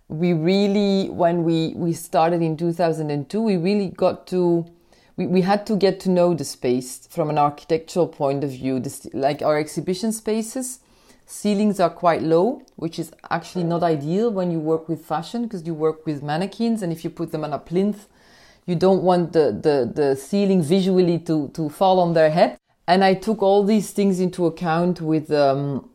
we 0.10 0.34
really, 0.34 1.10
when 1.10 1.46
we, 1.46 1.74
we 1.78 1.94
started 1.94 2.42
in 2.42 2.58
2002, 2.58 3.42
we 3.42 3.56
really 3.56 3.88
got 3.88 4.28
to, 4.28 4.66
we, 5.16 5.28
we 5.28 5.42
had 5.42 5.66
to 5.68 5.78
get 5.78 5.98
to 6.02 6.10
know 6.10 6.34
the 6.34 6.44
space 6.44 7.08
from 7.10 7.30
an 7.30 7.38
architectural 7.38 8.10
point 8.10 8.44
of 8.44 8.50
view. 8.50 8.82
This, 8.82 9.08
like 9.14 9.42
our 9.42 9.58
exhibition 9.58 10.12
spaces, 10.12 10.80
ceilings 11.26 11.80
are 11.80 11.90
quite 11.90 12.22
low, 12.22 12.62
which 12.76 13.00
is 13.00 13.12
actually 13.30 13.64
not 13.64 13.84
ideal 13.84 14.32
when 14.32 14.52
you 14.52 14.60
work 14.60 14.88
with 14.90 15.06
fashion 15.06 15.44
because 15.44 15.66
you 15.66 15.74
work 15.74 16.06
with 16.06 16.22
mannequins 16.24 16.82
and 16.82 16.92
if 16.92 17.04
you 17.04 17.10
put 17.10 17.32
them 17.32 17.44
on 17.44 17.54
a 17.54 17.60
plinth, 17.60 18.08
you 18.66 18.76
don't 18.76 19.04
want 19.04 19.34
the, 19.34 19.52
the, 19.52 19.92
the 19.94 20.16
ceiling 20.16 20.62
visually 20.62 21.20
to, 21.20 21.50
to 21.50 21.70
fall 21.70 22.00
on 22.00 22.14
their 22.14 22.32
head. 22.32 22.58
And 22.88 23.04
I 23.04 23.14
took 23.14 23.42
all 23.42 23.64
these 23.64 23.92
things 23.92 24.20
into 24.20 24.46
account 24.46 25.02
with, 25.02 25.32
um, 25.32 25.90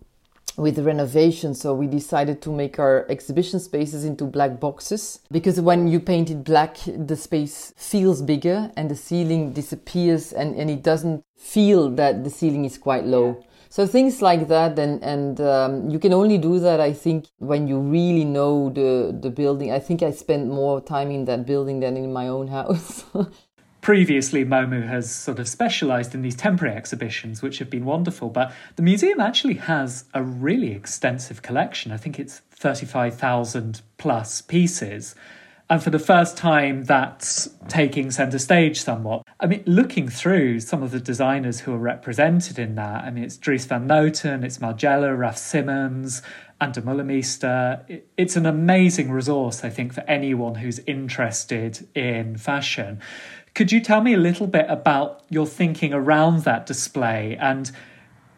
with 0.56 0.76
the 0.76 0.82
renovation. 0.82 1.54
So 1.54 1.74
we 1.74 1.86
decided 1.86 2.42
to 2.42 2.50
make 2.50 2.78
our 2.78 3.06
exhibition 3.08 3.60
spaces 3.60 4.04
into 4.04 4.24
black 4.24 4.58
boxes 4.58 5.20
because 5.30 5.60
when 5.60 5.88
you 5.88 6.00
paint 6.00 6.30
it 6.30 6.44
black, 6.44 6.78
the 6.86 7.16
space 7.16 7.72
feels 7.76 8.22
bigger 8.22 8.70
and 8.76 8.90
the 8.90 8.96
ceiling 8.96 9.52
disappears 9.52 10.32
and, 10.32 10.56
and 10.56 10.70
it 10.70 10.82
doesn't 10.82 11.22
feel 11.36 11.90
that 11.90 12.24
the 12.24 12.30
ceiling 12.30 12.64
is 12.64 12.76
quite 12.76 13.04
low. 13.04 13.44
So 13.70 13.86
things 13.86 14.22
like 14.22 14.48
that, 14.48 14.78
and 14.78 15.02
and 15.02 15.40
um, 15.40 15.90
you 15.90 15.98
can 15.98 16.12
only 16.12 16.38
do 16.38 16.58
that, 16.60 16.80
I 16.80 16.92
think, 16.92 17.26
when 17.38 17.68
you 17.68 17.78
really 17.78 18.24
know 18.24 18.70
the 18.70 19.16
the 19.18 19.30
building. 19.30 19.72
I 19.72 19.78
think 19.78 20.02
I 20.02 20.10
spent 20.10 20.48
more 20.48 20.80
time 20.80 21.10
in 21.10 21.26
that 21.26 21.44
building 21.44 21.80
than 21.80 21.96
in 21.96 22.12
my 22.12 22.28
own 22.28 22.48
house. 22.48 23.04
Previously, 23.80 24.44
Momu 24.44 24.86
has 24.86 25.10
sort 25.10 25.38
of 25.38 25.48
specialised 25.48 26.14
in 26.14 26.22
these 26.22 26.34
temporary 26.34 26.74
exhibitions, 26.74 27.42
which 27.42 27.58
have 27.58 27.70
been 27.70 27.84
wonderful. 27.84 28.28
But 28.28 28.52
the 28.76 28.82
museum 28.82 29.20
actually 29.20 29.54
has 29.54 30.04
a 30.14 30.22
really 30.22 30.72
extensive 30.72 31.42
collection. 31.42 31.92
I 31.92 31.98
think 31.98 32.18
it's 32.18 32.40
thirty-five 32.50 33.18
thousand 33.18 33.82
plus 33.98 34.40
pieces. 34.40 35.14
And 35.70 35.82
for 35.82 35.90
the 35.90 35.98
first 35.98 36.38
time, 36.38 36.84
that's 36.84 37.50
taking 37.68 38.10
centre 38.10 38.38
stage 38.38 38.80
somewhat. 38.80 39.22
I 39.38 39.46
mean, 39.46 39.62
looking 39.66 40.08
through 40.08 40.60
some 40.60 40.82
of 40.82 40.92
the 40.92 41.00
designers 41.00 41.60
who 41.60 41.74
are 41.74 41.78
represented 41.78 42.58
in 42.58 42.74
that, 42.76 43.04
I 43.04 43.10
mean, 43.10 43.22
it's 43.22 43.36
Dries 43.36 43.66
van 43.66 43.86
Noten, 43.86 44.44
it's 44.44 44.58
Margiela, 44.58 45.16
Raf 45.16 45.36
Simons, 45.36 46.22
and 46.58 46.72
de 46.72 46.80
Meulemeester. 46.80 48.00
It's 48.16 48.36
an 48.36 48.46
amazing 48.46 49.10
resource, 49.10 49.62
I 49.62 49.68
think, 49.68 49.92
for 49.92 50.00
anyone 50.08 50.54
who's 50.54 50.78
interested 50.80 51.86
in 51.94 52.38
fashion. 52.38 53.00
Could 53.54 53.70
you 53.70 53.80
tell 53.80 54.00
me 54.00 54.14
a 54.14 54.18
little 54.18 54.46
bit 54.46 54.66
about 54.70 55.22
your 55.28 55.46
thinking 55.46 55.92
around 55.92 56.44
that 56.44 56.64
display 56.64 57.36
and 57.38 57.70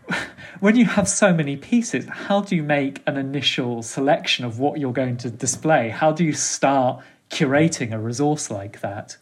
when 0.60 0.76
you 0.76 0.84
have 0.84 1.08
so 1.08 1.32
many 1.32 1.56
pieces, 1.56 2.06
how 2.06 2.40
do 2.40 2.56
you 2.56 2.62
make 2.62 3.02
an 3.06 3.16
initial 3.16 3.82
selection 3.82 4.44
of 4.44 4.58
what 4.58 4.80
you're 4.80 4.92
going 4.92 5.16
to 5.18 5.30
display? 5.30 5.88
How 5.88 6.12
do 6.12 6.24
you 6.24 6.32
start 6.32 7.02
curating 7.30 7.92
a 7.92 7.98
resource 7.98 8.50
like 8.50 8.80
that? 8.80 9.16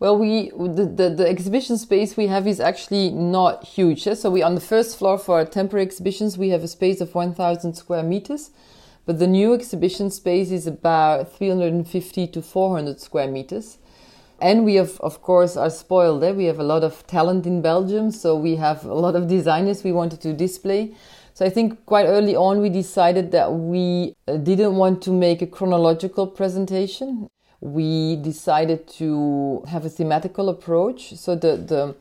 Well, 0.00 0.18
we 0.18 0.50
the, 0.50 0.84
the, 0.84 1.10
the, 1.10 1.28
exhibition 1.28 1.78
space 1.78 2.16
we 2.16 2.26
have 2.26 2.46
is 2.46 2.60
actually 2.60 3.10
not 3.10 3.64
huge. 3.64 4.02
So 4.02 4.28
we 4.30 4.42
on 4.42 4.54
the 4.54 4.60
first 4.60 4.98
floor 4.98 5.18
for 5.18 5.36
our 5.36 5.44
temporary 5.44 5.86
exhibitions 5.86 6.36
we 6.36 6.50
have 6.50 6.62
a 6.62 6.68
space 6.68 7.00
of 7.00 7.14
1,000 7.14 7.74
square 7.74 8.02
meters, 8.02 8.50
but 9.06 9.18
the 9.18 9.26
new 9.26 9.54
exhibition 9.54 10.10
space 10.10 10.50
is 10.50 10.66
about 10.66 11.32
350 11.32 12.26
to 12.26 12.42
400 12.42 13.00
square 13.00 13.28
meters. 13.28 13.78
And 14.42 14.64
we 14.64 14.74
have, 14.74 15.00
of 15.00 15.22
course, 15.22 15.56
are 15.56 15.70
spoiled 15.70 16.22
there. 16.22 16.34
We 16.34 16.46
have 16.46 16.58
a 16.58 16.64
lot 16.64 16.82
of 16.82 17.06
talent 17.06 17.46
in 17.46 17.62
Belgium, 17.62 18.10
so 18.10 18.36
we 18.36 18.56
have 18.56 18.84
a 18.84 18.92
lot 18.92 19.14
of 19.14 19.28
designers 19.28 19.84
we 19.84 19.92
wanted 19.92 20.20
to 20.22 20.32
display. 20.32 20.94
So 21.34 21.46
I 21.46 21.50
think 21.50 21.86
quite 21.86 22.06
early 22.06 22.36
on 22.36 22.60
we 22.60 22.68
decided 22.68 23.32
that 23.32 23.52
we 23.52 24.14
uh, 24.28 24.36
didn't 24.36 24.76
want 24.76 25.02
to 25.02 25.12
make 25.12 25.40
a 25.40 25.46
chronological 25.46 26.26
presentation 26.26 27.28
we 27.64 28.16
decided 28.16 28.86
to 28.86 29.64
have 29.66 29.84
a 29.86 29.88
thematical 29.88 30.50
approach. 30.50 31.14
So 31.16 31.34
the, 31.34 31.56
the 31.56 31.94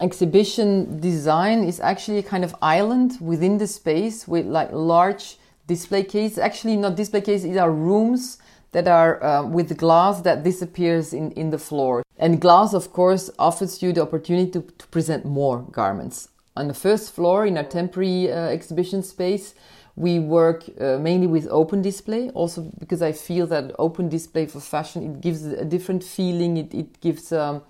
exhibition 0.00 1.00
design 1.00 1.64
is 1.64 1.80
actually 1.80 2.18
a 2.18 2.22
kind 2.22 2.44
of 2.44 2.54
island 2.60 3.16
within 3.20 3.58
the 3.58 3.66
space 3.66 4.28
with 4.28 4.46
like 4.46 4.70
large 4.70 5.38
display 5.66 6.04
cases. 6.04 6.38
Actually, 6.38 6.76
not 6.76 6.94
display 6.94 7.22
cases, 7.22 7.44
these 7.44 7.56
are 7.56 7.70
rooms 7.70 8.38
that 8.72 8.86
are 8.86 9.22
uh, 9.22 9.46
with 9.46 9.76
glass 9.78 10.20
that 10.22 10.44
disappears 10.44 11.12
in, 11.12 11.30
in 11.32 11.50
the 11.50 11.58
floor. 11.58 12.02
And 12.18 12.40
glass, 12.40 12.74
of 12.74 12.92
course, 12.92 13.30
offers 13.38 13.82
you 13.82 13.92
the 13.92 14.02
opportunity 14.02 14.50
to, 14.52 14.60
to 14.60 14.86
present 14.88 15.24
more 15.24 15.62
garments. 15.62 16.28
On 16.54 16.68
the 16.68 16.74
first 16.74 17.12
floor 17.12 17.46
in 17.46 17.56
our 17.56 17.64
temporary 17.64 18.30
uh, 18.30 18.48
exhibition 18.48 19.02
space, 19.02 19.54
we 19.96 20.18
work 20.18 20.64
uh, 20.80 20.98
mainly 20.98 21.26
with 21.26 21.46
open 21.50 21.82
display, 21.82 22.30
also 22.30 22.62
because 22.78 23.02
I 23.02 23.12
feel 23.12 23.46
that 23.48 23.72
open 23.78 24.08
display 24.08 24.46
for 24.46 24.60
fashion 24.60 25.02
it 25.02 25.20
gives 25.20 25.44
a 25.44 25.64
different 25.64 26.02
feeling. 26.02 26.56
It 26.56 26.74
it 26.74 27.00
gives 27.00 27.32
um, 27.32 27.62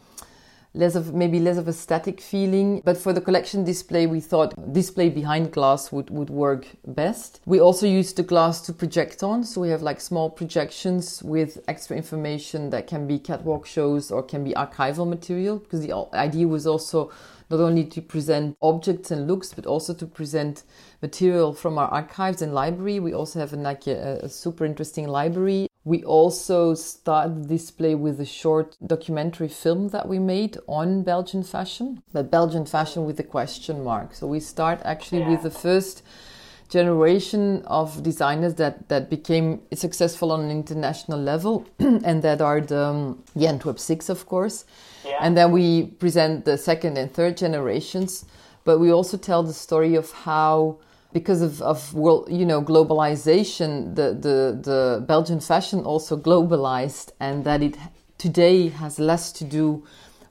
less 0.75 0.95
of 0.95 1.13
maybe 1.13 1.39
less 1.39 1.59
of 1.59 1.69
a 1.69 1.73
static 1.73 2.21
feeling. 2.21 2.81
But 2.85 2.97
for 2.97 3.13
the 3.13 3.21
collection 3.21 3.65
display, 3.65 4.07
we 4.07 4.21
thought 4.21 4.73
display 4.73 5.09
behind 5.09 5.53
glass 5.53 5.91
would 5.91 6.11
would 6.11 6.31
work 6.31 6.67
best. 6.87 7.41
We 7.45 7.61
also 7.61 7.87
use 7.87 8.13
the 8.13 8.23
glass 8.23 8.61
to 8.63 8.73
project 8.73 9.23
on, 9.23 9.45
so 9.45 9.61
we 9.61 9.71
have 9.71 9.83
like 9.83 10.01
small 10.01 10.31
projections 10.31 11.23
with 11.23 11.59
extra 11.67 11.97
information 11.97 12.71
that 12.71 12.87
can 12.87 13.07
be 13.07 13.19
catwalk 13.19 13.67
shows 13.67 14.11
or 14.11 14.23
can 14.23 14.45
be 14.45 14.53
archival 14.53 15.09
material. 15.09 15.59
Because 15.59 15.81
the 15.81 15.93
idea 16.15 16.47
was 16.47 16.67
also 16.67 17.11
not 17.51 17.61
only 17.61 17.85
to 17.85 18.01
present 18.01 18.57
objects 18.63 19.11
and 19.11 19.27
looks, 19.27 19.53
but 19.53 19.67
also 19.67 19.93
to 19.93 20.07
present 20.07 20.63
material 21.03 21.53
from 21.53 21.77
our 21.79 21.89
archives 21.89 22.41
and 22.41 22.55
library. 22.55 23.01
We 23.01 23.13
also 23.13 23.41
have 23.41 23.53
a, 23.53 23.57
like 23.57 23.87
a, 23.87 24.21
a 24.23 24.29
super 24.29 24.65
interesting 24.65 25.09
library. 25.09 25.69
We 25.85 26.05
also 26.05 26.75
start 26.75 27.43
the 27.43 27.49
display 27.49 27.97
with 27.97 28.21
a 28.21 28.25
short 28.25 28.77
documentary 28.87 29.49
film 29.49 29.89
that 29.89 30.09
we 30.09 30.21
made 30.21 30.57
on 30.69 31.03
Belgian 31.03 31.43
fashion, 31.43 32.03
but 32.13 32.31
Belgian 32.31 32.67
fashion 32.67 33.05
with 33.05 33.19
a 33.19 33.25
question 33.25 33.83
mark. 33.83 34.15
So 34.15 34.29
we 34.29 34.39
start 34.39 34.81
actually 34.85 35.23
yeah. 35.23 35.31
with 35.31 35.43
the 35.43 35.51
first 35.51 36.05
generation 36.69 37.63
of 37.67 38.03
designers 38.05 38.55
that, 38.55 38.89
that 38.89 39.11
became 39.11 39.61
successful 39.75 40.31
on 40.31 40.41
an 40.43 40.51
international 40.53 41.19
level, 41.19 41.67
and 41.81 42.23
that 42.23 42.41
are 42.41 42.61
the, 42.61 42.85
um, 42.85 43.25
the 43.35 43.49
Antwerp 43.49 43.81
Six, 43.81 44.09
of 44.09 44.25
course. 44.27 44.65
Yeah. 45.05 45.19
And 45.21 45.37
then 45.37 45.51
we 45.51 45.87
present 45.87 46.45
the 46.45 46.57
second 46.57 46.97
and 46.97 47.13
third 47.13 47.37
generations, 47.37 48.25
but 48.63 48.79
we 48.79 48.93
also 48.93 49.17
tell 49.17 49.43
the 49.43 49.53
story 49.53 49.97
of 49.97 50.13
how 50.13 50.79
because 51.13 51.43
of, 51.43 51.61
of 51.63 51.93
world, 51.95 52.29
you 52.31 52.47
know, 52.47 52.63
globalization, 52.63 53.95
the, 53.95 54.15
the, 54.15 54.59
the 54.63 55.05
Belgian 55.07 55.41
fashion 55.41 55.81
also 55.81 56.17
globalized 56.17 57.11
and 57.21 57.45
that 57.45 57.63
it 57.63 57.77
today 58.19 58.69
has 58.69 58.99
less 58.99 59.33
to 59.33 59.45
do 59.45 59.85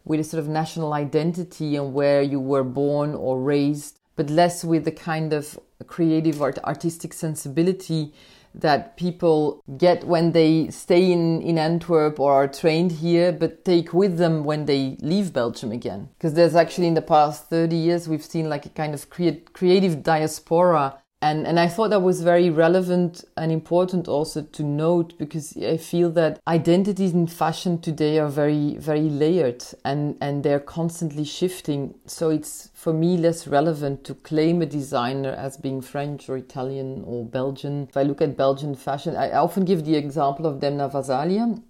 with 0.05 0.19
a 0.19 0.23
sort 0.23 0.39
of 0.39 0.49
national 0.49 0.93
identity 0.93 1.75
and 1.75 1.93
where 1.93 2.21
you 2.21 2.39
were 2.39 2.63
born 2.63 3.13
or 3.13 3.39
raised, 3.39 3.99
but 4.15 4.29
less 4.29 4.63
with 4.63 4.85
the 4.85 4.91
kind 4.91 5.33
of 5.33 5.59
creative 5.87 6.41
art, 6.41 6.57
artistic 6.63 7.13
sensibility 7.13 8.13
that 8.53 8.97
people 8.97 9.63
get 9.77 10.03
when 10.03 10.31
they 10.31 10.69
stay 10.69 11.11
in, 11.11 11.41
in 11.41 11.57
Antwerp 11.57 12.19
or 12.19 12.33
are 12.33 12.47
trained 12.47 12.91
here, 12.91 13.31
but 13.31 13.63
take 13.65 13.93
with 13.93 14.17
them 14.17 14.43
when 14.43 14.65
they 14.65 14.97
leave 15.01 15.33
Belgium 15.33 15.71
again. 15.71 16.09
Because 16.17 16.33
there's 16.33 16.55
actually 16.55 16.87
in 16.87 16.93
the 16.93 17.01
past 17.01 17.49
30 17.49 17.75
years, 17.75 18.07
we've 18.07 18.25
seen 18.25 18.49
like 18.49 18.65
a 18.65 18.69
kind 18.69 18.93
of 18.93 19.09
create, 19.09 19.53
creative 19.53 20.03
diaspora 20.03 21.00
and 21.21 21.45
and 21.45 21.59
I 21.59 21.67
thought 21.67 21.91
that 21.91 22.01
was 22.01 22.21
very 22.21 22.49
relevant 22.49 23.23
and 23.37 23.51
important 23.51 24.07
also 24.07 24.41
to 24.41 24.63
note 24.63 25.17
because 25.17 25.55
I 25.57 25.77
feel 25.77 26.09
that 26.11 26.39
identities 26.47 27.13
in 27.13 27.27
fashion 27.27 27.79
today 27.79 28.17
are 28.17 28.27
very 28.27 28.75
very 28.77 29.09
layered 29.09 29.63
and 29.85 30.17
and 30.19 30.43
they're 30.43 30.59
constantly 30.59 31.23
shifting. 31.23 31.95
So 32.05 32.29
it's 32.29 32.69
for 32.73 32.93
me 32.93 33.17
less 33.17 33.47
relevant 33.47 34.03
to 34.05 34.15
claim 34.15 34.61
a 34.61 34.65
designer 34.65 35.31
as 35.31 35.57
being 35.57 35.81
French 35.81 36.27
or 36.27 36.37
Italian 36.37 37.03
or 37.05 37.25
Belgian. 37.25 37.87
If 37.89 37.97
I 37.97 38.03
look 38.03 38.21
at 38.21 38.35
Belgian 38.35 38.75
fashion 38.75 39.15
I 39.15 39.31
often 39.31 39.65
give 39.65 39.85
the 39.85 39.95
example 39.95 40.47
of 40.47 40.59
Demna 40.59 40.91
Gvasalia 40.91 41.61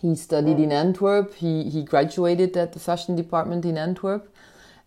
he 0.00 0.14
studied 0.14 0.58
in 0.58 0.70
mm. 0.70 0.84
Antwerp. 0.84 1.34
He 1.34 1.64
he 1.68 1.82
graduated 1.82 2.56
at 2.56 2.72
the 2.72 2.80
fashion 2.80 3.16
department 3.16 3.64
in 3.64 3.76
Antwerp 3.76 4.28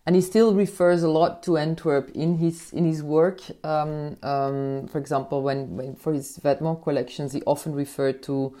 and 0.06 0.14
he 0.14 0.22
still 0.22 0.54
refers 0.54 1.02
a 1.02 1.08
lot 1.08 1.42
to 1.44 1.56
Antwerp 1.56 2.10
in 2.10 2.38
his 2.38 2.72
in 2.72 2.84
his 2.84 3.02
work. 3.02 3.40
Um, 3.64 4.16
um, 4.22 4.86
for 4.88 4.98
example, 4.98 5.42
when, 5.42 5.76
when, 5.76 5.96
for 5.96 6.12
his 6.12 6.38
Vetements 6.38 6.82
collections, 6.82 7.32
he 7.32 7.42
often 7.42 7.74
referred 7.74 8.22
to 8.24 8.56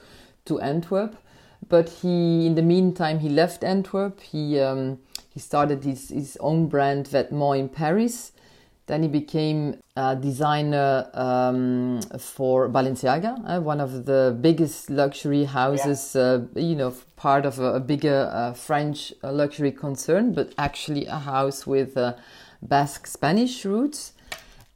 to 0.46 0.60
Antwerp. 0.60 1.16
but 1.68 1.88
he, 1.88 2.46
in 2.46 2.54
the 2.54 2.62
meantime, 2.62 3.20
he 3.20 3.28
left 3.28 3.64
Antwerp. 3.64 4.20
He 4.20 4.58
um, 4.60 4.98
he 5.32 5.40
started 5.40 5.84
his, 5.84 6.10
his 6.10 6.36
own 6.40 6.68
brand 6.68 7.08
Vetements 7.08 7.58
in 7.58 7.68
Paris. 7.68 8.32
Then 8.86 9.02
he 9.02 9.08
became 9.08 9.80
a 9.96 10.14
designer 10.14 11.08
um, 11.14 12.02
for 12.18 12.68
Balenciaga, 12.68 13.42
uh, 13.46 13.60
one 13.60 13.80
of 13.80 14.04
the 14.04 14.36
biggest 14.38 14.90
luxury 14.90 15.44
houses, 15.44 16.12
yeah. 16.14 16.22
uh, 16.22 16.40
you 16.54 16.76
know, 16.76 16.94
part 17.16 17.46
of 17.46 17.58
a, 17.58 17.74
a 17.74 17.80
bigger 17.80 18.30
uh, 18.30 18.52
French 18.52 19.14
uh, 19.22 19.32
luxury 19.32 19.72
concern, 19.72 20.34
but 20.34 20.54
actually 20.58 21.06
a 21.06 21.18
house 21.18 21.66
with 21.66 21.96
uh, 21.96 22.12
Basque 22.60 23.06
Spanish 23.06 23.64
roots. 23.64 24.12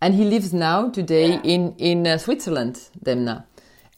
And 0.01 0.15
he 0.15 0.25
lives 0.25 0.55
now, 0.55 0.89
today, 0.89 1.33
yeah. 1.33 1.41
in, 1.43 1.75
in 1.77 2.07
uh, 2.07 2.17
Switzerland, 2.17 2.89
Demna 3.05 3.48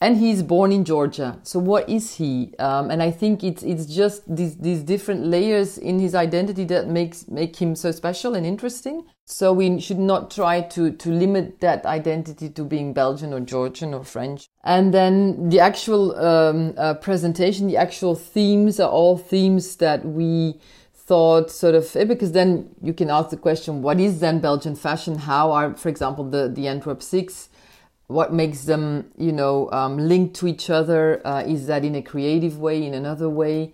and 0.03 0.17
he's 0.17 0.43
born 0.43 0.73
in 0.73 0.85
Georgia. 0.85 1.39
So 1.43 1.59
what 1.59 1.89
is 1.89 2.15
he? 2.15 2.55
Um, 2.59 2.91
and 2.91 3.03
I 3.03 3.11
think 3.11 3.45
it's 3.45 3.63
it's 3.63 3.87
just 3.87 4.23
these 4.35 4.57
these 4.57 4.83
different 4.83 5.27
layers 5.27 5.77
in 5.77 5.99
his 5.99 6.15
identity 6.15 6.65
that 6.65 6.89
makes 6.89 7.29
make 7.29 7.57
him 7.57 7.77
so 7.77 7.91
special 7.93 8.35
and 8.35 8.47
interesting. 8.47 9.05
So 9.27 9.53
we 9.53 9.79
should 9.81 9.99
not 9.99 10.31
try 10.31 10.63
to 10.63 10.91
to 10.93 11.11
limit 11.11 11.61
that 11.61 11.85
identity 11.85 12.49
to 12.49 12.65
being 12.65 12.95
Belgian 12.95 13.35
or 13.35 13.41
Georgian 13.41 13.93
or 13.93 14.05
French. 14.05 14.49
And 14.65 14.95
then 14.95 15.51
the 15.51 15.61
actual 15.61 16.17
um, 16.17 16.75
uh, 16.79 16.95
presentation, 16.95 17.67
the 17.67 17.77
actual 17.77 18.15
themes 18.15 18.81
are 18.81 18.91
all 18.91 19.19
themes 19.19 19.77
that 19.77 20.05
we 20.05 20.61
thought 21.11 21.51
sort 21.51 21.75
of 21.75 21.95
eh, 21.97 22.05
because 22.05 22.33
then 22.33 22.71
you 22.81 22.95
can 22.95 23.11
ask 23.11 23.31
the 23.31 23.37
question 23.37 23.83
what 23.83 23.99
is 23.99 24.21
then 24.21 24.39
belgian 24.39 24.77
fashion 24.77 25.19
how 25.19 25.51
are 25.51 25.75
for 25.75 25.89
example 25.89 26.23
the 26.31 26.49
the 26.49 26.69
antwerp 26.69 27.03
six 27.03 27.49
what 28.11 28.33
makes 28.33 28.65
them, 28.65 29.11
you 29.17 29.33
know, 29.33 29.71
um, 29.71 29.97
linked 29.97 30.35
to 30.37 30.49
each 30.49 30.69
other? 30.69 31.25
Uh, 31.25 31.43
is 31.47 31.67
that 31.69 31.85
in 31.85 31.95
a 31.95 32.03
creative 32.03 32.59
way, 32.59 32.85
in 32.85 32.93
another 32.93 33.29
way? 33.29 33.73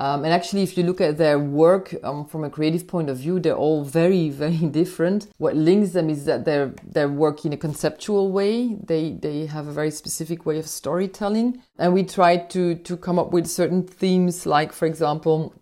Um, 0.00 0.24
and 0.24 0.32
actually, 0.32 0.62
if 0.62 0.76
you 0.76 0.82
look 0.84 1.00
at 1.00 1.18
their 1.18 1.38
work 1.38 1.94
um, 2.02 2.26
from 2.26 2.42
a 2.42 2.50
creative 2.50 2.88
point 2.88 3.08
of 3.08 3.18
view, 3.18 3.38
they're 3.38 3.54
all 3.54 3.84
very, 3.84 4.28
very 4.44 4.56
different. 4.56 5.28
What 5.38 5.54
links 5.54 5.90
them 5.90 6.10
is 6.10 6.24
that 6.24 6.44
they're 6.44 6.74
they 6.82 7.06
work 7.06 7.44
in 7.44 7.52
a 7.52 7.56
conceptual 7.56 8.32
way. 8.32 8.74
They 8.74 9.12
they 9.12 9.46
have 9.46 9.68
a 9.68 9.72
very 9.72 9.90
specific 9.90 10.46
way 10.46 10.58
of 10.58 10.66
storytelling, 10.66 11.62
and 11.78 11.92
we 11.94 12.02
try 12.04 12.38
to 12.38 12.74
to 12.74 12.96
come 12.96 13.18
up 13.18 13.32
with 13.32 13.46
certain 13.46 13.86
themes, 13.86 14.46
like 14.46 14.72
for 14.72 14.86
example, 14.86 15.54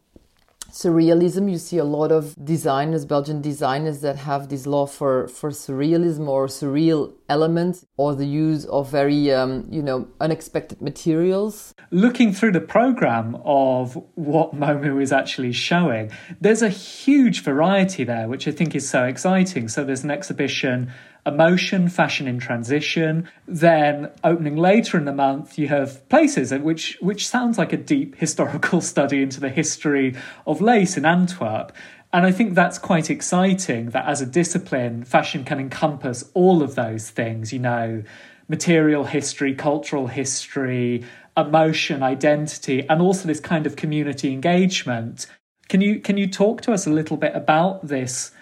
surrealism. 0.72 1.50
You 1.50 1.58
see 1.58 1.78
a 1.78 1.84
lot 1.84 2.10
of 2.10 2.34
designers, 2.42 3.04
Belgian 3.04 3.40
designers, 3.40 4.00
that 4.00 4.16
have 4.16 4.48
this 4.48 4.66
love 4.66 4.90
for, 4.90 5.28
for 5.28 5.50
surrealism 5.50 6.26
or 6.26 6.46
surreal 6.46 7.12
elements 7.28 7.86
or 7.96 8.14
the 8.14 8.26
use 8.26 8.64
of 8.66 8.90
very, 8.90 9.32
um, 9.32 9.66
you 9.70 9.82
know, 9.82 10.08
unexpected 10.20 10.80
materials. 10.80 11.74
Looking 11.90 12.32
through 12.32 12.52
the 12.52 12.60
program 12.60 13.36
of 13.44 13.96
what 14.14 14.54
Momu 14.54 15.00
is 15.00 15.12
actually 15.12 15.52
showing, 15.52 16.10
there's 16.40 16.62
a 16.62 16.68
huge 16.68 17.42
variety 17.42 18.04
there, 18.04 18.28
which 18.28 18.48
I 18.48 18.50
think 18.50 18.74
is 18.74 18.88
so 18.88 19.04
exciting. 19.04 19.68
So 19.68 19.84
there's 19.84 20.04
an 20.04 20.10
exhibition 20.10 20.90
emotion, 21.24 21.88
fashion 21.88 22.26
in 22.26 22.38
transition. 22.38 23.28
Then 23.46 24.10
opening 24.24 24.56
later 24.56 24.98
in 24.98 25.04
the 25.04 25.12
month, 25.12 25.58
you 25.58 25.68
have 25.68 26.06
places 26.08 26.52
uh, 26.52 26.58
which 26.58 26.98
which 27.00 27.26
sounds 27.26 27.58
like 27.58 27.72
a 27.72 27.76
deep 27.76 28.16
historical 28.24 28.80
study 28.80 29.22
into 29.22 29.40
the 29.40 29.48
history 29.48 30.16
of 30.46 30.60
lace 30.60 30.96
in 30.96 31.04
Antwerp. 31.04 31.72
And 32.12 32.26
I 32.26 32.32
think 32.32 32.54
that's 32.54 32.78
quite 32.78 33.08
exciting 33.08 33.90
that 33.90 34.06
as 34.06 34.20
a 34.20 34.26
discipline, 34.26 35.04
fashion 35.04 35.44
can 35.44 35.58
encompass 35.58 36.30
all 36.34 36.62
of 36.62 36.74
those 36.74 37.08
things, 37.08 37.54
you 37.54 37.58
know, 37.58 38.02
material 38.48 39.04
history, 39.04 39.54
cultural 39.54 40.08
history, 40.08 41.04
emotion, 41.38 42.02
identity, 42.02 42.86
and 42.88 43.00
also 43.00 43.26
this 43.26 43.40
kind 43.40 43.66
of 43.66 43.76
community 43.76 44.30
engagement. 44.32 45.26
Can 45.68 45.80
you 45.80 46.00
can 46.00 46.18
you 46.18 46.26
talk 46.26 46.60
to 46.62 46.72
us 46.72 46.86
a 46.86 46.90
little 46.90 47.16
bit 47.16 47.34
about 47.34 47.86
this 47.86 48.32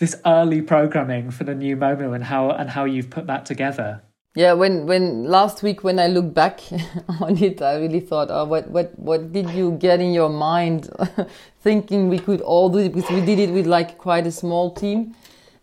this 0.00 0.16
early 0.24 0.62
programming 0.62 1.30
for 1.30 1.44
the 1.44 1.54
new 1.54 1.76
MoMu 1.76 2.14
and 2.14 2.24
how 2.24 2.50
and 2.50 2.70
how 2.70 2.84
you've 2.84 3.10
put 3.10 3.26
that 3.28 3.46
together. 3.46 4.02
Yeah, 4.34 4.54
when 4.54 4.86
when 4.86 5.24
last 5.24 5.62
week 5.62 5.84
when 5.84 5.98
I 5.98 6.06
look 6.06 6.32
back 6.32 6.60
on 7.20 7.36
it, 7.36 7.60
I 7.60 7.76
really 7.76 8.00
thought, 8.00 8.28
oh, 8.30 8.46
what 8.46 8.68
what 8.70 8.98
what 8.98 9.32
did 9.32 9.50
you 9.50 9.72
get 9.72 10.00
in 10.00 10.12
your 10.12 10.30
mind, 10.30 10.88
thinking 11.60 12.08
we 12.08 12.18
could 12.18 12.40
all 12.40 12.70
do 12.70 12.78
it 12.78 12.94
because 12.94 13.10
we 13.10 13.20
did 13.20 13.38
it 13.38 13.50
with 13.50 13.66
like 13.66 13.98
quite 13.98 14.26
a 14.26 14.32
small 14.32 14.72
team, 14.72 15.14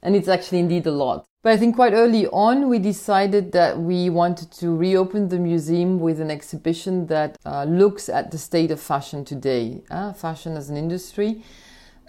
and 0.04 0.16
it's 0.16 0.28
actually 0.28 0.60
indeed 0.60 0.86
a 0.86 0.92
lot. 0.92 1.26
But 1.44 1.54
I 1.54 1.58
think 1.58 1.76
quite 1.76 1.94
early 1.94 2.28
on 2.28 2.68
we 2.68 2.78
decided 2.78 3.54
that 3.54 3.80
we 3.80 4.10
wanted 4.10 4.52
to 4.60 4.76
reopen 4.76 5.30
the 5.30 5.40
museum 5.40 6.00
with 6.00 6.20
an 6.20 6.30
exhibition 6.30 7.08
that 7.08 7.38
uh, 7.46 7.64
looks 7.64 8.10
at 8.10 8.32
the 8.32 8.38
state 8.38 8.70
of 8.70 8.82
fashion 8.82 9.24
today, 9.24 9.82
uh, 9.90 10.14
fashion 10.14 10.58
as 10.58 10.70
an 10.70 10.78
industry 10.78 11.42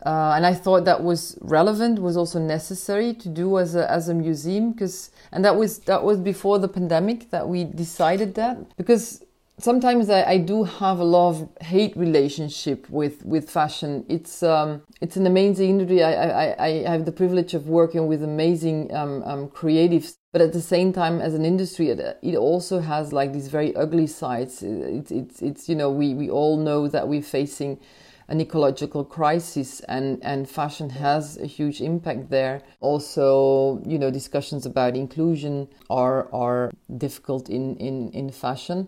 uh, 0.05 0.32
and 0.36 0.46
I 0.46 0.55
thought 0.55 0.84
that 0.84 1.03
was 1.03 1.36
relevant, 1.40 2.01
was 2.01 2.16
also 2.16 2.38
necessary 2.38 3.14
to 3.14 3.28
do 3.28 3.59
as 3.59 3.74
a 3.74 3.90
as 3.90 4.09
a 4.09 4.14
museum 4.14 4.72
because, 4.72 5.11
and 5.32 5.44
that 5.44 5.57
was 5.57 5.80
that 5.80 6.05
was 6.05 6.18
before 6.18 6.59
the 6.59 6.68
pandemic 6.68 7.30
that 7.30 7.49
we 7.49 7.64
decided 7.64 8.34
that 8.34 8.76
because 8.76 9.24
sometimes 9.59 10.09
I, 10.09 10.22
I 10.22 10.38
do 10.38 10.64
have 10.64 11.01
a 11.01 11.05
love 11.05 11.49
hate 11.61 11.96
relationship 11.96 12.88
with 12.90 13.24
with 13.24 13.51
fashion. 13.51 14.05
It's 14.09 14.42
um 14.42 14.82
it's 15.01 15.16
an 15.16 15.26
amazing 15.26 15.70
industry. 15.70 16.03
I 16.03 16.12
I, 16.12 16.66
I 16.66 16.90
have 16.90 17.05
the 17.05 17.12
privilege 17.12 17.55
of 17.55 17.68
working 17.68 18.07
with 18.07 18.22
amazing 18.22 18.94
um, 18.94 19.22
um 19.24 19.49
creatives. 19.49 20.14
But 20.30 20.42
at 20.42 20.53
the 20.53 20.61
same 20.61 20.92
time, 20.92 21.22
as 21.22 21.32
an 21.32 21.46
industry, 21.46 21.88
it, 21.88 22.18
it 22.22 22.36
also 22.36 22.80
has 22.80 23.14
like 23.14 23.32
these 23.32 23.49
very 23.49 23.74
ugly 23.74 24.07
sides. 24.07 24.62
It's, 24.62 25.11
it's, 25.11 25.40
it's, 25.40 25.68
you 25.70 25.74
know, 25.74 25.90
we, 25.90 26.12
we 26.12 26.28
all 26.28 26.59
know 26.59 26.86
that 26.86 27.09
we're 27.09 27.22
facing 27.22 27.80
an 28.28 28.40
ecological 28.40 29.04
crisis 29.04 29.80
and, 29.80 30.22
and 30.22 30.48
fashion 30.48 30.90
has 30.90 31.38
a 31.38 31.46
huge 31.46 31.80
impact 31.80 32.28
there. 32.30 32.62
Also, 32.80 33.82
you 33.86 33.98
know, 33.98 34.10
discussions 34.10 34.66
about 34.66 34.96
inclusion 34.96 35.68
are, 35.88 36.32
are 36.32 36.70
difficult 36.96 37.48
in, 37.48 37.76
in, 37.76 38.10
in 38.12 38.30
fashion. 38.30 38.86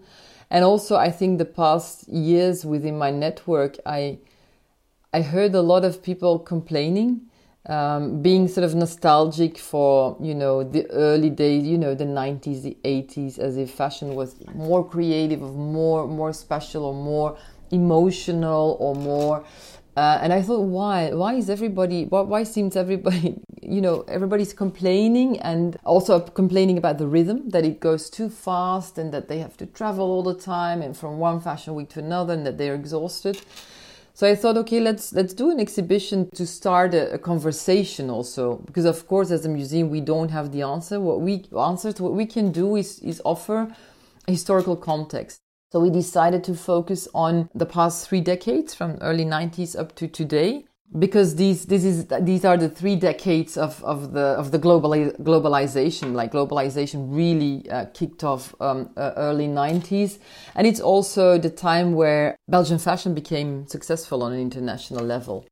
And 0.50 0.64
also, 0.64 0.96
I 0.96 1.10
think 1.10 1.38
the 1.38 1.44
past 1.44 2.08
years 2.08 2.64
within 2.64 2.98
my 2.98 3.10
network, 3.10 3.76
I, 3.86 4.18
I 5.14 5.22
heard 5.22 5.54
a 5.54 5.62
lot 5.62 5.84
of 5.84 6.02
people 6.02 6.38
complaining 6.38 7.22
um, 7.66 8.22
being 8.22 8.48
sort 8.48 8.64
of 8.64 8.74
nostalgic 8.74 9.58
for 9.58 10.16
you 10.20 10.34
know 10.34 10.64
the 10.64 10.90
early 10.90 11.28
days, 11.28 11.66
you 11.66 11.76
know 11.76 11.94
the 11.94 12.04
90s, 12.04 12.62
the 12.62 12.76
80s, 12.84 13.38
as 13.38 13.56
if 13.58 13.70
fashion 13.70 14.14
was 14.14 14.34
more 14.54 14.86
creative, 14.86 15.40
more 15.40 16.06
more 16.06 16.32
special, 16.32 16.84
or 16.86 16.94
more 16.94 17.36
emotional 17.70 18.76
or 18.80 18.94
more 18.94 19.44
uh, 19.96 20.18
and 20.22 20.32
I 20.32 20.40
thought, 20.40 20.60
why? 20.60 21.12
Why 21.12 21.34
is 21.34 21.50
everybody? 21.50 22.04
Why, 22.04 22.20
why, 22.22 22.44
seems 22.44 22.76
everybody? 22.76 23.40
You 23.62 23.82
know, 23.82 24.04
everybody's 24.08 24.52
complaining 24.52 25.38
and 25.40 25.76
also 25.84 26.18
complaining 26.18 26.76
about 26.76 26.98
the 26.98 27.06
rhythm 27.06 27.50
that 27.50 27.64
it 27.64 27.78
goes 27.78 28.10
too 28.10 28.28
fast 28.28 28.98
and 28.98 29.12
that 29.12 29.28
they 29.28 29.38
have 29.38 29.56
to 29.58 29.66
travel 29.66 30.06
all 30.10 30.24
the 30.24 30.34
time 30.34 30.82
and 30.82 30.96
from 30.96 31.18
one 31.18 31.40
fashion 31.40 31.74
week 31.76 31.90
to 31.90 32.00
another 32.00 32.32
and 32.32 32.44
that 32.46 32.58
they're 32.58 32.74
exhausted. 32.74 33.40
So 34.14 34.26
I 34.26 34.34
thought, 34.34 34.56
okay, 34.56 34.80
let's 34.80 35.12
let's 35.12 35.34
do 35.34 35.50
an 35.50 35.60
exhibition 35.60 36.30
to 36.30 36.46
start 36.46 36.94
a, 36.94 37.12
a 37.12 37.18
conversation 37.18 38.10
also 38.10 38.56
because 38.66 38.86
of 38.86 39.06
course 39.06 39.30
as 39.30 39.44
a 39.44 39.48
museum 39.48 39.88
we 39.90 40.00
don't 40.00 40.30
have 40.30 40.50
the 40.50 40.62
answer. 40.62 40.98
What 40.98 41.20
we 41.20 41.44
answers 41.56 42.00
what 42.00 42.14
we 42.14 42.26
can 42.26 42.50
do 42.50 42.74
is 42.74 42.98
is 43.00 43.22
offer 43.24 43.68
historical 44.26 44.74
context. 44.74 45.38
So 45.72 45.78
we 45.78 45.90
decided 45.90 46.42
to 46.44 46.54
focus 46.54 47.06
on 47.14 47.48
the 47.54 47.66
past 47.66 48.08
three 48.08 48.20
decades 48.20 48.74
from 48.74 48.98
early 49.00 49.24
90s 49.24 49.78
up 49.78 49.94
to 49.96 50.08
today 50.08 50.64
because 50.98 51.36
these 51.36 51.66
this 51.66 51.84
is 51.84 52.08
these 52.22 52.44
are 52.44 52.56
the 52.56 52.68
three 52.68 52.96
decades 52.96 53.56
of, 53.56 53.80
of 53.84 54.12
the 54.12 54.34
of 54.40 54.50
the 54.50 54.58
global 54.58 54.90
globalization. 54.90 56.14
Like 56.14 56.32
globalization 56.32 57.14
really 57.14 57.70
uh, 57.70 57.84
kicked 57.94 58.24
off 58.24 58.52
um, 58.60 58.90
uh, 58.96 59.12
early 59.16 59.46
90s 59.46 60.18
and 60.56 60.66
it's 60.66 60.80
also 60.80 61.38
the 61.38 61.50
time 61.50 61.92
where 61.92 62.36
Belgian 62.48 62.78
fashion 62.78 63.14
became 63.14 63.68
successful 63.68 64.24
on 64.24 64.32
an 64.32 64.40
international 64.40 65.04
level 65.04 65.46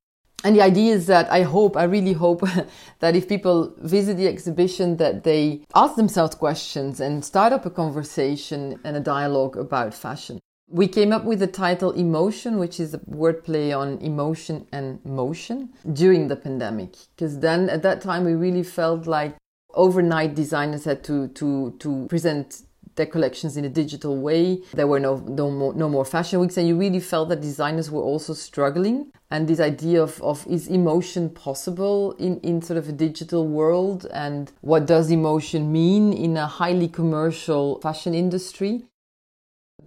and 0.45 0.55
the 0.55 0.63
idea 0.63 0.95
is 0.95 1.07
that 1.07 1.31
I 1.33 1.43
hope, 1.43 1.77
I 1.77 1.85
really 1.85 2.13
hope 2.13 2.43
that 3.01 3.17
if 3.17 3.29
people 3.29 3.75
visit 3.79 4.17
the 4.17 4.29
exhibition, 4.29 4.97
that 4.99 5.25
they 5.25 5.63
ask 5.75 5.97
themselves 5.97 6.37
questions 6.37 7.01
and 7.01 7.25
start 7.25 7.53
up 7.53 7.67
a 7.67 7.71
conversation 7.71 8.79
and 8.85 8.97
a 8.97 9.01
dialogue 9.01 9.57
about 9.57 9.95
fashion. 9.95 10.39
We 10.71 10.87
came 10.87 11.13
up 11.13 11.25
with 11.25 11.41
the 11.41 11.47
title 11.47 11.93
Emotion, 11.93 12.59
which 12.59 12.79
is 12.79 12.93
a 12.93 12.99
wordplay 12.99 13.77
on 13.77 13.99
emotion 13.99 14.67
and 14.71 15.05
motion 15.05 15.71
during 15.93 16.29
the 16.29 16.37
pandemic. 16.37 16.95
Because 17.17 17.41
then 17.41 17.71
at 17.71 17.83
that 17.83 18.03
time 18.03 18.25
we 18.25 18.35
really 18.35 18.63
felt 18.63 19.07
like 19.07 19.35
overnight 19.75 20.35
designers 20.35 20.85
had 20.85 21.03
to, 21.05 21.29
to, 21.29 21.75
to 21.79 22.07
present 22.09 22.63
their 22.99 23.07
collections 23.07 23.57
in 23.57 23.65
a 23.65 23.71
digital 23.71 24.19
way. 24.19 24.61
There 24.75 24.87
were 24.87 25.01
no, 25.01 25.17
no, 25.17 25.51
more, 25.51 25.73
no 25.73 25.89
more 25.89 26.05
fashion 26.05 26.41
weeks, 26.41 26.59
and 26.59 26.69
you 26.69 26.77
really 26.77 27.01
felt 27.01 27.31
that 27.31 27.41
designers 27.41 27.91
were 27.91 28.03
also 28.03 28.35
struggling. 28.35 29.11
And 29.31 29.49
this 29.49 29.61
idea 29.61 30.03
of, 30.03 30.21
of 30.23 30.47
is 30.47 30.69
emotion 30.69 31.31
possible 31.31 32.13
in, 32.13 32.41
in 32.41 32.61
sort 32.61 32.79
of 32.79 32.89
a 32.89 32.93
digital 32.93 33.47
world, 33.47 34.07
and 34.13 34.53
what 34.61 34.87
does 34.87 35.11
emotion 35.11 35.73
mean 35.73 36.13
in 36.13 36.37
a 36.37 36.47
highly 36.47 36.89
commercial 36.89 37.81
fashion 37.81 38.15
industry? 38.15 38.85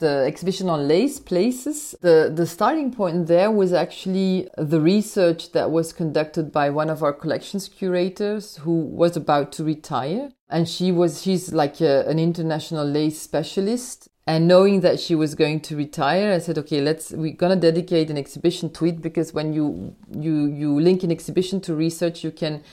The 0.01 0.25
exhibition 0.27 0.69
on 0.69 0.87
lace 0.87 1.19
places. 1.19 1.95
The 2.01 2.29
the 2.35 2.45
starting 2.45 2.91
point 2.91 3.27
there 3.27 3.49
was 3.49 3.71
actually 3.71 4.49
the 4.57 4.81
research 4.81 5.53
that 5.53 5.71
was 5.71 5.93
conducted 5.93 6.51
by 6.51 6.69
one 6.69 6.89
of 6.89 7.01
our 7.01 7.13
collections 7.13 7.69
curators 7.69 8.57
who 8.57 8.75
was 9.01 9.15
about 9.15 9.53
to 9.53 9.63
retire, 9.63 10.31
and 10.49 10.67
she 10.67 10.91
was 10.91 11.21
she's 11.21 11.53
like 11.53 11.79
a, 11.79 12.05
an 12.09 12.19
international 12.19 12.85
lace 12.85 13.21
specialist. 13.21 14.09
And 14.27 14.47
knowing 14.47 14.81
that 14.81 14.99
she 14.99 15.15
was 15.15 15.33
going 15.33 15.61
to 15.61 15.75
retire, 15.75 16.31
I 16.31 16.37
said, 16.37 16.57
okay, 16.59 16.79
let's 16.79 17.11
we're 17.11 17.33
gonna 17.33 17.55
dedicate 17.55 18.09
an 18.09 18.17
exhibition 18.17 18.69
to 18.73 18.85
it 18.85 19.01
because 19.01 19.33
when 19.33 19.53
you 19.53 19.95
you 20.11 20.45
you 20.45 20.79
link 20.79 21.03
an 21.03 21.11
exhibition 21.11 21.61
to 21.61 21.73
research, 21.73 22.23
you 22.23 22.31
can 22.31 22.63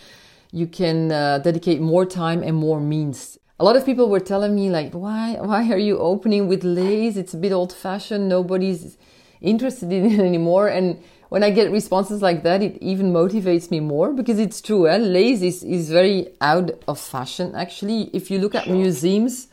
you 0.52 0.66
can 0.66 1.12
uh, 1.12 1.38
dedicate 1.38 1.80
more 1.80 2.04
time 2.04 2.42
and 2.42 2.56
more 2.56 2.80
means 2.80 3.37
a 3.60 3.64
lot 3.64 3.76
of 3.76 3.84
people 3.84 4.08
were 4.08 4.20
telling 4.20 4.54
me 4.54 4.70
like 4.70 4.92
why 4.92 5.36
why 5.40 5.68
are 5.70 5.78
you 5.78 5.98
opening 5.98 6.46
with 6.46 6.62
lace 6.62 7.16
it's 7.16 7.34
a 7.34 7.36
bit 7.36 7.52
old 7.52 7.72
fashioned 7.72 8.28
nobody's 8.28 8.96
interested 9.40 9.92
in 9.92 10.04
it 10.06 10.20
anymore. 10.20 10.68
And 10.68 11.02
when 11.28 11.42
i 11.42 11.50
get 11.50 11.70
responses 11.70 12.22
like 12.22 12.42
that 12.42 12.62
it 12.62 12.78
even 12.80 13.12
motivates 13.12 13.70
me 13.70 13.80
more 13.80 14.12
because 14.12 14.38
it's 14.38 14.60
true 14.60 14.88
eh? 14.88 14.96
lace 14.96 15.42
is, 15.42 15.62
is 15.62 15.90
very 15.90 16.28
out 16.40 16.70
of 16.88 16.98
fashion 17.00 17.54
actually. 17.54 18.10
If 18.12 18.30
you 18.30 18.38
look 18.38 18.54
at 18.54 18.68
museums 18.68 19.48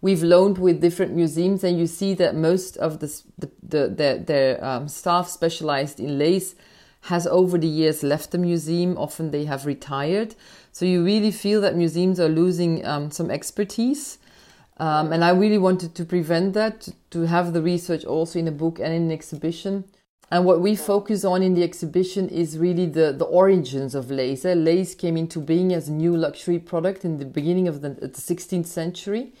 we've 0.00 0.22
loaned 0.22 0.58
with 0.58 0.80
different 0.80 1.14
museums 1.14 1.62
and 1.62 1.78
you 1.78 1.86
see 1.86 2.12
that 2.14 2.34
most 2.34 2.76
of 2.78 2.98
the, 2.98 3.06
the, 3.38 3.50
the, 3.62 3.88
the 3.88 4.24
their 4.26 4.64
um, 4.64 4.88
staff 4.88 5.28
specialized 5.28 6.00
in 6.00 6.18
lace 6.18 6.54
has 7.02 7.26
over 7.26 7.58
the 7.58 7.66
years 7.68 8.02
left 8.02 8.30
the 8.30 8.38
museum 8.38 8.96
often 8.96 9.30
they 9.30 9.44
have 9.44 9.66
retired 9.66 10.34
so 10.72 10.86
you 10.86 11.04
really 11.04 11.30
feel 11.30 11.60
that 11.60 11.76
museums 11.76 12.18
are 12.18 12.30
losing 12.30 12.84
um, 12.86 13.10
some 13.10 13.30
expertise. 13.30 14.18
Um, 14.78 15.12
and 15.12 15.22
I 15.22 15.30
really 15.30 15.58
wanted 15.58 15.94
to 15.96 16.04
prevent 16.04 16.54
that, 16.54 16.88
to 17.10 17.26
have 17.26 17.52
the 17.52 17.60
research 17.60 18.04
also 18.06 18.38
in 18.38 18.48
a 18.48 18.52
book 18.52 18.78
and 18.80 18.92
in 18.92 19.02
an 19.02 19.12
exhibition. 19.12 19.84
And 20.30 20.46
what 20.46 20.62
we 20.62 20.74
focus 20.74 21.26
on 21.26 21.42
in 21.42 21.52
the 21.52 21.62
exhibition 21.62 22.30
is 22.30 22.56
really 22.56 22.86
the, 22.86 23.12
the 23.12 23.26
origins 23.26 23.94
of 23.94 24.10
lace. 24.10 24.44
Lace 24.44 24.94
came 24.94 25.18
into 25.18 25.40
being 25.40 25.74
as 25.74 25.90
a 25.90 25.92
new 25.92 26.16
luxury 26.16 26.58
product 26.58 27.04
in 27.04 27.18
the 27.18 27.26
beginning 27.26 27.68
of 27.68 27.82
the, 27.82 27.90
the 27.90 28.08
16th 28.08 28.66
century 28.66 29.34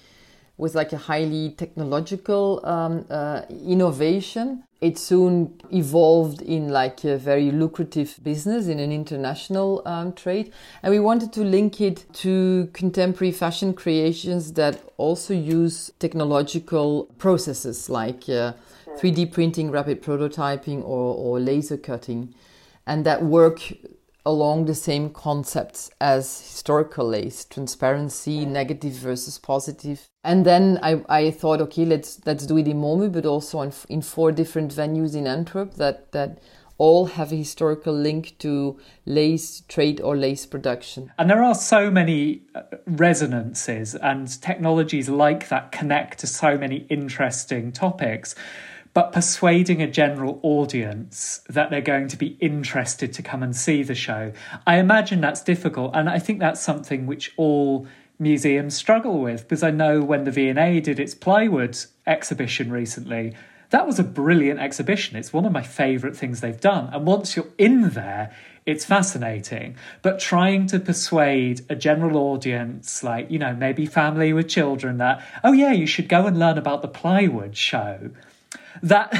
with 0.56 0.74
like 0.74 0.92
a 0.92 0.96
highly 0.96 1.50
technological 1.50 2.60
um, 2.64 3.04
uh, 3.10 3.42
innovation. 3.50 4.64
It 4.80 4.98
soon 4.98 5.60
evolved 5.70 6.42
in 6.42 6.68
like 6.68 7.04
a 7.04 7.16
very 7.16 7.52
lucrative 7.52 8.18
business 8.22 8.66
in 8.66 8.80
an 8.80 8.90
international 8.90 9.82
um, 9.86 10.12
trade. 10.12 10.52
And 10.82 10.92
we 10.92 10.98
wanted 10.98 11.32
to 11.34 11.44
link 11.44 11.80
it 11.80 12.04
to 12.14 12.68
contemporary 12.72 13.32
fashion 13.32 13.74
creations 13.74 14.52
that 14.54 14.82
also 14.96 15.34
use 15.34 15.92
technological 16.00 17.04
processes 17.18 17.88
like 17.88 18.28
uh, 18.28 18.54
3D 18.98 19.32
printing, 19.32 19.70
rapid 19.70 20.02
prototyping, 20.02 20.82
or, 20.82 21.14
or 21.14 21.40
laser 21.40 21.76
cutting, 21.76 22.34
and 22.86 23.06
that 23.06 23.22
work 23.22 23.72
along 24.24 24.66
the 24.66 24.74
same 24.74 25.10
concepts 25.10 25.90
as 26.00 26.40
historical 26.40 27.06
lace 27.08 27.44
transparency 27.44 28.44
negative 28.46 28.92
versus 28.92 29.38
positive. 29.38 30.08
And 30.22 30.46
then 30.46 30.78
I, 30.82 31.02
I 31.08 31.30
thought 31.30 31.60
okay 31.62 31.84
let's 31.84 32.20
let's 32.24 32.46
do 32.46 32.56
it 32.56 32.68
in 32.68 32.78
Momu 32.80 33.10
but 33.10 33.26
also 33.26 33.60
in, 33.62 33.72
in 33.88 34.02
four 34.02 34.32
different 34.32 34.74
venues 34.74 35.14
in 35.14 35.26
Antwerp 35.26 35.74
that 35.74 36.12
that 36.12 36.38
all 36.78 37.06
have 37.06 37.32
a 37.32 37.36
historical 37.36 37.94
link 37.94 38.36
to 38.38 38.76
lace 39.06 39.62
trade 39.68 40.00
or 40.00 40.16
lace 40.16 40.46
production. 40.46 41.12
And 41.16 41.30
there 41.30 41.42
are 41.42 41.54
so 41.54 41.92
many 41.92 42.42
uh, 42.56 42.62
resonances 42.86 43.94
and 43.94 44.40
technologies 44.42 45.08
like 45.08 45.48
that 45.48 45.70
connect 45.70 46.18
to 46.20 46.26
so 46.26 46.58
many 46.58 46.78
interesting 46.90 47.70
topics 47.70 48.34
but 48.94 49.12
persuading 49.12 49.80
a 49.80 49.90
general 49.90 50.38
audience 50.42 51.42
that 51.48 51.70
they're 51.70 51.80
going 51.80 52.08
to 52.08 52.16
be 52.16 52.36
interested 52.40 53.12
to 53.14 53.22
come 53.22 53.42
and 53.42 53.56
see 53.56 53.82
the 53.82 53.94
show. 53.94 54.32
I 54.66 54.78
imagine 54.78 55.20
that's 55.20 55.42
difficult, 55.42 55.92
and 55.94 56.08
I 56.08 56.18
think 56.18 56.40
that's 56.40 56.60
something 56.60 57.06
which 57.06 57.32
all 57.36 57.86
museums 58.18 58.74
struggle 58.74 59.20
with 59.20 59.42
because 59.42 59.62
I 59.62 59.70
know 59.70 60.02
when 60.02 60.24
the 60.24 60.30
V&A 60.30 60.80
did 60.80 61.00
its 61.00 61.14
plywood 61.14 61.76
exhibition 62.06 62.70
recently, 62.70 63.34
that 63.70 63.86
was 63.86 63.98
a 63.98 64.04
brilliant 64.04 64.60
exhibition. 64.60 65.16
It's 65.16 65.32
one 65.32 65.46
of 65.46 65.52
my 65.52 65.62
favourite 65.62 66.14
things 66.14 66.40
they've 66.40 66.60
done. 66.60 66.92
And 66.92 67.06
once 67.06 67.34
you're 67.34 67.48
in 67.56 67.90
there, 67.90 68.34
it's 68.66 68.84
fascinating. 68.84 69.76
But 70.02 70.20
trying 70.20 70.66
to 70.68 70.78
persuade 70.78 71.62
a 71.70 71.74
general 71.74 72.18
audience, 72.18 73.02
like, 73.02 73.30
you 73.30 73.38
know, 73.38 73.54
maybe 73.54 73.86
family 73.86 74.34
with 74.34 74.48
children, 74.48 74.98
that, 74.98 75.24
oh, 75.42 75.52
yeah, 75.52 75.72
you 75.72 75.86
should 75.86 76.08
go 76.08 76.26
and 76.26 76.38
learn 76.38 76.58
about 76.58 76.82
the 76.82 76.88
plywood 76.88 77.56
show 77.56 78.10
that 78.82 79.10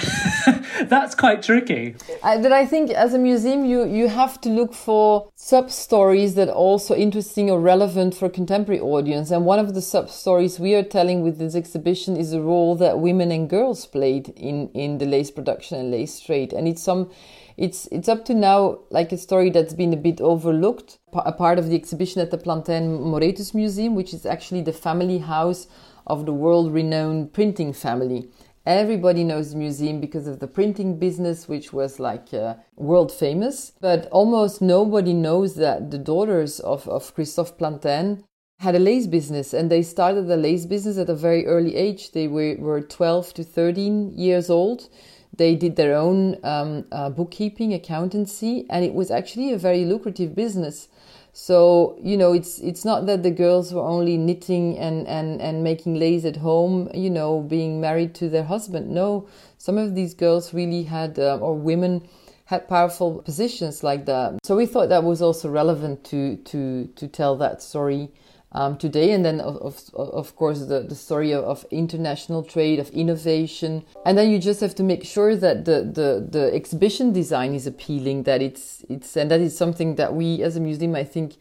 that's 0.89 1.15
quite 1.15 1.43
tricky. 1.43 1.95
I, 2.23 2.39
but 2.39 2.53
I 2.53 2.65
think 2.67 2.91
as 2.91 3.15
a 3.15 3.19
museum, 3.19 3.65
you 3.65 3.85
you 3.85 4.09
have 4.09 4.41
to 4.43 4.49
look 4.49 4.73
for 4.73 5.31
sub 5.35 5.71
stories 5.71 6.35
that 6.35 6.49
are 6.49 6.55
also 6.55 6.95
interesting 6.95 7.51
or 7.51 7.61
relevant 7.61 8.15
for 8.15 8.29
contemporary 8.29 8.81
audience. 8.81 9.31
And 9.31 9.45
one 9.45 9.59
of 9.59 9.75
the 9.75 9.83
sub 9.83 10.11
stories 10.11 10.59
we 10.59 10.75
are 10.75 10.83
telling 10.83 11.23
with 11.23 11.39
this 11.39 11.55
exhibition 11.55 12.17
is 12.17 12.31
the 12.31 12.41
role 12.41 12.75
that 12.77 13.01
women 13.01 13.31
and 13.31 13.49
girls 13.49 13.87
played 13.87 14.29
in 14.31 14.69
in 14.71 14.99
the 14.99 15.07
lace 15.07 15.31
production 15.31 15.79
and 15.79 15.91
lace 15.91 16.21
trade. 16.21 16.53
And 16.53 16.67
it's 16.67 16.83
some. 16.83 17.11
It's 17.59 17.87
it's 17.93 18.09
up 18.09 18.25
to 18.25 18.35
now 18.35 18.79
like 18.89 19.13
a 19.13 19.19
story 19.19 19.51
that's 19.51 19.75
been 19.75 19.93
a 19.93 19.97
bit 19.97 20.21
overlooked. 20.21 20.99
A 21.13 21.33
part 21.33 21.59
of 21.59 21.69
the 21.69 21.77
exhibition 21.77 22.23
at 22.23 22.31
the 22.31 22.39
Plantin 22.39 23.03
Moretus 23.03 23.53
Museum, 23.53 23.95
which 23.95 24.15
is 24.15 24.25
actually 24.25 24.63
the 24.63 24.73
family 24.73 25.19
house 25.19 25.67
of 26.07 26.27
the 26.27 26.33
world 26.33 26.73
renowned 26.73 27.33
printing 27.33 27.73
family. 27.73 28.29
Everybody 28.65 29.25
knows 29.25 29.51
the 29.51 29.59
museum 29.59 30.01
because 30.01 30.29
of 30.29 30.39
the 30.39 30.47
printing 30.47 30.99
business, 30.99 31.49
which 31.49 31.73
was 31.73 31.99
like 31.99 32.33
uh, 32.33 32.55
world 32.77 33.11
famous. 33.11 33.73
But 33.81 34.07
almost 34.13 34.63
nobody 34.63 35.13
knows 35.13 35.57
that 35.57 35.91
the 35.91 35.99
daughters 35.99 36.61
of, 36.61 36.89
of 36.89 37.13
Christophe 37.15 37.59
Plantin 37.59 38.23
had 38.61 38.77
a 38.77 38.79
lace 38.79 39.09
business 39.09 39.53
and 39.53 39.69
they 39.69 39.83
started 39.83 40.29
the 40.29 40.37
lace 40.37 40.67
business 40.67 40.97
at 40.97 41.11
a 41.11 41.15
very 41.17 41.45
early 41.47 41.75
age. 41.75 42.13
They 42.13 42.29
were, 42.29 42.55
were 42.57 42.81
12 42.81 43.35
to 43.35 43.45
13 43.45 44.17
years 44.17 44.49
old. 44.49 44.89
They 45.37 45.57
did 45.57 45.75
their 45.75 45.97
own 45.97 46.37
um, 46.45 46.85
uh, 46.93 47.11
bookkeeping, 47.11 47.75
accountancy, 47.75 48.67
and 48.71 48.85
it 48.85 48.95
was 48.95 49.11
actually 49.11 49.53
a 49.53 49.59
very 49.59 49.85
lucrative 49.85 50.37
business. 50.37 50.89
So 51.33 51.97
you 52.03 52.17
know, 52.17 52.33
it's 52.33 52.59
it's 52.59 52.85
not 52.85 53.07
that 53.07 53.23
the 53.23 53.31
girls 53.31 53.73
were 53.73 53.83
only 53.83 54.17
knitting 54.19 54.79
and 54.79 55.09
and 55.09 55.41
and 55.41 55.65
making 55.65 55.95
lace 55.95 56.25
at 56.25 56.37
home. 56.37 56.91
You 56.93 57.11
know, 57.11 57.41
being 57.41 57.81
married 57.81 58.15
to 58.17 58.29
their 58.29 58.45
husband. 58.45 58.91
No, 58.91 59.27
some 59.57 59.79
of 59.79 59.95
these 59.95 60.13
girls 60.13 60.53
really 60.53 60.83
had 60.83 61.19
uh, 61.19 61.39
or 61.39 61.55
women 61.55 62.07
had 62.45 62.69
powerful 62.69 63.23
positions 63.23 63.83
like 63.83 64.05
that. 64.05 64.39
So 64.45 64.57
we 64.57 64.67
thought 64.67 64.91
that 64.91 65.05
was 65.05 65.23
also 65.23 65.49
relevant 65.49 66.05
to 66.05 66.37
to 66.37 66.87
to 66.87 67.09
tell 67.09 67.37
that 67.39 67.63
story 67.63 68.11
um, 68.53 68.77
today. 68.77 69.13
And 69.13 69.25
then, 69.25 69.41
of, 69.41 69.57
of, 69.57 69.95
of 69.95 70.37
course, 70.37 70.61
the, 70.61 70.81
the 70.81 70.95
story 70.95 71.33
of, 71.33 71.45
of, 71.45 71.65
international 71.71 72.43
trade, 72.43 72.79
of 72.79 72.91
innovation. 72.91 73.85
And 74.05 74.17
then 74.17 74.31
you 74.31 74.39
just 74.39 74.61
have 74.61 74.75
to 74.77 74.83
make 74.83 75.05
sure 75.05 75.37
that 75.37 75.65
the, 75.65 75.83
the, 75.83 76.27
the 76.29 76.55
exhibition 76.55 77.13
design 77.13 77.55
is 77.55 77.67
appealing, 77.67 78.25
that 78.25 78.43
it's, 78.43 78.85
it's, 78.89 79.17
and 79.17 79.31
that 79.31 79.41
is 79.41 79.57
something 79.57 79.97
that 79.97 80.15
we 80.15 80.43
as 80.43 80.57
a 80.57 80.61
museum, 80.61 80.95
I 80.95 81.05
think, 81.05 81.37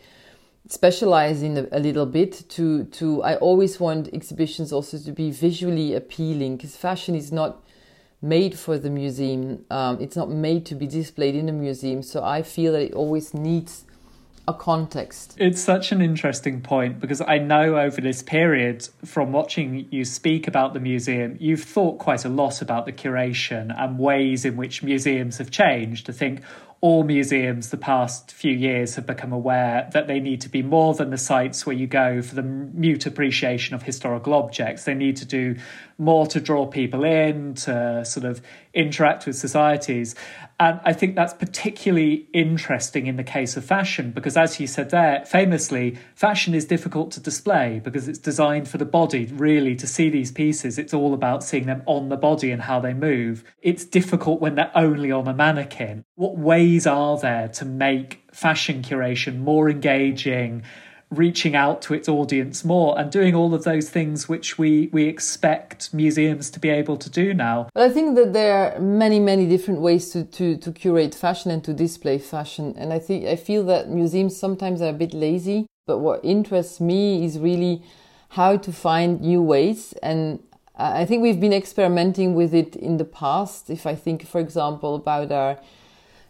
specialize 0.67 1.43
in 1.43 1.57
a, 1.57 1.67
a 1.71 1.79
little 1.79 2.05
bit 2.05 2.47
to, 2.49 2.85
to, 2.85 3.21
I 3.23 3.35
always 3.37 3.79
want 3.79 4.09
exhibitions 4.13 4.71
also 4.71 4.97
to 4.97 5.11
be 5.11 5.31
visually 5.31 5.93
appealing 5.93 6.57
because 6.57 6.75
fashion 6.77 7.15
is 7.15 7.31
not 7.31 7.63
made 8.21 8.57
for 8.57 8.77
the 8.77 8.89
museum. 8.89 9.65
Um, 9.69 9.99
it's 9.99 10.15
not 10.15 10.29
made 10.29 10.65
to 10.67 10.75
be 10.75 10.87
displayed 10.87 11.35
in 11.35 11.49
a 11.49 11.51
museum. 11.51 12.03
So 12.03 12.23
I 12.23 12.43
feel 12.43 12.71
that 12.73 12.81
it 12.81 12.93
always 12.93 13.33
needs 13.33 13.85
a 14.47 14.53
context. 14.53 15.35
It's 15.37 15.61
such 15.61 15.91
an 15.91 16.01
interesting 16.01 16.61
point 16.61 16.99
because 16.99 17.21
I 17.21 17.37
know 17.37 17.77
over 17.77 18.01
this 18.01 18.23
period, 18.23 18.87
from 19.05 19.31
watching 19.31 19.87
you 19.91 20.03
speak 20.03 20.47
about 20.47 20.73
the 20.73 20.79
museum, 20.79 21.37
you've 21.39 21.63
thought 21.63 21.99
quite 21.99 22.25
a 22.25 22.29
lot 22.29 22.61
about 22.61 22.85
the 22.85 22.91
curation 22.91 23.73
and 23.77 23.99
ways 23.99 24.45
in 24.45 24.57
which 24.57 24.83
museums 24.83 25.37
have 25.37 25.51
changed. 25.51 26.09
I 26.09 26.13
think 26.13 26.41
all 26.81 27.03
museums 27.03 27.69
the 27.69 27.77
past 27.77 28.31
few 28.31 28.51
years 28.51 28.95
have 28.95 29.05
become 29.05 29.31
aware 29.31 29.87
that 29.93 30.07
they 30.07 30.19
need 30.19 30.41
to 30.41 30.49
be 30.49 30.63
more 30.63 30.95
than 30.95 31.11
the 31.11 31.17
sites 31.17 31.63
where 31.63 31.75
you 31.75 31.85
go 31.85 32.23
for 32.23 32.33
the 32.33 32.41
mute 32.41 33.05
appreciation 33.05 33.75
of 33.75 33.83
historical 33.83 34.33
objects. 34.33 34.85
They 34.85 34.95
need 34.95 35.17
to 35.17 35.25
do 35.25 35.57
more 35.99 36.25
to 36.25 36.41
draw 36.41 36.65
people 36.65 37.03
in, 37.03 37.53
to 37.53 38.03
sort 38.03 38.25
of 38.25 38.41
interact 38.73 39.27
with 39.27 39.35
societies. 39.35 40.15
And 40.61 40.79
I 40.85 40.93
think 40.93 41.15
that's 41.15 41.33
particularly 41.33 42.27
interesting 42.33 43.07
in 43.07 43.15
the 43.15 43.23
case 43.23 43.57
of 43.57 43.65
fashion 43.65 44.11
because, 44.11 44.37
as 44.37 44.59
you 44.59 44.67
said 44.67 44.91
there, 44.91 45.25
famously, 45.25 45.97
fashion 46.13 46.53
is 46.53 46.65
difficult 46.65 47.09
to 47.13 47.19
display 47.19 47.81
because 47.83 48.07
it's 48.07 48.19
designed 48.19 48.67
for 48.67 48.77
the 48.77 48.85
body. 48.85 49.25
Really, 49.25 49.75
to 49.77 49.87
see 49.87 50.11
these 50.11 50.31
pieces, 50.31 50.77
it's 50.77 50.93
all 50.93 51.15
about 51.15 51.43
seeing 51.43 51.65
them 51.65 51.81
on 51.87 52.09
the 52.09 52.15
body 52.15 52.51
and 52.51 52.61
how 52.61 52.79
they 52.79 52.93
move. 52.93 53.43
It's 53.63 53.83
difficult 53.83 54.39
when 54.39 54.53
they're 54.53 54.71
only 54.75 55.11
on 55.11 55.27
a 55.27 55.33
mannequin. 55.33 56.05
What 56.13 56.37
ways 56.37 56.85
are 56.85 57.17
there 57.17 57.47
to 57.47 57.65
make 57.65 58.21
fashion 58.31 58.83
curation 58.83 59.39
more 59.39 59.67
engaging? 59.67 60.61
Reaching 61.11 61.55
out 61.55 61.81
to 61.81 61.93
its 61.93 62.07
audience 62.07 62.63
more 62.63 62.97
and 62.97 63.11
doing 63.11 63.35
all 63.35 63.53
of 63.53 63.65
those 63.65 63.89
things 63.89 64.29
which 64.29 64.57
we, 64.57 64.89
we 64.93 65.03
expect 65.03 65.93
museums 65.93 66.49
to 66.49 66.59
be 66.59 66.69
able 66.69 66.95
to 66.97 67.09
do 67.09 67.33
now. 67.33 67.67
But 67.73 67.83
I 67.83 67.93
think 67.93 68.15
that 68.15 68.31
there 68.31 68.53
are 68.57 68.79
many, 68.79 69.19
many 69.19 69.45
different 69.45 69.81
ways 69.81 70.09
to, 70.11 70.23
to, 70.23 70.55
to 70.57 70.71
curate 70.71 71.13
fashion 71.13 71.51
and 71.51 71.63
to 71.65 71.73
display 71.73 72.17
fashion. 72.17 72.73
And 72.77 72.93
I 72.93 72.99
think 72.99 73.25
I 73.25 73.35
feel 73.35 73.65
that 73.65 73.89
museums 73.89 74.37
sometimes 74.37 74.81
are 74.81 74.89
a 74.89 74.93
bit 74.93 75.13
lazy. 75.13 75.67
But 75.85 75.99
what 75.99 76.23
interests 76.23 76.79
me 76.79 77.25
is 77.25 77.37
really 77.37 77.83
how 78.29 78.55
to 78.55 78.71
find 78.71 79.19
new 79.19 79.41
ways. 79.41 79.93
And 80.01 80.41
I 80.77 81.03
think 81.03 81.21
we've 81.21 81.41
been 81.41 81.53
experimenting 81.53 82.33
with 82.33 82.53
it 82.53 82.77
in 82.77 82.95
the 82.95 83.03
past. 83.05 83.69
If 83.69 83.85
I 83.85 83.95
think, 83.95 84.25
for 84.25 84.39
example, 84.39 84.95
about 84.95 85.31
our 85.31 85.59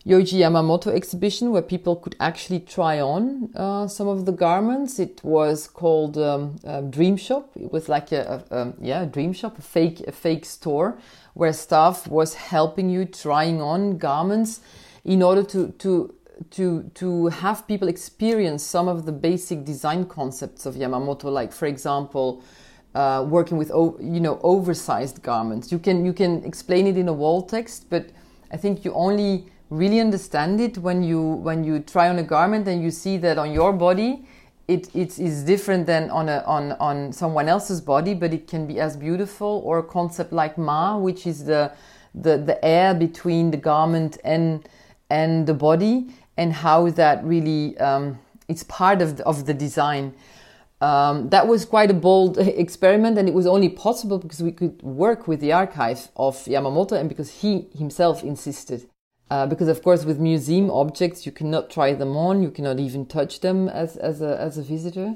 Yohji 0.05 0.39
Yamamoto 0.39 0.87
exhibition 0.87 1.51
where 1.51 1.61
people 1.61 1.95
could 1.95 2.15
actually 2.19 2.59
try 2.59 2.99
on 2.99 3.51
uh, 3.55 3.87
some 3.87 4.07
of 4.07 4.25
the 4.25 4.31
garments. 4.31 4.97
It 4.97 5.21
was 5.23 5.67
called 5.67 6.17
um, 6.17 6.55
Dream 6.89 7.17
Shop. 7.17 7.51
It 7.55 7.71
was 7.71 7.87
like 7.87 8.11
a, 8.11 8.43
a, 8.49 8.55
a, 8.55 8.73
yeah 8.81 9.03
a 9.03 9.05
dream 9.05 9.31
shop, 9.31 9.59
a 9.59 9.61
fake 9.61 9.99
a 10.07 10.11
fake 10.11 10.45
store 10.45 10.97
where 11.35 11.53
staff 11.53 12.07
was 12.07 12.33
helping 12.33 12.89
you 12.89 13.05
trying 13.05 13.61
on 13.61 13.97
garments 13.99 14.61
in 15.05 15.21
order 15.21 15.43
to 15.43 15.69
to 15.77 16.15
to 16.49 16.89
to 16.95 17.27
have 17.27 17.67
people 17.67 17.87
experience 17.87 18.63
some 18.63 18.87
of 18.87 19.05
the 19.05 19.11
basic 19.11 19.63
design 19.65 20.05
concepts 20.05 20.65
of 20.65 20.75
Yamamoto. 20.75 21.25
Like 21.25 21.53
for 21.53 21.67
example. 21.67 22.43
Uh, 22.93 23.25
working 23.29 23.57
with 23.57 23.69
you 23.69 24.19
know 24.19 24.37
oversized 24.43 25.23
garments, 25.23 25.71
you 25.71 25.79
can 25.79 26.03
you 26.05 26.11
can 26.11 26.43
explain 26.43 26.85
it 26.85 26.97
in 26.97 27.07
a 27.07 27.13
wall 27.13 27.41
text, 27.41 27.89
but 27.89 28.09
I 28.51 28.57
think 28.57 28.83
you 28.83 28.91
only 28.91 29.45
really 29.71 29.99
understand 29.99 30.61
it 30.61 30.77
when 30.77 31.01
you 31.01 31.19
when 31.19 31.63
you 31.63 31.79
try 31.79 32.09
on 32.09 32.19
a 32.19 32.23
garment 32.23 32.67
and 32.67 32.83
you 32.83 32.91
see 32.91 33.17
that 33.17 33.37
on 33.39 33.51
your 33.51 33.73
body 33.73 34.27
it, 34.67 34.93
it 34.95 35.17
is 35.17 35.43
different 35.43 35.87
than 35.87 36.11
on 36.11 36.29
a 36.29 36.43
on 36.45 36.73
on 36.73 37.11
someone 37.11 37.49
else's 37.49 37.81
body 37.81 38.13
but 38.13 38.33
it 38.33 38.47
can 38.47 38.67
be 38.67 38.79
as 38.79 38.95
beautiful 38.95 39.61
or 39.65 39.79
a 39.79 39.83
concept 39.83 40.31
like 40.31 40.57
ma 40.57 40.97
which 40.97 41.25
is 41.25 41.45
the 41.45 41.71
the 42.13 42.37
the 42.37 42.63
air 42.63 42.93
between 42.93 43.49
the 43.49 43.57
garment 43.57 44.17
and 44.23 44.67
and 45.09 45.47
the 45.47 45.53
body 45.53 46.07
and 46.37 46.53
how 46.53 46.89
that 46.89 47.23
really 47.23 47.77
um, 47.77 48.19
it's 48.47 48.63
part 48.63 49.01
of 49.01 49.17
the, 49.17 49.25
of 49.25 49.45
the 49.45 49.53
design. 49.53 50.13
Um, 50.81 51.29
that 51.29 51.47
was 51.47 51.63
quite 51.63 51.91
a 51.91 51.93
bold 51.93 52.37
experiment 52.65 53.17
and 53.17 53.27
it 53.27 53.35
was 53.35 53.45
only 53.45 53.69
possible 53.69 54.17
because 54.17 54.41
we 54.41 54.51
could 54.51 54.81
work 54.81 55.27
with 55.27 55.39
the 55.39 55.53
archive 55.53 56.09
of 56.15 56.35
Yamamoto 56.45 56.93
and 56.99 57.07
because 57.07 57.41
he 57.41 57.67
himself 57.77 58.23
insisted 58.23 58.90
uh, 59.31 59.47
because 59.47 59.69
of 59.69 59.81
course 59.81 60.03
with 60.03 60.19
museum 60.19 60.69
objects 60.69 61.25
you 61.25 61.31
cannot 61.31 61.69
try 61.69 61.93
them 61.93 62.17
on, 62.17 62.43
you 62.43 62.51
cannot 62.51 62.81
even 62.81 63.05
touch 63.05 63.39
them 63.39 63.69
as, 63.69 63.95
as, 63.95 64.21
a, 64.21 64.37
as 64.37 64.57
a 64.57 64.61
visitor. 64.61 65.15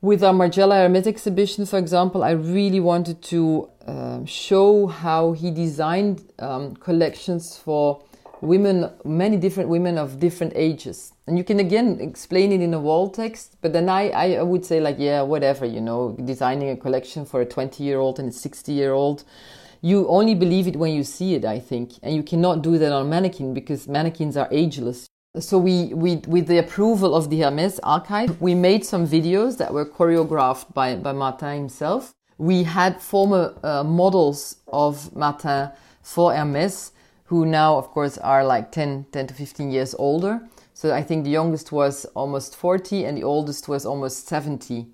With 0.00 0.22
our 0.22 0.32
Margiela 0.32 0.76
Hermes 0.76 1.08
exhibition, 1.08 1.66
for 1.66 1.76
example, 1.76 2.22
I 2.22 2.30
really 2.30 2.78
wanted 2.78 3.22
to 3.22 3.68
uh, 3.84 4.24
show 4.26 4.86
how 4.86 5.32
he 5.32 5.50
designed 5.50 6.32
um, 6.38 6.76
collections 6.76 7.56
for 7.56 8.04
women, 8.42 8.92
many 9.04 9.36
different 9.38 9.70
women 9.70 9.98
of 9.98 10.20
different 10.20 10.52
ages. 10.54 11.12
And 11.26 11.36
you 11.36 11.42
can 11.42 11.58
again 11.58 11.98
explain 12.00 12.52
it 12.52 12.60
in 12.60 12.72
a 12.74 12.78
wall 12.78 13.10
text, 13.10 13.56
but 13.60 13.72
then 13.72 13.88
I, 13.88 14.10
I 14.10 14.42
would 14.42 14.64
say, 14.64 14.78
like, 14.78 14.96
yeah, 15.00 15.22
whatever, 15.22 15.66
you 15.66 15.80
know, 15.80 16.16
designing 16.24 16.70
a 16.70 16.76
collection 16.76 17.26
for 17.26 17.40
a 17.40 17.46
20 17.46 17.82
year 17.82 17.98
old 17.98 18.20
and 18.20 18.28
a 18.28 18.32
60 18.32 18.70
year 18.70 18.92
old 18.92 19.24
you 19.86 20.08
only 20.08 20.34
believe 20.34 20.66
it 20.66 20.74
when 20.74 20.92
you 20.92 21.04
see 21.04 21.34
it, 21.34 21.44
I 21.44 21.60
think. 21.60 21.92
And 22.02 22.12
you 22.16 22.24
cannot 22.24 22.62
do 22.62 22.76
that 22.76 22.90
on 22.90 23.08
mannequin 23.08 23.54
because 23.54 23.86
mannequins 23.86 24.36
are 24.36 24.48
ageless. 24.50 25.06
So 25.38 25.58
we, 25.58 25.94
we 25.94 26.16
with 26.26 26.48
the 26.48 26.58
approval 26.58 27.14
of 27.14 27.30
the 27.30 27.42
Hermes 27.42 27.78
archive, 27.84 28.40
we 28.40 28.52
made 28.56 28.84
some 28.84 29.06
videos 29.06 29.58
that 29.58 29.72
were 29.72 29.86
choreographed 29.86 30.74
by, 30.74 30.96
by 30.96 31.12
Martin 31.12 31.54
himself. 31.54 32.12
We 32.36 32.64
had 32.64 33.00
former 33.00 33.54
uh, 33.62 33.84
models 33.84 34.56
of 34.66 35.14
Martin 35.14 35.70
for 36.02 36.34
Hermes 36.34 36.90
who 37.26 37.46
now, 37.46 37.76
of 37.76 37.88
course, 37.90 38.18
are 38.18 38.44
like 38.44 38.72
10, 38.72 39.06
10 39.12 39.26
to 39.28 39.34
15 39.34 39.70
years 39.70 39.94
older. 40.00 40.40
So 40.74 40.92
I 40.92 41.02
think 41.02 41.22
the 41.22 41.30
youngest 41.30 41.70
was 41.70 42.06
almost 42.16 42.56
40 42.56 43.04
and 43.04 43.16
the 43.16 43.24
oldest 43.24 43.68
was 43.68 43.86
almost 43.86 44.26
70 44.26 44.86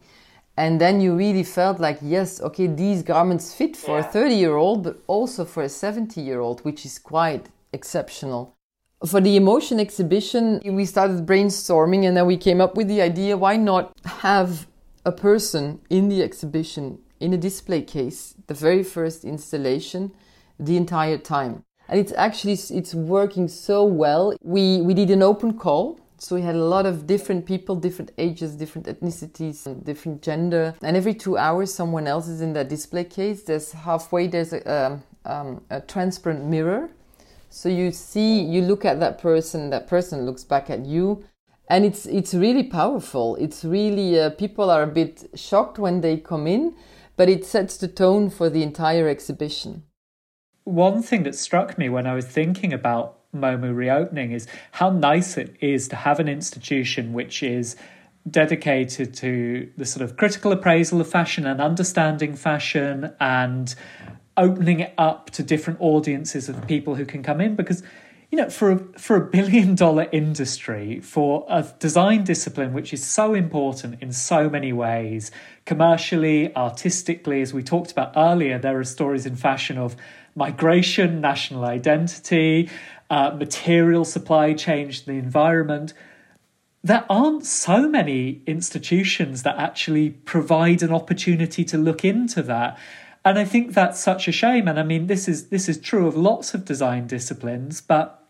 and 0.57 0.81
then 0.81 1.01
you 1.01 1.15
really 1.17 1.43
felt 1.43 1.81
like 1.81 1.99
yes 2.03 2.41
okay 2.41 2.67
these 2.67 3.03
garments 3.03 3.55
fit 3.55 3.77
for 3.77 3.99
yeah. 3.99 4.07
a 4.07 4.13
30 4.13 4.35
year 4.35 4.57
old 4.57 4.85
but 4.85 4.99
also 5.07 5.45
for 5.45 5.63
a 5.63 5.69
70 5.69 6.21
year 6.21 6.41
old 6.41 6.61
which 6.61 6.85
is 6.85 6.99
quite 6.99 7.49
exceptional. 7.73 8.55
For 9.07 9.21
the 9.21 9.37
emotion 9.37 9.81
exhibition 9.81 10.61
we 10.65 10.85
started 10.85 11.27
brainstorming 11.27 12.07
and 12.07 12.17
then 12.17 12.27
we 12.27 12.37
came 12.37 12.61
up 12.61 12.77
with 12.77 12.89
the 12.89 13.01
idea 13.03 13.37
why 13.37 13.57
not 13.57 13.93
have 14.05 14.67
a 15.05 15.13
person 15.13 15.81
in 15.91 16.09
the 16.09 16.23
exhibition 16.23 16.99
in 17.19 17.33
a 17.33 17.39
display 17.39 17.83
case 17.83 18.35
the 18.47 18.55
very 18.55 18.83
first 18.83 19.25
installation 19.25 20.13
the 20.59 20.77
entire 20.77 21.19
time. 21.19 21.65
And 21.89 21.99
it's 21.99 22.13
actually 22.13 22.53
it's 22.53 22.95
working 22.95 23.49
so 23.49 23.85
well. 23.85 24.35
We 24.43 24.81
we 24.83 24.95
did 24.95 25.11
an 25.11 25.23
open 25.23 25.59
call 25.59 25.99
so 26.23 26.37
we 26.37 26.43
had 26.43 26.55
a 26.55 26.65
lot 26.65 26.87
of 26.87 27.09
different 27.09 27.47
people, 27.47 27.75
different 27.75 28.13
ages, 28.17 28.55
different 28.55 28.87
ethnicities, 28.87 29.85
different 29.85 30.23
gender. 30.23 30.73
And 30.81 30.97
every 30.97 31.15
two 31.15 31.37
hours, 31.37 31.75
someone 31.75 32.07
else 32.07 32.29
is 32.29 32.41
in 32.41 32.53
that 32.53 32.69
display 32.69 33.03
case. 33.03 33.43
There's 33.43 33.73
halfway, 33.73 34.29
there's 34.29 34.53
a, 34.53 34.63
um, 34.73 35.03
um, 35.25 35.65
a 35.69 35.81
transparent 35.81 36.45
mirror. 36.45 36.91
So 37.51 37.69
you 37.69 37.91
see, 37.91 38.41
you 38.41 38.63
look 38.63 38.85
at 38.85 39.01
that 39.01 39.19
person, 39.19 39.71
that 39.71 39.89
person 39.89 40.25
looks 40.25 40.45
back 40.45 40.71
at 40.71 40.87
you. 40.87 41.25
And 41.69 41.85
it's, 41.85 42.07
it's 42.07 42.35
really 42.35 42.63
powerful. 42.63 43.35
It's 43.41 43.65
really, 43.65 44.21
uh, 44.21 44.31
people 44.31 44.71
are 44.71 44.85
a 44.85 44.87
bit 44.87 45.29
shocked 45.35 45.81
when 45.81 46.03
they 46.03 46.19
come 46.19 46.47
in, 46.47 46.77
but 47.17 47.29
it 47.29 47.45
sets 47.45 47.77
the 47.77 47.89
tone 47.89 48.31
for 48.31 48.49
the 48.49 48.63
entire 48.63 49.09
exhibition. 49.09 49.83
One 50.63 51.03
thing 51.03 51.25
that 51.25 51.35
struck 51.35 51.77
me 51.79 51.89
when 51.89 52.07
I 52.07 52.15
was 52.15 52.27
thinking 52.27 52.73
about 52.73 53.22
MoMU 53.35 53.75
reopening 53.75 54.33
is 54.33 54.47
how 54.73 54.91
nice 54.91 55.37
it 55.37 55.57
is 55.61 55.89
to 55.89 55.97
have 55.97 56.21
an 56.21 56.29
institution 56.29 57.13
which 57.13 57.43
is 57.43 57.77
dedicated 58.31 59.15
to 59.15 59.71
the 59.77 59.85
sort 59.87 60.03
of 60.03 60.17
critical 60.17 60.53
appraisal 60.53 61.01
of 61.01 61.11
fashion 61.11 61.47
and 61.47 61.61
understanding 61.61 62.37
fashion 62.37 63.13
and 63.21 63.75
opening 64.37 64.81
it 64.81 64.95
up 64.99 65.31
to 65.31 65.43
different 65.43 65.81
audiences 65.81 66.49
of 66.49 66.67
people 66.67 66.95
who 66.95 67.05
can 67.05 67.23
come 67.23 67.41
in. 67.41 67.57
Because 67.57 67.83
you 68.31 68.39
know 68.39 68.49
for 68.49 68.73
a, 68.73 68.79
for 68.99 69.17
a 69.17 69.31
billion 69.31 69.75
dollar 69.75 70.09
industry 70.11 71.01
for 71.01 71.45
a 71.49 71.63
design 71.79 72.25
discipline 72.25 72.73
which 72.73 72.93
is 72.93 73.05
so 73.05 73.35
important 73.35 74.03
in 74.03 74.11
so 74.11 74.49
many 74.49 74.73
ways 74.73 75.31
commercially 75.67 76.55
artistically 76.57 77.43
as 77.43 77.53
we 77.53 77.63
talked 77.63 77.93
about 77.93 78.11
earlier 78.17 78.59
there 78.59 78.79
are 78.79 78.85
stories 78.85 79.27
in 79.27 79.37
fashion 79.37 79.77
of 79.77 79.95
migration 80.35 81.21
national 81.21 81.65
identity 81.65 82.69
uh, 83.13 83.31
material 83.37 84.07
supply 84.07 84.55
change, 84.55 85.05
the 85.05 85.13
environment. 85.13 85.93
There 86.83 87.05
aren't 87.11 87.45
so 87.45 87.87
many 87.87 88.43
institutions 88.47 89.43
that 89.43 89.59
actually 89.59 90.11
provide 90.11 90.83
an 90.83 90.93
opportunity 90.93 91.63
to 91.67 91.77
look 91.77 92.07
into 92.07 92.43
that. 92.45 92.79
And 93.23 93.39
I 93.39 93.45
think 93.45 93.75
that's 93.75 94.01
such 94.01 94.29
a 94.29 94.33
shame. 94.33 94.67
And 94.67 94.81
I 94.81 94.83
mean, 94.83 95.09
this 95.09 95.29
is 95.29 95.51
this 95.51 95.69
is 95.69 95.79
true 95.79 96.07
of 96.07 96.17
lots 96.17 96.55
of 96.55 96.65
design 96.65 97.07
disciplines, 97.07 97.83
but 97.83 98.27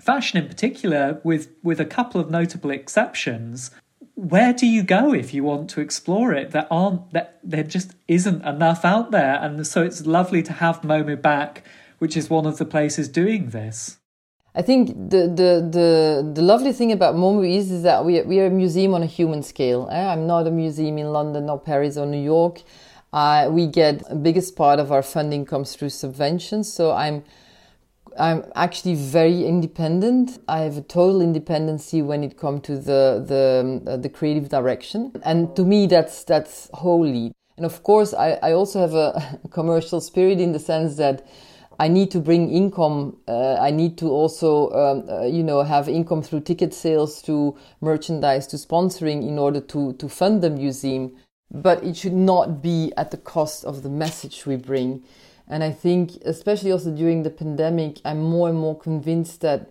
fashion 0.00 0.42
in 0.42 0.48
particular, 0.48 1.20
with 1.22 1.48
with 1.62 1.78
a 1.78 1.86
couple 1.86 2.20
of 2.20 2.28
notable 2.28 2.70
exceptions, 2.70 3.70
where 4.16 4.54
do 4.54 4.66
you 4.66 4.82
go 4.82 5.12
if 5.12 5.32
you 5.34 5.44
want 5.44 5.68
to 5.70 5.80
explore 5.80 6.32
it? 6.32 6.50
There 6.50 6.66
aren't 6.70 7.12
that 7.12 7.38
there 7.44 7.62
just 7.62 7.92
isn't 8.08 8.44
enough 8.44 8.84
out 8.84 9.10
there, 9.10 9.38
and 9.40 9.64
so 9.66 9.82
it's 9.82 10.06
lovely 10.06 10.42
to 10.42 10.54
have 10.54 10.80
MoMU 10.80 11.20
back, 11.20 11.62
which 11.98 12.16
is 12.16 12.28
one 12.30 12.46
of 12.46 12.56
the 12.56 12.64
places 12.64 13.08
doing 13.08 13.50
this. 13.50 13.98
I 14.54 14.62
think 14.62 14.88
the, 14.88 15.28
the, 15.28 15.68
the, 15.70 16.32
the 16.34 16.40
lovely 16.40 16.72
thing 16.72 16.90
about 16.90 17.14
MoMU 17.14 17.46
is, 17.46 17.70
is 17.70 17.82
that 17.82 18.06
we, 18.06 18.22
we 18.22 18.40
are 18.40 18.46
a 18.46 18.50
museum 18.50 18.94
on 18.94 19.02
a 19.02 19.06
human 19.06 19.42
scale. 19.42 19.86
Eh? 19.92 20.06
I'm 20.08 20.26
not 20.26 20.46
a 20.46 20.50
museum 20.50 20.96
in 20.96 21.12
London 21.12 21.50
or 21.50 21.60
Paris 21.60 21.98
or 21.98 22.06
New 22.06 22.22
York. 22.22 22.62
Uh, 23.12 23.48
we 23.50 23.66
get 23.66 24.22
biggest 24.22 24.56
part 24.56 24.80
of 24.80 24.90
our 24.90 25.02
funding 25.02 25.44
comes 25.44 25.76
through 25.76 25.90
subventions. 25.90 26.64
So 26.64 26.92
I'm, 26.92 27.22
I'm 28.18 28.44
actually 28.54 28.94
very 28.94 29.44
independent. 29.44 30.38
I 30.48 30.60
have 30.60 30.76
a 30.76 30.82
total 30.82 31.20
independency 31.20 32.02
when 32.02 32.24
it 32.24 32.36
comes 32.36 32.62
to 32.62 32.76
the, 32.76 33.24
the, 33.26 33.82
uh, 33.90 33.96
the 33.96 34.08
creative 34.08 34.48
direction. 34.48 35.12
And 35.24 35.54
to 35.56 35.64
me, 35.64 35.86
that's, 35.86 36.24
that's 36.24 36.70
holy. 36.74 37.32
And 37.56 37.64
of 37.64 37.82
course, 37.82 38.14
I, 38.14 38.32
I 38.42 38.52
also 38.52 38.80
have 38.80 38.94
a 38.94 39.40
commercial 39.50 40.00
spirit 40.00 40.40
in 40.40 40.52
the 40.52 40.58
sense 40.58 40.96
that 40.96 41.26
I 41.78 41.88
need 41.88 42.10
to 42.12 42.20
bring 42.20 42.50
income. 42.50 43.18
Uh, 43.28 43.54
I 43.54 43.70
need 43.70 43.98
to 43.98 44.08
also, 44.08 44.70
um, 44.70 45.08
uh, 45.08 45.24
you 45.26 45.42
know, 45.42 45.62
have 45.62 45.88
income 45.88 46.22
through 46.22 46.40
ticket 46.40 46.72
sales, 46.72 47.20
to 47.22 47.56
merchandise, 47.80 48.46
to 48.48 48.56
sponsoring 48.56 49.26
in 49.26 49.38
order 49.38 49.60
to, 49.60 49.92
to 49.94 50.08
fund 50.08 50.42
the 50.42 50.50
museum. 50.50 51.16
But 51.50 51.84
it 51.84 51.96
should 51.96 52.14
not 52.14 52.62
be 52.62 52.92
at 52.96 53.10
the 53.10 53.18
cost 53.18 53.64
of 53.64 53.82
the 53.82 53.90
message 53.90 54.46
we 54.46 54.56
bring. 54.56 55.04
And 55.48 55.62
I 55.62 55.70
think, 55.70 56.16
especially 56.24 56.72
also 56.72 56.90
during 56.90 57.22
the 57.22 57.30
pandemic, 57.30 58.00
I'm 58.04 58.20
more 58.20 58.48
and 58.48 58.58
more 58.58 58.76
convinced 58.76 59.40
that 59.42 59.70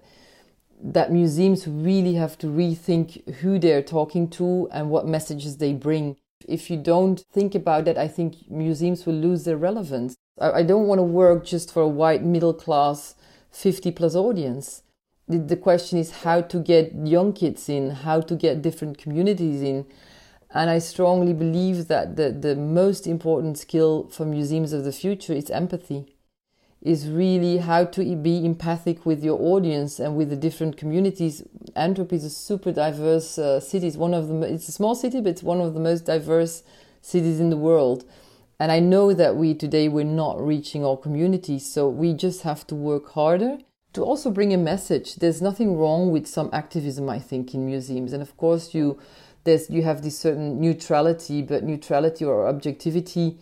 that 0.81 1.11
museums 1.11 1.67
really 1.67 2.13
have 2.15 2.37
to 2.37 2.47
rethink 2.47 3.35
who 3.35 3.57
they're 3.57 3.81
talking 3.81 4.29
to 4.29 4.69
and 4.71 4.89
what 4.89 5.07
messages 5.07 5.57
they 5.57 5.73
bring. 5.73 6.17
If 6.47 6.69
you 6.69 6.77
don't 6.77 7.19
think 7.31 7.55
about 7.55 7.85
that, 7.85 7.97
I 7.97 8.07
think 8.07 8.49
museums 8.49 9.05
will 9.05 9.15
lose 9.15 9.45
their 9.45 9.57
relevance. 9.57 10.15
I 10.39 10.63
don't 10.63 10.87
want 10.87 10.99
to 10.99 11.03
work 11.03 11.45
just 11.45 11.73
for 11.73 11.81
a 11.81 11.87
white 11.87 12.23
middle 12.23 12.53
class 12.53 13.15
50 13.51 13.91
plus 13.91 14.15
audience. 14.15 14.83
The 15.27 15.57
question 15.57 15.97
is 15.97 16.11
how 16.11 16.41
to 16.41 16.59
get 16.59 16.93
young 16.93 17.33
kids 17.33 17.67
in, 17.67 17.89
how 17.89 18.21
to 18.21 18.35
get 18.35 18.61
different 18.61 18.97
communities 18.97 19.61
in. 19.61 19.85
And 20.55 20.69
I 20.69 20.79
strongly 20.79 21.33
believe 21.33 21.89
that 21.89 22.15
the, 22.15 22.31
the 22.31 22.55
most 22.55 23.07
important 23.07 23.57
skill 23.57 24.07
for 24.09 24.25
museums 24.25 24.71
of 24.71 24.85
the 24.85 24.93
future 24.93 25.33
is 25.33 25.49
empathy 25.49 26.15
is 26.81 27.09
really 27.09 27.57
how 27.57 27.83
to 27.83 28.15
be 28.15 28.45
empathic 28.45 29.05
with 29.05 29.21
your 29.21 29.37
audience 29.41 29.99
and 29.99 30.15
with 30.15 30.29
the 30.29 30.37
different 30.37 30.77
communities. 30.77 31.43
Antwerp 31.75 32.13
is 32.13 32.23
a 32.23 32.29
super 32.29 32.71
diverse 32.71 33.37
uh, 33.37 33.59
city. 33.59 33.87
It's 33.87 33.97
one 33.97 34.13
of 34.13 34.29
the 34.29 34.41
it's 34.43 34.69
a 34.69 34.71
small 34.71 34.95
city, 34.95 35.19
but 35.19 35.31
it's 35.31 35.43
one 35.43 35.59
of 35.59 35.73
the 35.73 35.79
most 35.81 36.05
diverse 36.05 36.63
cities 37.01 37.41
in 37.41 37.49
the 37.49 37.57
world. 37.57 38.05
And 38.57 38.71
I 38.71 38.79
know 38.79 39.13
that 39.13 39.35
we 39.35 39.55
today 39.55 39.89
we're 39.89 40.05
not 40.05 40.39
reaching 40.39 40.85
our 40.85 40.95
communities, 40.95 41.69
so 41.69 41.89
we 41.89 42.13
just 42.13 42.43
have 42.43 42.65
to 42.67 42.75
work 42.75 43.11
harder 43.11 43.57
to 43.91 44.03
also 44.03 44.31
bring 44.31 44.53
a 44.53 44.57
message. 44.57 45.15
There's 45.15 45.41
nothing 45.41 45.77
wrong 45.77 46.11
with 46.11 46.27
some 46.27 46.49
activism, 46.53 47.09
I 47.09 47.19
think, 47.19 47.53
in 47.53 47.65
museums, 47.65 48.13
and 48.13 48.21
of 48.21 48.37
course 48.37 48.73
you 48.73 48.97
there's 49.45 49.69
you 49.69 49.83
have 49.83 50.01
this 50.01 50.19
certain 50.19 50.59
neutrality, 50.59 51.41
but 51.41 51.63
neutrality 51.63 52.25
or 52.25 52.47
objectivity 52.47 53.37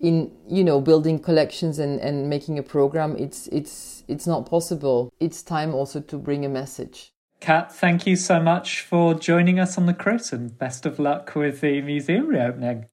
in 0.00 0.32
you 0.48 0.64
know 0.64 0.80
building 0.80 1.18
collections 1.18 1.78
and, 1.78 2.00
and 2.00 2.28
making 2.28 2.58
a 2.58 2.62
program 2.62 3.16
it's 3.16 3.46
it's 3.48 4.02
it's 4.08 4.26
not 4.26 4.46
possible. 4.46 5.12
It's 5.20 5.42
time 5.42 5.74
also 5.74 6.00
to 6.00 6.18
bring 6.18 6.44
a 6.44 6.48
message. 6.48 7.12
Kaat, 7.40 7.72
thank 7.72 8.06
you 8.06 8.16
so 8.16 8.40
much 8.40 8.82
for 8.82 9.14
joining 9.14 9.58
us 9.58 9.76
on 9.76 9.86
the 9.86 9.94
crit 9.94 10.32
and 10.32 10.56
best 10.56 10.86
of 10.86 10.98
luck 10.98 11.34
with 11.34 11.60
the 11.60 11.80
museum 11.80 12.28
reopening. 12.28 12.86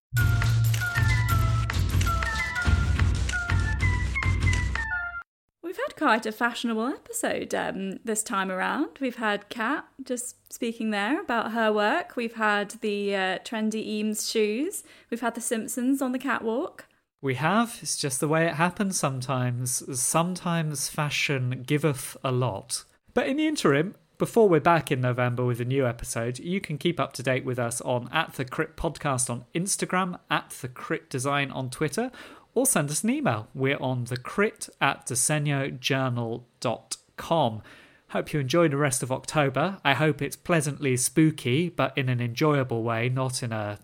Quite 5.99 6.25
a 6.25 6.31
fashionable 6.31 6.87
episode 6.87 7.53
um, 7.53 7.99
this 8.05 8.23
time 8.23 8.49
around. 8.49 8.99
We've 9.01 9.17
had 9.17 9.49
Kaat 9.49 9.83
just 10.01 10.37
speaking 10.49 10.91
there 10.91 11.19
about 11.19 11.51
her 11.51 11.73
work. 11.73 12.15
We've 12.15 12.35
had 12.35 12.69
the 12.79 13.13
uh, 13.13 13.39
trendy 13.39 13.85
Eames 13.85 14.31
shoes. 14.31 14.83
We've 15.09 15.19
had 15.19 15.35
the 15.35 15.41
Simpsons 15.41 16.01
on 16.01 16.13
the 16.13 16.17
catwalk. 16.17 16.85
We 17.21 17.35
have. 17.35 17.79
It's 17.81 17.97
just 17.97 18.21
the 18.21 18.29
way 18.29 18.47
it 18.47 18.53
happens 18.53 18.97
sometimes. 18.97 19.99
Sometimes 19.99 20.87
fashion 20.87 21.65
giveth 21.67 22.15
a 22.23 22.31
lot. 22.31 22.85
But 23.13 23.27
in 23.27 23.35
the 23.35 23.47
interim, 23.47 23.95
before 24.17 24.47
we're 24.47 24.61
back 24.61 24.93
in 24.93 25.01
November 25.01 25.43
with 25.43 25.59
a 25.59 25.65
new 25.65 25.85
episode, 25.85 26.39
you 26.39 26.61
can 26.61 26.77
keep 26.77 26.97
up 26.97 27.11
to 27.13 27.23
date 27.23 27.43
with 27.43 27.59
us 27.59 27.81
on 27.81 28.07
at 28.13 28.35
the 28.35 28.45
Crit 28.45 28.77
Podcast 28.77 29.29
on 29.29 29.43
Instagram, 29.53 30.17
at 30.31 30.51
the 30.61 30.69
Crit 30.69 31.09
Design 31.09 31.51
on 31.51 31.69
Twitter, 31.69 32.09
or 32.53 32.65
send 32.65 32.89
us 32.89 33.03
an 33.03 33.09
email. 33.09 33.47
We're 33.53 33.77
on 33.77 34.05
the 34.05 34.17
crit 34.17 34.69
at 34.81 35.05
disegnojournal.com. 35.05 37.61
Hope 38.09 38.33
you 38.33 38.39
enjoy 38.39 38.67
the 38.67 38.77
rest 38.77 39.03
of 39.03 39.11
October. 39.11 39.77
I 39.85 39.93
hope 39.93 40.21
it's 40.21 40.35
pleasantly 40.35 40.97
spooky, 40.97 41.69
but 41.69 41.95
in 41.95 42.09
an 42.09 42.19
enjoyable 42.19 42.81
way, 42.81 43.07
not 43.07 43.43
in 43.43 43.51
a 43.51 43.77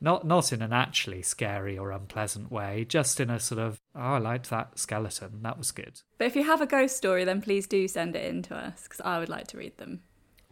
not 0.00 0.26
not 0.26 0.52
in 0.52 0.62
an 0.62 0.72
actually 0.72 1.22
scary 1.22 1.76
or 1.76 1.90
unpleasant 1.90 2.50
way, 2.50 2.86
just 2.88 3.20
in 3.20 3.28
a 3.28 3.38
sort 3.38 3.60
of 3.60 3.78
oh, 3.94 4.00
I 4.00 4.18
liked 4.18 4.48
that 4.50 4.78
skeleton. 4.78 5.42
That 5.42 5.58
was 5.58 5.70
good. 5.70 6.00
But 6.16 6.28
if 6.28 6.36
you 6.36 6.44
have 6.44 6.62
a 6.62 6.66
ghost 6.66 6.96
story, 6.96 7.24
then 7.24 7.42
please 7.42 7.66
do 7.66 7.86
send 7.88 8.16
it 8.16 8.24
in 8.24 8.42
to 8.44 8.56
us 8.56 8.84
because 8.84 9.02
I 9.02 9.18
would 9.18 9.28
like 9.28 9.48
to 9.48 9.58
read 9.58 9.76
them. 9.76 10.00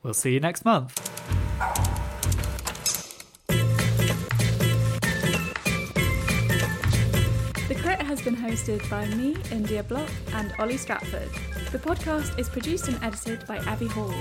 We'll 0.03 0.15
see 0.15 0.35
you 0.35 0.41
next 0.41 0.65
month. 0.65 0.95
Been 8.27 8.35
hosted 8.35 8.91
by 8.91 9.07
me, 9.14 9.37
India 9.53 9.85
Block, 9.85 10.11
and 10.33 10.53
Oli 10.59 10.77
Stratford. 10.77 11.31
The 11.70 11.79
podcast 11.79 12.37
is 12.41 12.49
produced 12.49 12.89
and 12.89 13.01
edited 13.01 13.47
by 13.47 13.59
Abby 13.59 13.87
Hall. 13.87 14.12